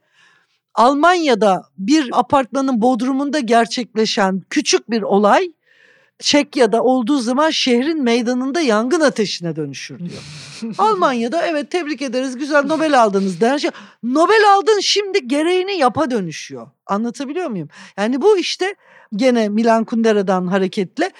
[0.75, 5.53] Almanya'da bir apartmanın bodrumunda gerçekleşen küçük bir olay
[6.19, 10.23] Çekya'da olduğu zaman şehrin meydanında yangın ateşine dönüşür diyor.
[10.79, 13.59] Almanya'da evet tebrik ederiz güzel Nobel aldınız der.
[13.59, 13.71] Şey,
[14.03, 16.69] Nobel aldın şimdi gereğini yapa dönüşüyor.
[16.87, 17.69] Anlatabiliyor muyum?
[17.97, 18.75] Yani bu işte
[19.17, 21.11] gene Milan Kundera'dan hareketle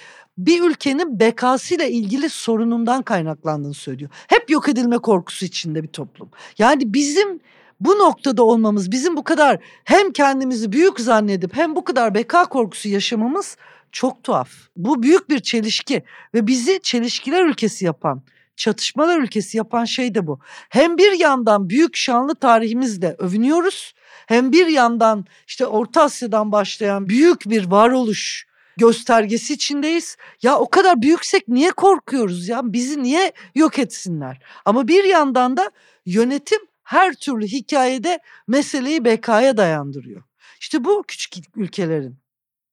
[0.45, 4.11] bir ülkenin bekasıyla ilgili sorunundan kaynaklandığını söylüyor.
[4.27, 6.29] Hep yok edilme korkusu içinde bir toplum.
[6.57, 7.39] Yani bizim
[7.79, 12.89] bu noktada olmamız, bizim bu kadar hem kendimizi büyük zannedip hem bu kadar beka korkusu
[12.89, 13.57] yaşamamız
[13.91, 14.49] çok tuhaf.
[14.77, 16.03] Bu büyük bir çelişki
[16.33, 18.21] ve bizi çelişkiler ülkesi yapan,
[18.55, 20.39] çatışmalar ülkesi yapan şey de bu.
[20.69, 23.93] Hem bir yandan büyük şanlı tarihimizle övünüyoruz,
[24.27, 30.17] hem bir yandan işte Orta Asya'dan başlayan büyük bir varoluş göstergesi içindeyiz.
[30.41, 32.61] Ya o kadar büyüksek niye korkuyoruz ya?
[32.63, 34.39] Bizi niye yok etsinler?
[34.65, 35.71] Ama bir yandan da
[36.05, 40.23] yönetim her türlü hikayede meseleyi bekaya dayandırıyor.
[40.59, 42.17] İşte bu küçük ülkelerin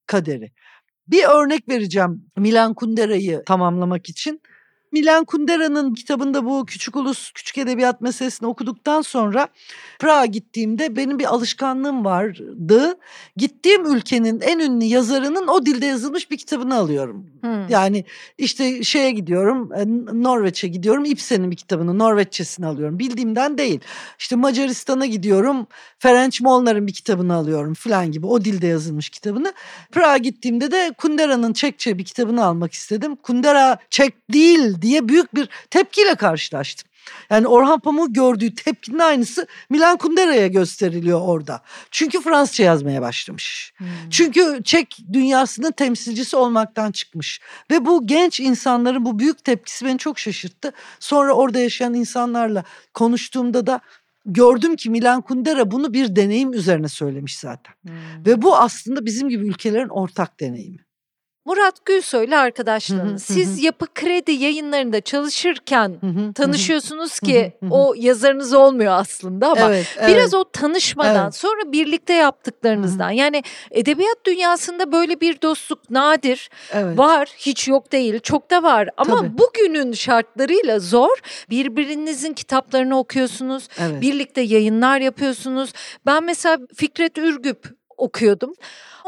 [0.07, 0.53] kaderi.
[1.09, 4.43] Bir örnek vereceğim Milan Kundera'yı tamamlamak için.
[4.93, 9.49] Milan Kundera'nın kitabında bu Küçük Ulus Küçük Edebiyat meselesini okuduktan sonra
[9.99, 12.99] Prag'a gittiğimde benim bir alışkanlığım vardı.
[13.37, 17.27] Gittiğim ülkenin en ünlü yazarının o dilde yazılmış bir kitabını alıyorum.
[17.41, 17.69] Hmm.
[17.69, 18.05] Yani
[18.39, 19.87] işte şeye gidiyorum e,
[20.23, 22.99] Norveç'e gidiyorum Ibsen'in bir kitabını Norveççesini alıyorum.
[22.99, 23.81] Bildiğimden değil.
[24.19, 25.67] İşte Macaristan'a gidiyorum
[25.99, 29.53] Ferenc Molnar'ın bir kitabını alıyorum falan gibi o dilde yazılmış kitabını.
[29.93, 33.17] Prag'a gittiğimde de Kundera'nın Çekçe bir kitabını almak istedim.
[33.17, 36.89] Kundera Çek değil diye büyük bir tepkiyle karşılaştım.
[37.31, 41.63] Yani Orhan Pamuk gördüğü tepkinin aynısı Milan Kundera'ya gösteriliyor orada.
[41.91, 43.73] Çünkü Fransızca yazmaya başlamış.
[43.77, 43.87] Hmm.
[44.11, 47.41] Çünkü Çek dünyasının temsilcisi olmaktan çıkmış.
[47.71, 50.73] Ve bu genç insanların bu büyük tepkisi beni çok şaşırttı.
[51.01, 52.65] Sonra orada yaşayan insanlarla
[52.95, 53.81] konuştuğumda da
[54.27, 57.75] gördüm ki Milan Kundera bunu bir deneyim üzerine söylemiş zaten.
[57.83, 58.27] Hmm.
[58.27, 60.88] Ve bu aslında bizim gibi ülkelerin ortak deneyimi.
[61.49, 63.23] Murat Gülsoy ile arkadaşlarınız.
[63.23, 66.01] Siz Yapı Kredi yayınlarında çalışırken
[66.35, 70.17] tanışıyorsunuz ki o yazarınız olmuyor aslında ama evet, evet.
[70.17, 71.35] biraz o tanışmadan evet.
[71.35, 76.99] sonra birlikte yaptıklarınızdan yani edebiyat dünyasında böyle bir dostluk nadir evet.
[76.99, 79.39] var hiç yok değil çok da var ama Tabii.
[79.39, 81.19] bugünün şartlarıyla zor
[81.51, 84.01] birbirinizin kitaplarını okuyorsunuz evet.
[84.01, 85.73] birlikte yayınlar yapıyorsunuz
[86.07, 88.55] ben mesela Fikret Ürgüp okuyordum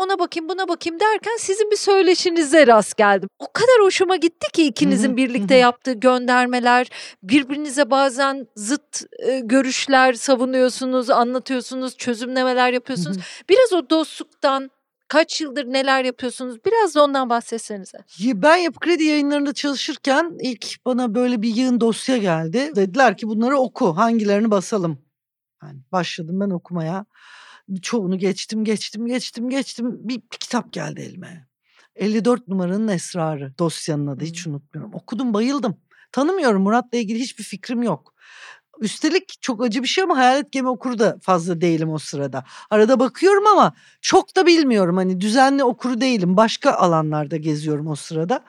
[0.00, 3.28] ona bakayım buna bakayım derken sizin bir söyleşinize rast geldim.
[3.38, 6.90] O kadar hoşuma gitti ki ikinizin birlikte yaptığı göndermeler,
[7.22, 13.16] birbirinize bazen zıt e, görüşler savunuyorsunuz, anlatıyorsunuz, çözümlemeler yapıyorsunuz.
[13.48, 14.70] Biraz o dostluktan
[15.10, 16.64] Kaç yıldır neler yapıyorsunuz?
[16.66, 17.98] Biraz da ondan bahsetsenize.
[18.24, 22.72] Ben Yapı Kredi yayınlarında çalışırken ilk bana böyle bir yığın dosya geldi.
[22.76, 24.98] Dediler ki bunları oku, hangilerini basalım.
[25.62, 27.06] Yani başladım ben okumaya
[27.82, 31.46] çoğunu geçtim geçtim geçtim geçtim bir, bir kitap geldi elime.
[31.96, 34.94] 54 numaranın esrarı dosyanın adı hiç unutmuyorum.
[34.94, 35.76] Okudum bayıldım.
[36.12, 38.14] Tanımıyorum Murat'la ilgili hiçbir fikrim yok.
[38.80, 42.44] Üstelik çok acı bir şey ama hayalet gemi okuru da fazla değilim o sırada.
[42.70, 44.96] Arada bakıyorum ama çok da bilmiyorum.
[44.96, 46.36] Hani düzenli okuru değilim.
[46.36, 48.44] Başka alanlarda geziyorum o sırada.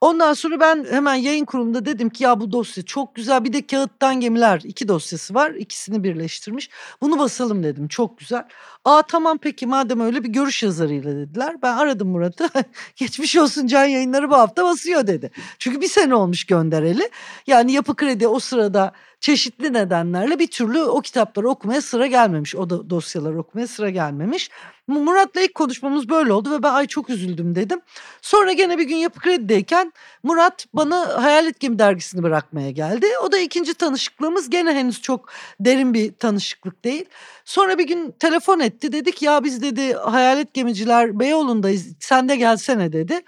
[0.00, 3.44] Ondan sonra ben hemen yayın kurulunda dedim ki ya bu dosya çok güzel.
[3.44, 5.50] Bir de Kağıttan Gemiler iki dosyası var.
[5.50, 6.70] İkisini birleştirmiş.
[7.00, 7.88] Bunu basalım dedim.
[7.88, 8.44] Çok güzel.
[8.84, 11.56] Aa tamam peki madem öyle bir görüş yazarıyla dediler.
[11.62, 12.48] Ben aradım Murat'ı.
[12.96, 15.30] Geçmiş olsun Can Yayınları bu hafta basıyor dedi.
[15.58, 17.10] Çünkü bir sene olmuş göndereli.
[17.46, 22.56] Yani Yapı Kredi o sırada çeşitli nedenlerle bir türlü o kitapları okumaya sıra gelmemiş.
[22.56, 24.50] O da dosyaları okumaya sıra gelmemiş.
[24.86, 27.80] Murat'la ilk konuşmamız böyle oldu ve ben ay çok üzüldüm dedim.
[28.22, 33.06] Sonra gene bir gün Yapı Kredi'deyken Murat bana Hayalet Gemi dergisini bırakmaya geldi.
[33.24, 35.28] O da ikinci tanışıklığımız gene henüz çok
[35.60, 37.04] derin bir tanışıklık değil.
[37.44, 42.92] Sonra bir gün telefon etti dedik ya biz dedi Hayalet Gemiciler Beyoğlu'ndayız sen de gelsene
[42.92, 43.22] dedi.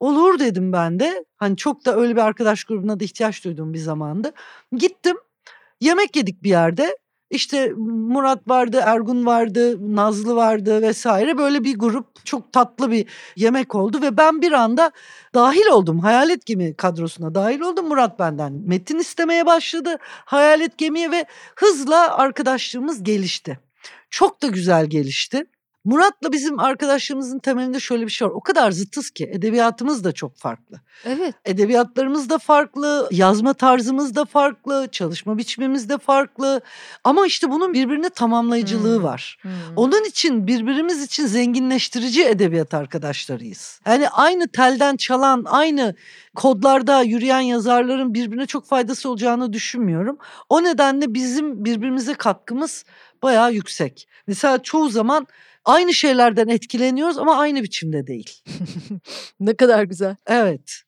[0.00, 1.24] Olur dedim ben de.
[1.36, 4.32] Hani çok da öyle bir arkadaş grubuna da ihtiyaç duyduğum bir zamandı.
[4.72, 5.16] Gittim.
[5.80, 6.96] Yemek yedik bir yerde.
[7.30, 13.06] İşte Murat vardı, Ergun vardı, Nazlı vardı vesaire böyle bir grup çok tatlı bir
[13.36, 14.90] yemek oldu ve ben bir anda
[15.34, 15.98] dahil oldum.
[15.98, 17.88] Hayalet Gemi kadrosuna dahil oldum.
[17.88, 19.96] Murat benden metin istemeye başladı.
[20.02, 21.24] Hayalet Gemi'ye ve
[21.56, 23.58] hızla arkadaşlığımız gelişti.
[24.10, 25.44] Çok da güzel gelişti.
[25.88, 28.32] Murat'la bizim arkadaşlığımızın temelinde şöyle bir şey var.
[28.32, 30.80] O kadar zıtız ki edebiyatımız da çok farklı.
[31.04, 31.34] Evet.
[31.44, 36.60] Edebiyatlarımız da farklı, yazma tarzımız da farklı, çalışma biçimimiz de farklı.
[37.04, 39.04] Ama işte bunun birbirini tamamlayıcılığı Hmm.
[39.04, 39.38] var.
[39.42, 39.50] Hmm.
[39.76, 43.80] Onun için birbirimiz için zenginleştirici edebiyat arkadaşlarıyız.
[43.86, 45.94] Yani aynı telden çalan, aynı
[46.36, 50.18] kodlarda yürüyen yazarların birbirine çok faydası olacağını düşünmüyorum.
[50.48, 52.84] O nedenle bizim birbirimize katkımız
[53.22, 54.08] bayağı yüksek.
[54.26, 55.26] Mesela çoğu zaman
[55.68, 58.30] aynı şeylerden etkileniyoruz ama aynı biçimde değil.
[59.40, 60.16] ne kadar güzel.
[60.26, 60.82] Evet.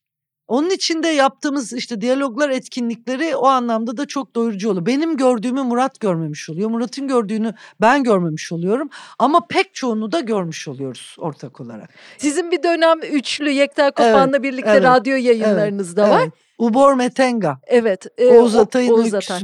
[0.49, 4.87] Onun için de yaptığımız işte diyaloglar etkinlikleri o anlamda da çok doyurucu oluyor.
[4.87, 6.71] Benim gördüğümü Murat görmemiş oluyor.
[6.71, 8.91] Murat'ın gördüğünü ben görmemiş oluyorum.
[9.19, 11.91] Ama pek çoğunu da görmüş oluyoruz ortak olarak.
[12.19, 16.23] Sizin bir dönem üçlü Yekta Kopan'la birlikte evet, radyo yayınlarınız da var.
[16.23, 16.33] Evet.
[16.59, 17.59] Ubor Metenga.
[17.67, 18.07] Evet.
[18.19, 19.43] e, Oğuz Atay'ın Oğuz Atay.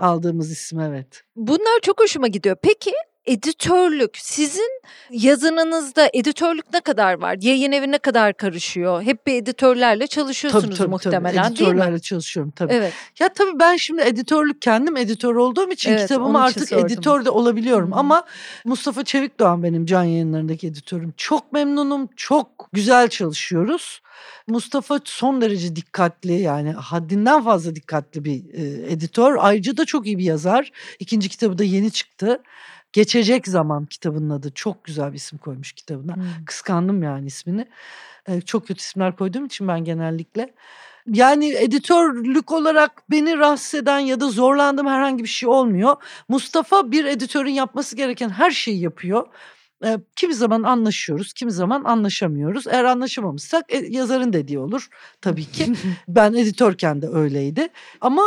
[0.00, 1.22] aldığımız isim evet.
[1.36, 2.56] Bunlar çok hoşuma gidiyor.
[2.62, 2.92] Peki
[3.26, 4.80] editörlük sizin
[5.10, 7.38] yazınınızda editörlük ne kadar var?
[7.40, 9.02] Yayın evi ne kadar karışıyor?
[9.02, 11.74] Hep bir editörlerle çalışıyorsunuz muhtemelen değil mi?
[11.74, 12.72] Editörlerle çalışıyorum tabii.
[12.72, 12.92] Evet.
[13.18, 16.86] Ya tabii ben şimdi editörlük kendim editör olduğum için Evet, kitabımı artık sordum.
[16.86, 17.92] editör de olabiliyorum.
[17.92, 17.96] Hı.
[17.96, 18.24] Ama
[18.64, 21.14] Mustafa Çevikdoğan benim can yayınlarındaki editörüm.
[21.16, 24.00] Çok memnunum, çok güzel çalışıyoruz.
[24.46, 29.36] Mustafa son derece dikkatli yani haddinden fazla dikkatli bir e, editör.
[29.38, 30.72] Ayrıca da çok iyi bir yazar.
[30.98, 32.42] İkinci kitabı da yeni çıktı.
[32.96, 34.50] Geçecek Zaman kitabının adı.
[34.54, 36.16] Çok güzel bir isim koymuş kitabına.
[36.16, 36.24] Hmm.
[36.46, 37.66] Kıskandım yani ismini.
[38.28, 40.54] Ee, çok kötü isimler koyduğum için ben genellikle.
[41.06, 45.96] Yani editörlük olarak beni rahatsız eden ya da zorlandığım herhangi bir şey olmuyor.
[46.28, 49.26] Mustafa bir editörün yapması gereken her şeyi yapıyor.
[49.84, 52.66] Ee, kimi zaman anlaşıyoruz, kimi zaman anlaşamıyoruz.
[52.66, 54.88] Eğer anlaşamamışsak e, yazarın dediği olur
[55.20, 55.72] tabii ki.
[56.08, 57.68] ben editörken de öyleydi.
[58.00, 58.22] Ama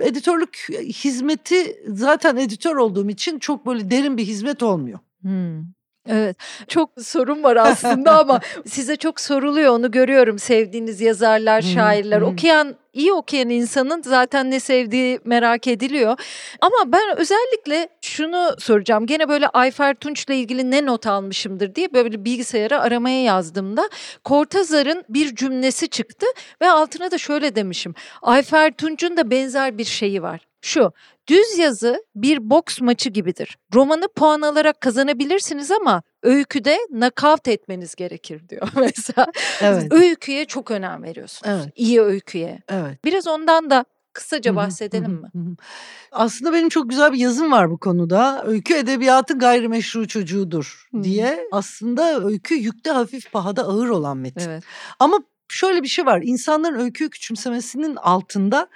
[0.00, 0.68] editörlük
[1.04, 4.98] hizmeti zaten editör olduğum için çok böyle derin bir hizmet olmuyor.
[5.22, 5.73] Hmm.
[6.08, 6.36] Evet
[6.68, 12.20] çok sorun var aslında ama size çok soruluyor onu görüyorum sevdiğiniz yazarlar şairler.
[12.20, 16.18] okuyan iyi okuyan insanın zaten ne sevdiği merak ediliyor.
[16.60, 22.24] Ama ben özellikle şunu soracağım gene böyle Ayfer Tunç'la ilgili ne not almışımdır diye böyle
[22.24, 23.88] bilgisayara aramaya yazdığımda
[24.24, 26.26] Kortazar'ın bir cümlesi çıktı
[26.62, 30.92] ve altına da şöyle demişim Ayfer Tunç'un da benzer bir şeyi var şu
[31.28, 33.58] Düz yazı bir boks maçı gibidir.
[33.74, 39.26] Romanı puan alarak kazanabilirsiniz ama öyküde nakavt etmeniz gerekir diyor mesela.
[39.60, 41.52] Evet, Öyküye çok önem veriyorsunuz.
[41.54, 41.72] Evet.
[41.76, 42.62] İyi öyküye.
[42.68, 43.04] evet.
[43.04, 45.56] Biraz ondan da kısaca bahsedelim mi?
[46.12, 48.44] Aslında benim çok güzel bir yazım var bu konuda.
[48.46, 51.48] Öykü edebiyatın gayrimeşru çocuğudur diye.
[51.52, 54.48] Aslında öykü yükte hafif pahada ağır olan metin.
[54.48, 54.64] Evet.
[54.98, 55.18] Ama
[55.54, 56.22] şöyle bir şey var.
[56.24, 58.68] İnsanların öyküyü küçümsemesinin altında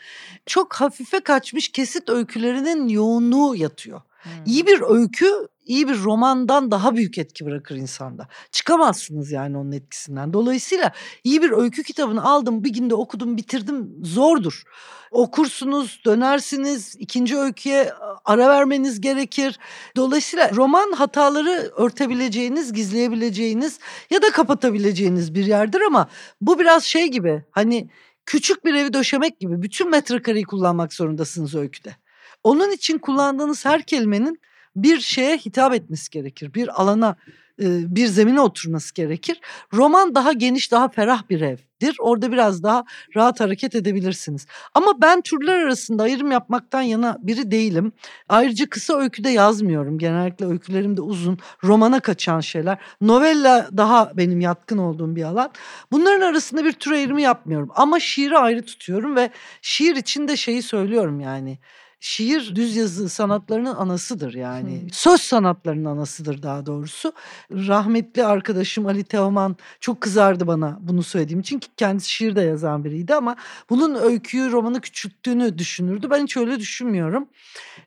[0.46, 4.00] çok hafife kaçmış kesit öykülerinin yoğunluğu yatıyor.
[4.22, 4.30] Hmm.
[4.46, 8.28] İyi bir öykü iyi bir romandan daha büyük etki bırakır insanda.
[8.52, 10.32] Çıkamazsınız yani onun etkisinden.
[10.32, 10.92] Dolayısıyla
[11.24, 14.62] iyi bir öykü kitabını aldım bir günde okudum bitirdim zordur.
[15.10, 17.92] Okursunuz, dönersiniz, ikinci öyküye
[18.24, 19.58] ara vermeniz gerekir.
[19.96, 23.78] Dolayısıyla roman hataları örtebileceğiniz, gizleyebileceğiniz
[24.10, 26.08] ya da kapatabileceğiniz bir yerdir ama
[26.40, 27.90] bu biraz şey gibi hani
[28.26, 31.96] küçük bir evi döşemek gibi bütün metrekareyi kullanmak zorundasınız öyküde.
[32.44, 34.40] Onun için kullandığınız her kelimenin
[34.82, 36.54] bir şeye hitap etmesi gerekir.
[36.54, 37.16] Bir alana
[37.62, 39.40] e, bir zemine oturması gerekir.
[39.74, 41.96] Roman daha geniş, daha ferah bir evdir.
[42.00, 42.84] Orada biraz daha
[43.16, 44.46] rahat hareket edebilirsiniz.
[44.74, 47.92] Ama ben türler arasında ayrım yapmaktan yana biri değilim.
[48.28, 49.98] Ayrıca kısa öyküde yazmıyorum.
[49.98, 52.78] Genellikle öykülerim de uzun, romana kaçan şeyler.
[53.00, 55.50] Novella daha benim yatkın olduğum bir alan.
[55.92, 57.68] Bunların arasında bir tür ayrımı yapmıyorum.
[57.74, 59.30] Ama şiiri ayrı tutuyorum ve
[59.62, 61.58] şiir içinde şeyi söylüyorum yani
[62.00, 64.80] şiir düz yazı sanatlarının anasıdır yani.
[64.80, 64.90] Hmm.
[64.92, 67.12] Söz sanatlarının anasıdır daha doğrusu.
[67.50, 72.84] Rahmetli arkadaşım Ali Teoman çok kızardı bana bunu söylediğim için ki kendisi şiir de yazan
[72.84, 73.36] biriydi ama
[73.70, 76.10] bunun öyküyü, romanı küçülttüğünü düşünürdü.
[76.10, 77.28] Ben hiç öyle düşünmüyorum.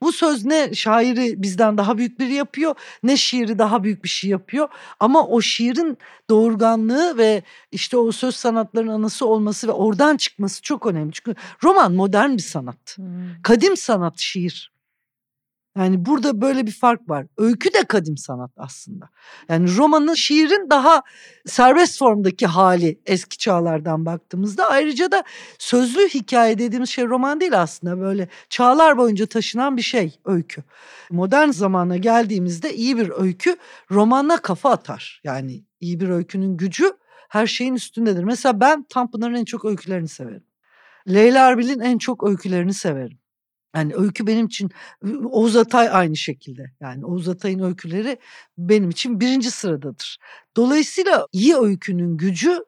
[0.01, 4.29] Bu söz ne şairi bizden daha büyük biri yapıyor ne şiiri daha büyük bir şey
[4.29, 4.67] yapıyor.
[4.99, 5.97] Ama o şiirin
[6.29, 11.11] doğurganlığı ve işte o söz sanatlarının anası olması ve oradan çıkması çok önemli.
[11.11, 12.97] Çünkü roman modern bir sanat.
[12.97, 13.05] Hmm.
[13.43, 14.71] Kadim sanat şiir.
[15.77, 17.25] Yani burada böyle bir fark var.
[17.37, 19.09] Öykü de kadim sanat aslında.
[19.49, 21.01] Yani romanın, şiirin daha
[21.45, 24.69] serbest formdaki hali eski çağlardan baktığımızda.
[24.69, 25.23] Ayrıca da
[25.59, 27.99] sözlü hikaye dediğimiz şey roman değil aslında.
[27.99, 30.63] Böyle çağlar boyunca taşınan bir şey öykü.
[31.11, 33.55] Modern zamana geldiğimizde iyi bir öykü
[33.91, 35.21] romana kafa atar.
[35.23, 36.93] Yani iyi bir öykünün gücü
[37.29, 38.23] her şeyin üstündedir.
[38.23, 40.43] Mesela ben Tanpınar'ın en çok öykülerini severim.
[41.09, 43.20] Leyla Erbil'in en çok öykülerini severim.
[43.75, 44.69] Yani öykü benim için
[45.23, 46.71] Oğuz Atay aynı şekilde.
[46.81, 48.17] Yani Oğuz Atay'ın öyküleri
[48.57, 50.17] benim için birinci sıradadır.
[50.57, 52.59] Dolayısıyla iyi öykünün gücü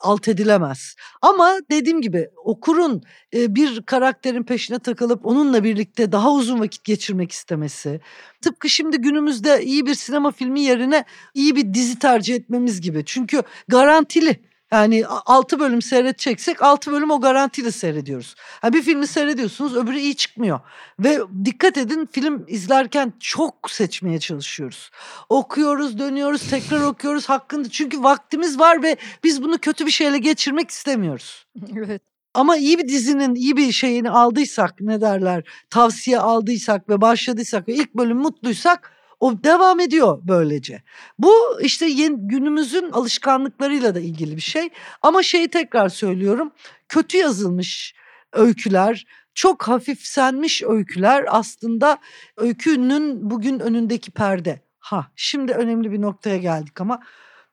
[0.00, 0.94] alt edilemez.
[1.22, 3.02] Ama dediğim gibi okurun
[3.34, 8.00] bir karakterin peşine takılıp onunla birlikte daha uzun vakit geçirmek istemesi.
[8.42, 11.04] Tıpkı şimdi günümüzde iyi bir sinema filmi yerine
[11.34, 13.02] iyi bir dizi tercih etmemiz gibi.
[13.06, 18.34] Çünkü garantili yani 6 bölüm seyredeceksek 6 bölüm o garantiyle seyrediyoruz.
[18.64, 20.60] Yani bir filmi seyrediyorsunuz öbürü iyi çıkmıyor.
[20.98, 24.90] Ve dikkat edin film izlerken çok seçmeye çalışıyoruz.
[25.28, 27.68] Okuyoruz, dönüyoruz, tekrar okuyoruz hakkında.
[27.68, 31.46] Çünkü vaktimiz var ve biz bunu kötü bir şeyle geçirmek istemiyoruz.
[31.76, 32.02] Evet.
[32.34, 37.74] Ama iyi bir dizinin iyi bir şeyini aldıysak ne derler tavsiye aldıysak ve başladıysak ve
[37.74, 40.82] ilk bölüm mutluysak o devam ediyor böylece.
[41.18, 41.32] Bu
[41.62, 44.68] işte yeni, günümüzün alışkanlıklarıyla da ilgili bir şey.
[45.02, 46.52] Ama şeyi tekrar söylüyorum.
[46.88, 47.94] Kötü yazılmış
[48.32, 51.98] öyküler, çok hafifsenmiş öyküler aslında
[52.36, 54.60] öykünün bugün önündeki perde.
[54.78, 57.00] Ha şimdi önemli bir noktaya geldik ama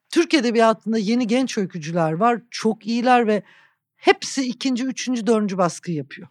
[0.09, 2.41] Türk Edebiyatı'nda yeni genç öykücüler var.
[2.51, 3.43] Çok iyiler ve
[3.95, 6.27] hepsi ikinci, üçüncü, dördüncü baskı yapıyor.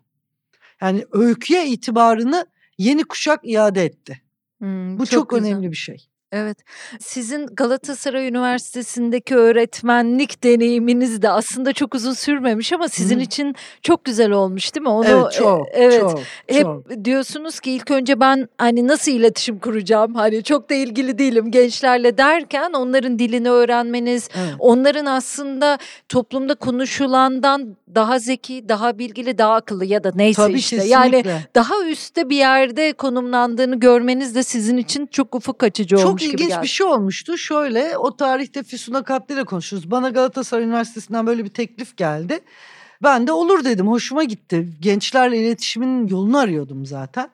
[0.81, 2.47] Yani öyküye itibarını
[2.79, 4.24] yeni kuşak iade etti.
[4.65, 5.45] Hımm, Bu çok çok güzel.
[5.45, 6.09] önemli bir şey.
[6.37, 6.59] Evet.
[7.01, 13.23] Sizin Galatasaray Üniversitesi'ndeki öğretmenlik deneyiminiz de aslında çok uzun sürmemiş ama sizin Hı.
[13.23, 14.89] için çok güzel olmuş değil mi?
[14.89, 16.01] Onu Evet e çok, evet.
[16.01, 17.05] çok, Hep çok.
[17.05, 20.15] diyorsunuz ki ilk önce ben hani nasıl iletişim kuracağım?
[20.15, 24.55] Hani çok da ilgili değilim gençlerle derken onların dilini öğrenmeniz, Evet.
[24.59, 25.79] onların aslında
[26.09, 30.77] toplumda konuşulandan daha zeki, daha bilgili, daha akıllı ya da neyse Tabii işte.
[30.77, 30.95] kesinlikle.
[30.95, 31.25] Yani
[31.55, 36.35] daha üstte bir yerde konumlandığını görmeniz de sizin için çok ufuk açıcı Çok olmuş gibi
[36.35, 36.63] ilginç geldi.
[36.63, 37.39] bir şey olmuştu.
[37.39, 39.91] Şöyle o tarihte Füsun Akatlı ile konuşuyoruz.
[39.91, 42.41] Bana Galatasaray Üniversitesi'nden böyle bir teklif geldi.
[43.03, 43.89] Ben de olur dedim.
[43.89, 44.69] Hoşuma gitti.
[44.81, 47.31] Gençlerle iletişimin yolunu arıyordum zaten.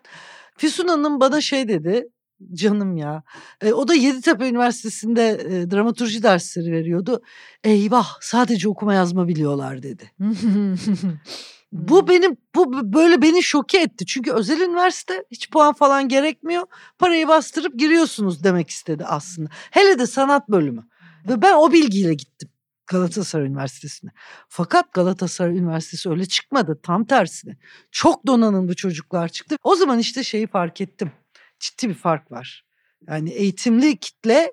[0.56, 2.08] Füsun Hanım bana şey dedi.
[2.52, 3.22] Canım ya.
[3.60, 7.22] E, o da Yeditepe Üniversitesi'nde e, dramaturji dersleri veriyordu.
[7.64, 10.12] Eyvah sadece okuma yazma biliyorlar dedi.
[11.72, 14.06] Bu benim bu böyle beni şoke etti.
[14.06, 16.66] Çünkü özel üniversite hiç puan falan gerekmiyor.
[16.98, 19.50] Parayı bastırıp giriyorsunuz demek istedi aslında.
[19.52, 20.88] Hele de sanat bölümü.
[21.28, 22.48] Ve ben o bilgiyle gittim
[22.86, 24.10] Galatasaray Üniversitesi'ne.
[24.48, 26.80] Fakat Galatasaray Üniversitesi öyle çıkmadı.
[26.82, 27.56] Tam tersine.
[27.90, 29.56] Çok donanımlı çocuklar çıktı.
[29.62, 31.12] O zaman işte şeyi fark ettim.
[31.58, 32.64] Ciddi bir fark var.
[33.08, 34.52] Yani eğitimli kitle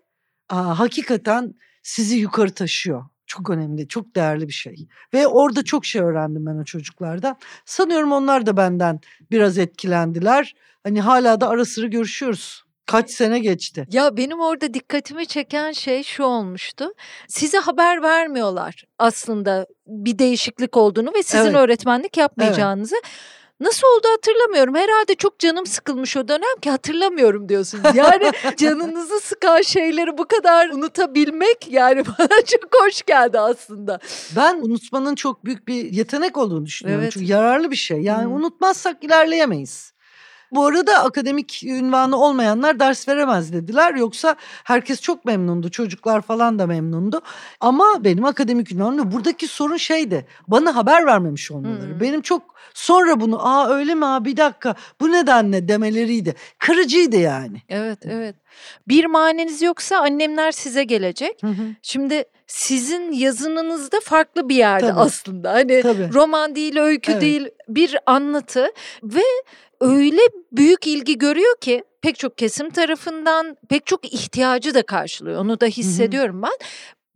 [0.49, 1.53] aa, hakikaten
[1.83, 3.05] sizi yukarı taşıyor.
[3.27, 4.87] Çok önemli, çok değerli bir şey.
[5.13, 7.37] Ve orada çok şey öğrendim ben o çocuklardan.
[7.65, 8.99] Sanıyorum onlar da benden
[9.31, 10.55] biraz etkilendiler.
[10.83, 12.63] Hani hala da ara sıra görüşüyoruz.
[12.85, 13.87] Kaç sene geçti.
[13.91, 16.93] Ya benim orada dikkatimi çeken şey şu olmuştu.
[17.27, 21.55] Size haber vermiyorlar aslında bir değişiklik olduğunu ve sizin Evet.
[21.55, 22.95] öğretmenlik yapmayacağınızı.
[23.59, 24.75] Nasıl oldu hatırlamıyorum.
[24.75, 27.95] Herhalde çok canım sıkılmış o dönem ki hatırlamıyorum diyorsunuz.
[27.95, 33.99] Yani canınızı sıkan şeyleri bu kadar unutabilmek yani bana çok hoş geldi aslında.
[34.35, 37.03] Ben unutmanın çok büyük bir yetenek olduğunu düşünüyorum.
[37.03, 37.13] Evet.
[37.13, 37.97] Çünkü yararlı bir şey.
[38.01, 38.33] Yani Hmm.
[38.35, 39.93] unutmazsak ilerleyemeyiz.
[40.51, 43.95] Bu arada akademik ünvanı olmayanlar ders veremez dediler.
[43.95, 45.71] Yoksa herkes çok memnundu.
[45.71, 47.21] Çocuklar falan da memnundu.
[47.59, 50.25] Ama benim akademik ünvanım buradaki sorun şeydi.
[50.47, 51.91] Bana haber vermemiş olmaları.
[51.91, 51.99] Hmm.
[51.99, 52.41] Benim çok
[52.73, 56.35] sonra bunu aa öyle mi abi bir dakika bu nedenle demeleriydi.
[56.59, 57.61] Kırıcıydı yani.
[57.69, 58.35] Evet evet.
[58.87, 61.43] Bir maneniz yoksa annemler size gelecek.
[61.43, 61.75] Hı hı.
[61.81, 64.99] Şimdi sizin yazınınız da farklı bir yerde Tabii.
[64.99, 65.53] aslında.
[65.53, 66.09] Hani Tabii.
[66.13, 67.21] roman değil, öykü Evet.
[67.21, 68.67] değil, bir anlatı
[69.03, 69.23] ve
[69.81, 70.21] öyle
[70.51, 75.41] büyük ilgi görüyor ki pek çok kesim tarafından pek çok ihtiyacı da karşılıyor.
[75.41, 76.51] Onu da hissediyorum ben.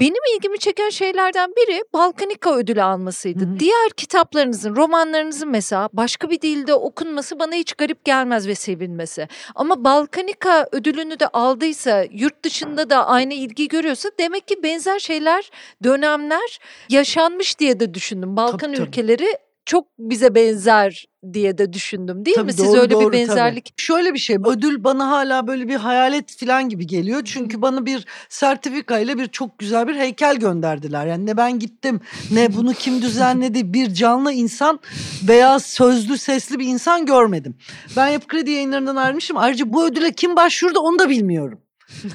[0.02, 3.46] Benim ilgimi çeken şeylerden biri Balkanika ödülü almasıydı.
[3.46, 3.60] Hı hı.
[3.60, 9.28] Diğer kitaplarınızın, romanlarınızın mesela başka bir dilde okunması bana hiç garip gelmez ve sevilmesi.
[9.56, 15.50] Ama Balkanika ödülünü de aldıysa, yurt dışında da aynı ilgi görüyorsa demek ki benzer şeyler,
[15.84, 16.60] dönemler
[16.90, 18.38] yaşanmış diye de düşündüm.
[18.38, 18.88] Balkan Tabii, tabii.
[18.88, 22.42] ülkeleri çok bize benzer diye de düşündüm değil mi?
[22.42, 23.30] Tabii, Siz doğru, öyle doğru, bir tabii.
[23.30, 27.22] benzerlik Şöyle bir şey ödül bana hala böyle bir hayalet falan gibi geliyor.
[27.26, 31.06] Çünkü bana bir sertifika ile bir çok güzel bir heykel gönderdiler.
[31.06, 32.00] Yani ne ben gittim
[32.32, 34.80] ne bunu kim düzenledi bir canlı insan
[35.28, 37.56] veya sözlü sesli bir insan görmedim.
[37.98, 39.38] Ben Yapı Kredi yayınlarından ayrılmışım.
[39.38, 41.60] Ayrıca bu ödüle kim başvurdu onu da bilmiyorum.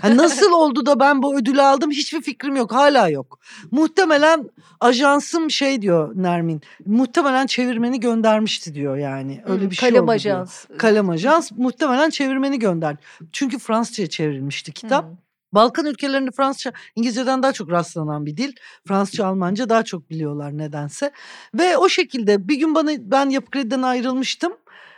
[0.02, 3.38] Ha, nasıl oldu da ben bu ödülü aldım hiçbir fikrim yok hala yok.
[3.70, 4.50] Muhtemelen
[4.80, 10.06] ajansım şey diyor Nermin muhtemelen çevirmeni göndermişti diyor yani öyle Hmm, bir şey kalem oldu
[10.08, 10.14] diyor.
[10.36, 10.64] ajans.
[10.78, 12.98] Kalem Ajans muhtemelen çevirmeni gönderdi.
[13.32, 15.04] Çünkü Fransızca'ya çevrilmişti kitap.
[15.04, 15.16] Hmm.
[15.52, 18.52] Balkan ülkelerinde Fransızca İngilizceden daha çok rastlanan bir dil.
[18.88, 21.10] Fransızca, Almanca daha çok biliyorlar nedense.
[21.54, 24.52] Ve o şekilde bir gün bana ben Yapı Kredi'den ayrılmıştım.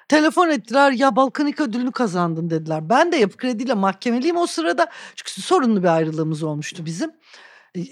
[0.09, 2.89] Telefon ettiler ya Balkanika ödülünü kazandın dediler.
[2.89, 4.86] Ben de Yapı Kredi ile mahkemeliyim o sırada.
[5.14, 7.10] Çünkü sorunlu bir ayrılığımız olmuştu bizim.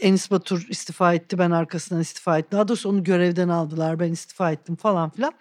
[0.01, 2.59] Enis Batur istifa etti ben arkasından istifa ettim.
[2.59, 5.32] Daha doğrusu onu görevden aldılar ben istifa ettim falan filan.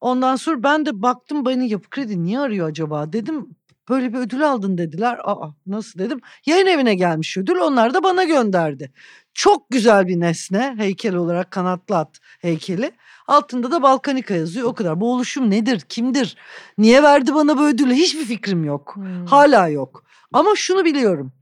[0.00, 3.56] Ondan sonra ben de baktım beni Yapı Kredi niye arıyor acaba dedim.
[3.88, 5.18] Böyle bir ödül aldın dediler.
[5.24, 6.20] Aa nasıl dedim.
[6.46, 8.92] Yayın evine gelmiş ödül onlar da bana gönderdi.
[9.34, 12.92] Çok güzel bir nesne heykel olarak kanatlı at heykeli.
[13.26, 15.00] Altında da Balkanika yazıyor o kadar.
[15.00, 16.36] Bu oluşum nedir kimdir
[16.78, 18.92] niye verdi bana bu ödülü hiçbir fikrim yok.
[18.96, 19.26] Hmm.
[19.26, 20.04] Hala yok.
[20.32, 21.32] Ama şunu biliyorum.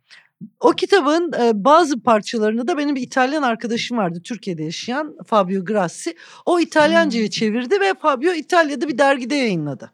[0.60, 6.16] O kitabın bazı parçalarını da benim bir İtalyan arkadaşım vardı Türkiye'de yaşayan Fabio Grassi.
[6.46, 7.30] O İtalyanca'ya Hmm.
[7.30, 9.92] çevirdi ve Fabio İtalya'da bir dergide yayınladı.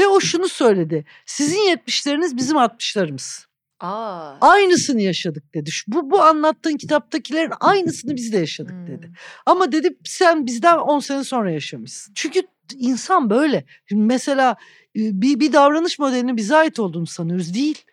[0.00, 1.04] Ve o şunu söyledi.
[1.26, 3.44] Sizin 70'leriniz bizim 60'larımız.
[3.80, 4.34] Aa.
[4.40, 5.70] Aynısını yaşadık dedi.
[5.86, 8.86] Bu, bu anlattığın kitaptakilerin aynısını biz de yaşadık Hmm.
[8.86, 9.10] dedi.
[9.46, 12.12] Ama dedi sen bizden 10 sene sonra yaşamışsın.
[12.14, 12.42] Çünkü
[12.78, 13.64] insan böyle.
[13.88, 14.56] Şimdi mesela
[14.96, 17.54] e, bir, bir davranış modelinin bize ait olduğunu sanıyoruz.
[17.54, 17.84] Değil.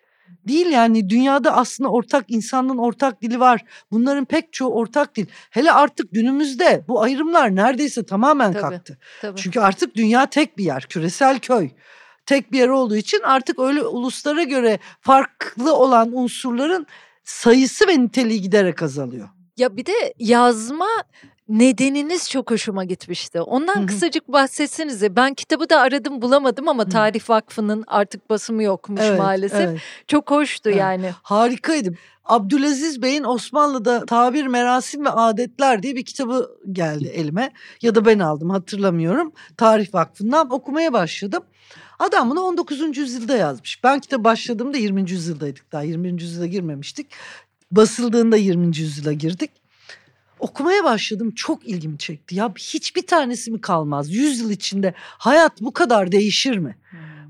[0.48, 3.64] Değil yani dünyada aslında ortak insanlığın ortak dili var.
[3.90, 5.26] Bunların pek çoğu ortak dil.
[5.50, 8.62] Hele artık günümüzde bu ayrımlar neredeyse tamamen Tabii.
[8.62, 8.98] kalktı.
[9.22, 9.40] Tabii.
[9.40, 11.70] Çünkü artık dünya tek bir yer, küresel köy.
[12.28, 16.86] Tek bir yer olduğu için artık öyle uluslara göre farklı olan unsurların
[17.24, 19.28] sayısı ve niteliği giderek azalıyor.
[19.56, 20.86] Ya bir de yazma
[21.48, 23.40] nedeniniz çok hoşuma gitmişti.
[23.40, 23.86] Ondan Hı hı.
[23.86, 25.16] kısacık bahsetsenize.
[25.16, 26.88] Ben kitabı da aradım bulamadım ama Hı.
[26.88, 29.60] Tarih Vakfı'nın artık basımı yokmuş maalesef.
[29.60, 29.80] evet.
[30.06, 30.78] Çok hoştu Evet.
[30.80, 31.10] yani.
[31.22, 31.94] Harikaydı.
[32.24, 37.52] Abdülaziz Bey'in Osmanlı'da Tabir, Merasim ve Adetler diye bir kitabı geldi elime.
[37.82, 39.32] Ya da ben aldım hatırlamıyorum.
[39.56, 41.42] Tarih Vakfı'ndan okumaya başladım.
[41.98, 42.96] Adam bunu 19.
[42.96, 43.84] yüzyılda yazmış.
[43.84, 45.10] Ben kitap başladığımda 20.
[45.10, 46.22] yüzyıldaydık daha 20.
[46.22, 47.06] yüzyıla girmemiştik.
[47.70, 48.76] Basıldığında 20.
[48.78, 49.50] yüzyıla girdik.
[50.38, 52.34] Okumaya başladım çok ilgimi çekti.
[52.34, 54.14] Ya hiçbir tanesi mi kalmaz?
[54.14, 56.76] 100 yıl içinde hayat bu kadar değişir mi?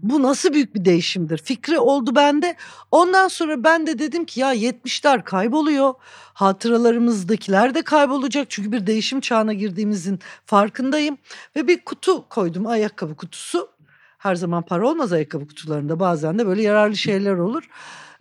[0.02, 1.38] Bu nasıl büyük bir değişimdir?
[1.38, 2.56] Fikri oldu bende.
[2.90, 5.94] Ondan sonra ben de dedim ki ya 70'ler kayboluyor.
[6.34, 8.50] Hatıralarımızdakiler de kaybolacak.
[8.50, 11.18] Çünkü bir değişim çağına girdiğimizin farkındayım.
[11.56, 13.77] Ve bir kutu koydum ayakkabı kutusu.
[14.18, 17.68] Her zaman para olmaz ayakkabı kutularında bazen de böyle yararlı şeyler olur.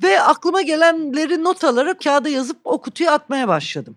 [0.04, 3.96] Ve aklıma gelenleri not alarak kağıda yazıp o kutuya atmaya başladım.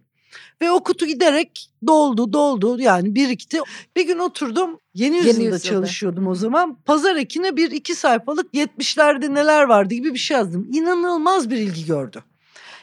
[0.62, 3.60] Ve o kutu giderek doldu doldu yani birikti.
[3.96, 6.74] Bir gün oturdum yeni Yeni yüzyılda çalışıyordum o zaman.
[6.84, 10.68] Pazar ekine bir iki sayfalık 70'lerde neler vardı gibi bir şey yazdım.
[10.72, 12.22] İnanılmaz bir ilgi gördü.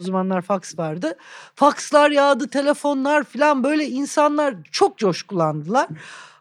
[0.01, 1.17] O zamanlar faks vardı.
[1.55, 5.87] Fakslar yağdı, telefonlar falan böyle insanlar çok coşkulandılar.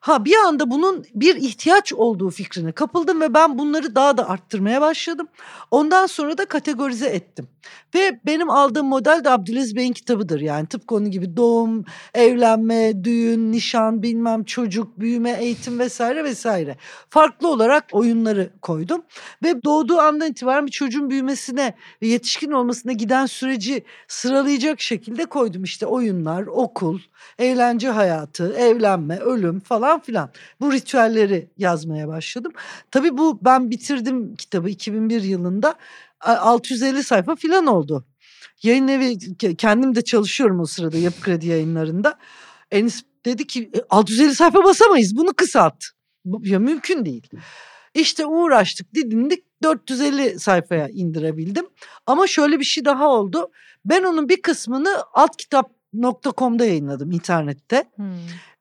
[0.06, 4.80] Ha bir anda bunun bir ihtiyaç olduğu fikrine kapıldım ve ben bunları daha da arttırmaya
[4.80, 5.28] başladım.
[5.70, 7.48] Ondan sonra da kategorize ettim.
[7.94, 10.40] Ve benim aldığım model de Abdülaziz Bey'in kitabıdır.
[10.40, 11.84] Yani tıpkı onun gibi doğum,
[12.14, 16.76] evlenme, düğün, nişan, bilmem çocuk, büyüme, eğitim vesaire vesaire.
[17.10, 19.02] Farklı olarak oyunları koydum.
[19.44, 25.64] Ve doğduğu andan itibaren bir çocuğun büyümesine ve yetişkin olmasına giden süreci sıralayacak şekilde koydum.
[25.64, 26.98] İşte oyunlar, okul,
[27.38, 30.30] eğlence hayatı, evlenme, ölüm falan filan.
[30.60, 32.52] Bu ritüelleri yazmaya başladım.
[32.90, 35.74] Tabii bu ben bitirdim kitabı 2001 yılında.
[36.26, 38.04] 650 sayfa filan oldu.
[38.62, 39.18] Yayın evi
[39.56, 42.18] kendim de çalışıyorum o sırada Yapı Kredi yayınlarında.
[42.70, 45.84] Enis dedi ki 650 sayfa basamayız bunu kısalt.
[46.42, 47.28] Ya mümkün değil.
[47.94, 51.66] İşte uğraştık didindik 450 sayfaya indirebildim.
[52.06, 53.50] Ama şöyle bir şey daha oldu.
[53.84, 57.84] Ben onun bir kısmını alt kitap.com'da yayınladım internette.
[57.96, 58.06] Hmm.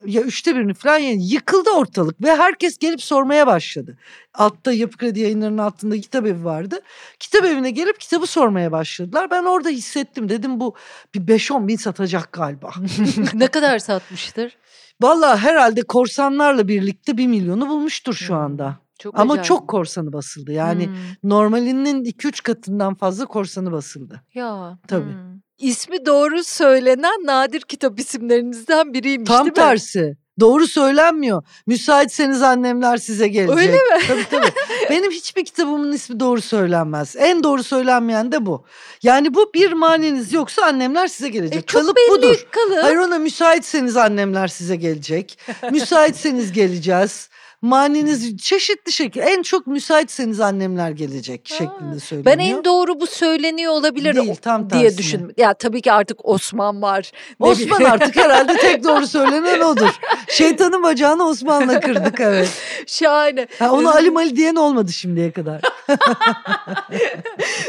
[0.05, 3.97] Ya üçte birini falan yani yıkıldı ortalık ve herkes gelip sormaya başladı.
[4.33, 6.79] Altta Yapı Kredi yayınlarının altında kitap evi vardı.
[7.19, 9.31] Kitap evine gelip kitabı sormaya başladılar.
[9.31, 10.75] Ben orada hissettim dedim bu
[11.15, 12.71] bir 5-10 bin satacak galiba.
[13.33, 14.57] ne kadar satmıştır?
[15.01, 18.85] Valla herhalde korsanlarla birlikte bir milyonu bulmuştur şu anda.
[18.99, 19.45] Çok Ama acayip.
[19.45, 20.51] çok korsanı basıldı.
[20.51, 20.95] Yani hmm.
[21.23, 24.21] normalinin 2-3 katından fazla korsanı basıldı.
[24.33, 24.77] Ya.
[24.87, 25.11] Tabii.
[25.11, 25.34] Hmm.
[25.57, 29.99] İsmi doğru söylenen nadir kitap isimlerinizden biriymiş Tam değil tersi.
[29.99, 30.15] Mi?
[30.39, 31.43] Doğru söylenmiyor.
[31.67, 33.57] Müsaitseniz annemler size gelecek.
[33.57, 34.03] Öyle mi?
[34.07, 34.51] Tabii tabii.
[34.89, 37.15] Benim hiçbir kitabımın ismi doğru söylenmez.
[37.15, 38.65] En doğru söylenmeyen de bu.
[39.03, 41.63] Yani bu bir maneniz yoksa annemler size gelecek.
[41.63, 42.47] E, kalıp belli, budur.
[42.51, 42.83] Kalıp.
[42.83, 45.39] Hayır ona müsaitseniz annemler size gelecek.
[45.71, 47.29] müsaitseniz geleceğiz
[47.65, 49.21] maniniz çeşitli şekil.
[49.21, 51.55] En çok müsaitseniz annemler gelecek ha.
[51.55, 52.37] şeklinde söyleniyor.
[52.37, 55.31] Ben en doğru bu söyleniyor olabilir Değil, tam diye düşündüm.
[55.37, 57.11] Ya tabii ki artık Osman var.
[57.39, 59.99] Osman artık herhalde tek doğru söylenen odur.
[60.27, 62.49] Şeytanın bacağını Osman'la kırdık evet.
[62.87, 63.47] Şahane.
[63.59, 65.61] Ha, onu Ali Mali diyen olmadı şimdiye kadar.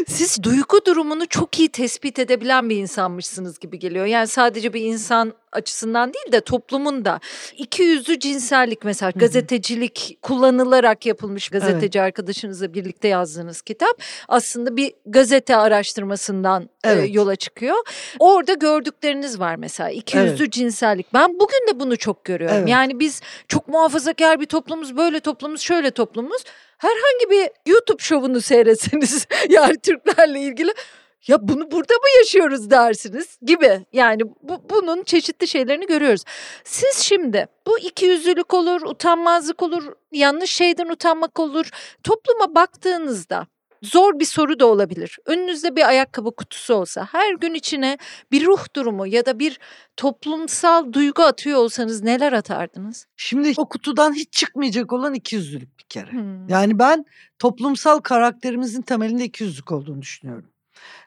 [0.08, 4.06] Siz duygu durumunu çok iyi tespit edebilen bir insanmışsınız gibi geliyor.
[4.06, 7.20] Yani sadece bir insan açısından değil de toplumun da
[7.56, 12.06] iki yüzlü cinsellik mesela gazetecilik kullanılarak yapılmış gazeteci evet.
[12.06, 17.04] arkadaşınızla birlikte yazdığınız kitap aslında bir gazete araştırmasından e, evet.
[17.04, 17.76] e, yola çıkıyor.
[18.18, 20.52] Orada gördükleriniz var mesela iki yüzlü evet.
[20.52, 21.14] cinsellik.
[21.14, 22.56] Ben bugün de bunu çok görüyorum.
[22.58, 22.68] Evet.
[22.68, 26.44] Yani biz çok muhafazakar bir toplumuz, böyle toplumuz, şöyle toplumuz.
[26.78, 30.74] Herhangi bir YouTube şovunu seyretseniz yani Türklerle ilgili
[31.28, 33.86] ya bunu burada mı yaşıyoruz dersiniz gibi.
[33.92, 36.24] Yani bu, bunun çeşitli şeylerini görüyoruz.
[36.64, 41.70] Siz şimdi bu ikiyüzlülük olur, utanmazlık olur, yanlış şeyden utanmak olur.
[42.04, 43.46] Topluma baktığınızda
[43.82, 45.18] zor bir soru da olabilir.
[45.26, 47.98] Önünüzde bir ayakkabı kutusu olsa her gün içine
[48.32, 49.58] bir ruh durumu ya da bir
[49.96, 53.06] toplumsal duygu atıyor olsanız neler atardınız?
[53.16, 56.12] Şimdi o kutudan hiç çıkmayacak olan ikiyüzlülük bir kere.
[56.12, 56.48] Hmm.
[56.48, 57.04] Yani ben
[57.38, 60.50] toplumsal karakterimizin temelinde ikiyüzlülük olduğunu düşünüyorum.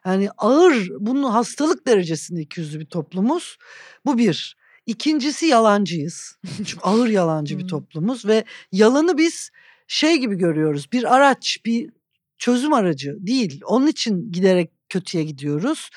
[0.06, 3.58] Yani ağır bunun hastalık derecesinde ikiyüzlü bir toplumuz.
[4.06, 4.56] Bu bir.
[4.86, 6.36] İkincisi yalancıyız.
[6.56, 9.50] Çünkü ağır yalancı bir toplumuz ve yalanı biz
[9.86, 10.92] şey gibi görüyoruz.
[10.92, 11.90] Bir araç, bir
[12.38, 13.60] çözüm aracı değil.
[13.64, 15.90] Onun için giderek kötüye gidiyoruz.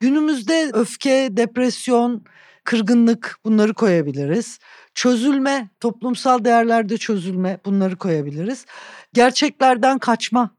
[0.00, 2.24] Günümüzde öfke, depresyon,
[2.64, 4.58] kırgınlık bunları koyabiliriz.
[4.94, 8.66] Çözülme, toplumsal değerlerde çözülme bunları koyabiliriz.
[9.12, 10.56] Gerçeklerden kaçma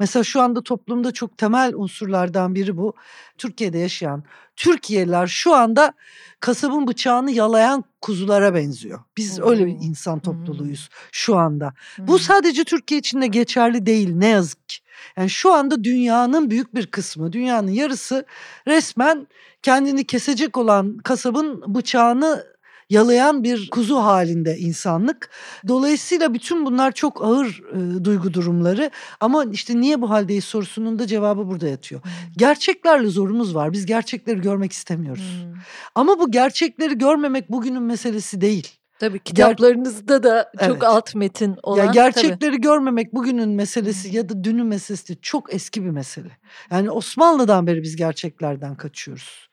[0.00, 2.94] Mesela şu anda toplumda çok temel unsurlardan biri bu.
[3.38, 4.24] Türkiye'de yaşayan
[4.56, 5.92] Türkiye'liler şu anda
[6.40, 9.00] kasabın bıçağını yalayan kuzulara benziyor.
[9.16, 9.50] Biz Oo.
[9.50, 11.08] öyle bir insan topluluğuyuz hmm.
[11.12, 11.72] şu anda.
[11.96, 12.06] Hmm.
[12.06, 14.76] Bu sadece Türkiye için de geçerli değil ne yazık ki.
[15.16, 18.26] Yani şu anda dünyanın büyük bir kısmı, dünyanın yarısı
[18.66, 19.26] resmen
[19.62, 22.53] kendini kesecek olan kasabın bıçağını
[22.94, 25.30] yalayan bir kuzu halinde insanlık.
[25.68, 28.90] Dolayısıyla bütün bunlar çok ağır e, duygu durumları
[29.20, 32.00] ama işte niye bu haldeyiz sorusunun da cevabı burada yatıyor.
[32.36, 33.72] Gerçeklerle zorumuz var.
[33.72, 35.44] Biz gerçekleri görmek istemiyoruz.
[35.44, 35.60] Hmm.
[35.94, 38.68] Ama bu gerçekleri görmemek bugünün meselesi değil.
[38.98, 40.82] Tabii kitaplarınızda da çok evet.
[40.82, 41.84] alt metin olan.
[41.84, 42.60] Ya gerçekleri tabii.
[42.60, 46.38] görmemek bugünün meselesi ya da dünün meselesi çok eski bir mesele.
[46.70, 49.48] Yani Osmanlı'dan beri biz gerçeklerden kaçıyoruz.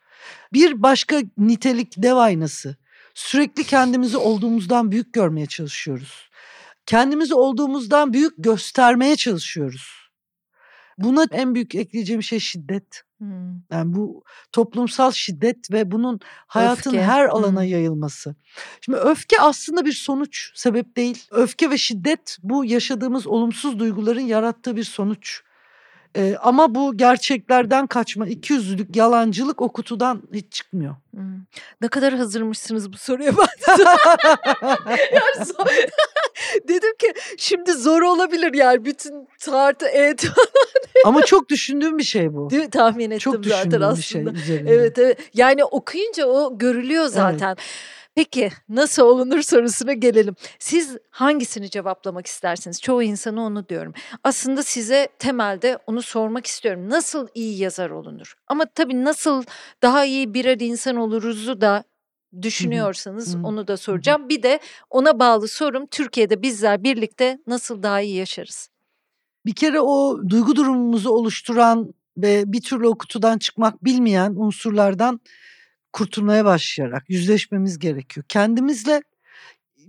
[0.53, 2.75] Bir başka nitelik dev aynası.
[3.13, 6.29] Sürekli kendimizi olduğumuzdan büyük görmeye çalışıyoruz.
[6.85, 10.01] Kendimizi olduğumuzdan büyük göstermeye çalışıyoruz.
[10.97, 13.03] Buna en büyük ekleyeceğim şey şiddet.
[13.17, 13.53] Hmm.
[13.71, 17.03] Yani bu toplumsal şiddet ve bunun hayatın öfke.
[17.03, 17.67] her alana hmm.
[17.67, 18.35] yayılması.
[18.81, 21.27] Şimdi öfke aslında bir sonuç, sebep değil.
[21.31, 25.43] Öfke ve şiddet bu yaşadığımız olumsuz duyguların yarattığı bir sonuç.
[26.17, 30.95] Ee, ama bu gerçeklerden kaçma, ikiyüzlülük, yalancılık o kutudan hiç çıkmıyor.
[31.13, 31.39] Hmm.
[31.81, 33.75] Ne kadar hazırmışsınız bu soruya ben.
[34.89, 35.47] yani
[36.67, 40.25] dedim ki şimdi zor olabilir yani bütün tartı et
[41.05, 42.49] Ama çok düşündüğüm bir şey bu.
[42.49, 42.69] Değil mi?
[42.69, 44.33] Tahmin ettim çok zaten aslında.
[44.33, 45.17] Bir şey evet evet.
[45.33, 47.47] Yani okuyunca o görülüyor zaten.
[47.47, 47.59] Evet.
[48.15, 50.35] Peki nasıl olunur sorusuna gelelim.
[50.59, 52.81] Siz hangisini cevaplamak istersiniz?
[52.81, 53.93] Çoğu insana onu diyorum.
[54.23, 56.89] Aslında size temelde onu sormak istiyorum.
[56.89, 58.33] Nasıl iyi yazar olunur?
[58.47, 59.43] Ama tabii nasıl
[59.81, 61.83] daha iyi birer insan oluruzu da
[62.41, 63.43] düşünüyorsanız Hı hı.
[63.43, 64.29] onu da soracağım.
[64.29, 64.59] Bir de
[64.89, 68.69] ona bağlı sorum Türkiye'de bizler birlikte nasıl daha iyi yaşarız?
[69.45, 75.19] Bir kere o duygu durumumuzu oluşturan ve bir türlü o kutudan çıkmak bilmeyen unsurlardan
[75.93, 78.25] kurtulmaya başlayarak yüzleşmemiz gerekiyor.
[78.29, 79.01] Kendimizle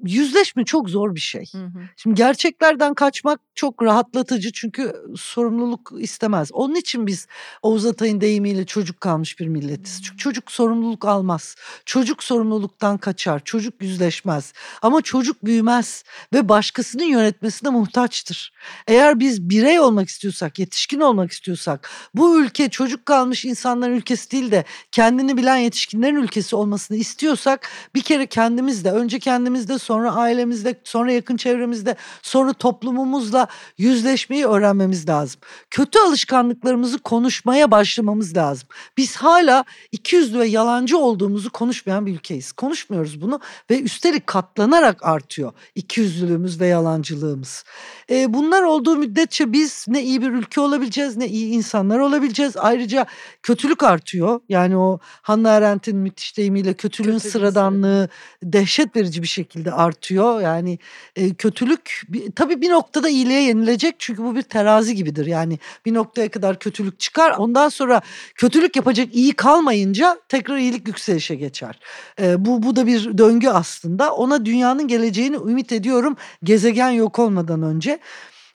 [0.02, 1.44] yüzleşme çok zor bir şey.
[1.52, 1.78] Hı hı.
[1.96, 6.50] Şimdi gerçeklerden kaçmak çok rahatlatıcı çünkü sorumluluk istemez.
[6.52, 7.26] Onun için biz
[7.62, 10.02] Oğuz Atay'ın deyimiyle çocuk kalmış bir milletiz.
[10.02, 11.54] Çünkü çocuk sorumluluk almaz.
[11.86, 13.44] Çocuk sorumluluktan kaçar.
[13.44, 14.52] Çocuk yüzleşmez.
[14.82, 18.52] Ama çocuk büyümez ve başkasının yönetmesine muhtaçtır.
[18.86, 24.50] Eğer biz birey olmak istiyorsak, yetişkin olmak istiyorsak, bu ülke çocuk kalmış insanların ülkesi değil
[24.50, 31.12] de kendini bilen yetişkinlerin ülkesi olmasını istiyorsak bir kere kendimizde, önce kendimizde, sonra ailemizde, sonra
[31.12, 33.46] yakın çevremizde, sonra toplumumuzla
[33.78, 35.40] yüzleşmeyi öğrenmemiz lazım.
[35.70, 38.68] Kötü alışkanlıklarımızı konuşmaya başlamamız lazım.
[38.96, 42.52] Biz hala ikiyüzlü ve yalancı olduğumuzu konuşmayan bir ülkeyiz.
[42.52, 43.40] Konuşmuyoruz bunu
[43.70, 47.64] ve üstelik katlanarak artıyor ikiyüzlülüğümüz ve yalancılığımız.
[48.10, 52.56] E, bunlar olduğu müddetçe biz ne iyi bir ülke olabileceğiz ne iyi insanlar olabileceğiz.
[52.56, 53.06] Ayrıca
[53.42, 54.40] kötülük artıyor.
[54.48, 58.08] Yani o Hannah Arendt'in müthiş deyimiyle kötülüğün Kötülüğün sıradanlığı
[58.42, 60.40] dehşet verici bir şekilde artıyor.
[60.40, 60.78] Yani
[61.16, 62.02] e, kötülük
[62.36, 65.26] tabii bir noktada iyiliğe yenilecek çünkü bu bir terazi gibidir.
[65.26, 68.02] Yani bir noktaya kadar kötülük çıkar ondan sonra
[68.34, 71.80] kötülük yapacak iyi kalmayınca tekrar iyilik yükselişe geçer.
[72.20, 74.14] E, bu bu da bir döngü aslında.
[74.14, 77.91] Ona dünyanın geleceğini ümit ediyorum gezegen yok olmadan önce.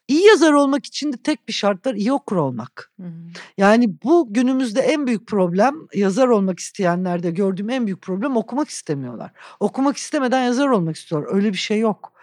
[0.07, 2.91] İyi yazar olmak için de tek bir şart var iyi okur olmak.
[3.01, 3.11] Hı hı.
[3.57, 9.31] Yani bu günümüzde en büyük problem yazar olmak isteyenlerde gördüğüm en büyük problem okumak istemiyorlar.
[9.59, 11.35] Okumak istemeden yazar olmak istiyorlar.
[11.35, 12.14] Öyle bir şey yok.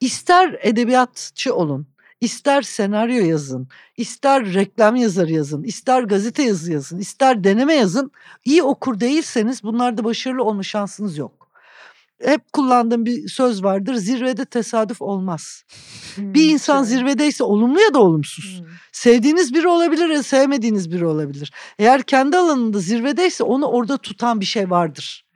[0.00, 1.86] İster edebiyatçı olun,
[2.20, 8.12] ister senaryo yazın, ister reklam yazarı yazın, ister gazete yazı yazın, ister deneme yazın.
[8.44, 11.51] İyi okur değilseniz bunlarda başarılı olma şansınız yok.
[12.24, 13.94] Hep kullandığım bir söz vardır.
[13.94, 15.64] Zirvede tesadüf olmaz.
[16.34, 16.96] Bir Hmm, insan şöyle.
[16.96, 18.60] zirvedeyse olumlu ya da olumsuz.
[18.60, 18.66] Hmm.
[18.92, 21.52] Sevdiğiniz biri olabilir ya sevmediğiniz biri olabilir.
[21.78, 25.26] Eğer kendi alanında zirvedeyse onu orada tutan bir şey vardır.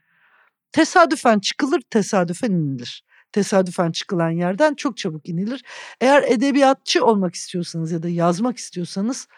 [0.72, 3.04] Tesadüfen çıkılır, tesadüfen inilir.
[3.32, 5.64] Tesadüfen çıkılan yerden çok çabuk inilir.
[6.00, 9.28] Eğer edebiyatçı olmak istiyorsanız ya da yazmak istiyorsanız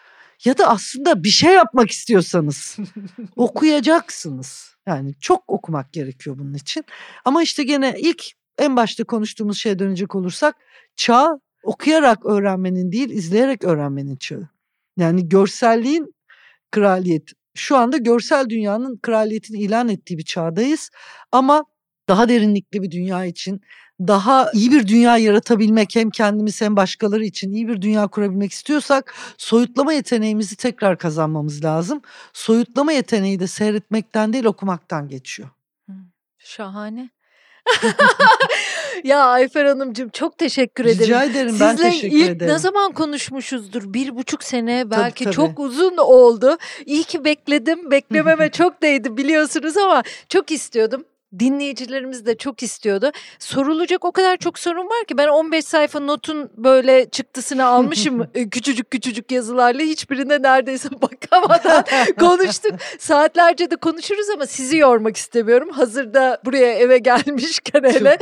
[0.45, 2.77] ya da aslında bir şey yapmak istiyorsanız
[3.35, 4.75] okuyacaksınız.
[4.89, 6.85] Yani çok okumak gerekiyor bunun için.
[7.25, 8.23] Ama işte gene ilk
[8.57, 10.55] en başta konuştuğumuz şeye dönecek olursak
[10.95, 14.49] çağ okuyarak öğrenmenin değil izleyerek öğrenmenin çağı.
[14.97, 16.15] Yani görselliğin
[16.71, 17.29] kraliyet.
[17.55, 20.89] Şu anda görsel dünyanın kraliyetini ilan ettiği bir çağdayız.
[21.31, 21.65] Ama
[22.09, 23.61] daha derinlikli bir dünya için
[23.99, 29.13] daha iyi bir dünya yaratabilmek hem kendimiz hem başkaları için iyi bir dünya kurabilmek istiyorsak
[29.37, 32.01] soyutlama yeteneğimizi tekrar kazanmamız lazım.
[32.33, 35.49] Soyutlama yeteneği de seyretmekten değil okumaktan geçiyor.
[36.37, 37.09] Şahane.
[39.03, 41.03] ya Ayfer Hanımcığım çok teşekkür ederim.
[41.03, 42.53] Rica ederim ben Sizle teşekkür ilk ederim.
[42.53, 43.93] ne zaman konuşmuşuzdur?
[43.93, 45.35] Bir buçuk sene belki tabii.
[45.35, 46.57] çok uzun oldu.
[46.85, 47.91] İyi ki bekledim.
[47.91, 51.05] Beklememe çok değdi biliyorsunuz ama çok istiyordum.
[51.39, 53.11] Dinleyicilerimiz de çok istiyordu.
[53.39, 58.49] Sorulacak o kadar çok sorun var ki ben 15 sayfa notun böyle çıktısını almışım e,
[58.49, 61.83] küçücük küçücük yazılarla hiçbirine neredeyse bakamadan
[62.19, 62.71] konuştuk.
[62.99, 65.69] Saatlerce de konuşuruz ama sizi yormak istemiyorum.
[65.69, 68.17] Hazırda buraya eve gelmişken hele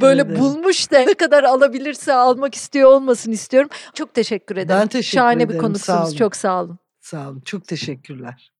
[0.00, 0.40] böyle ederim.
[0.40, 3.70] bulmuş da ne kadar alabilirse almak istiyor olmasın istiyorum.
[3.94, 4.80] Çok teşekkür ederim.
[4.80, 6.08] Ben teşekkür Şahane bir ederim, sağ konuksunuz.
[6.08, 6.16] olun.
[6.16, 6.78] Çok sağ olun.
[7.00, 7.40] Sağ olun.
[7.40, 8.50] Çok teşekkürler.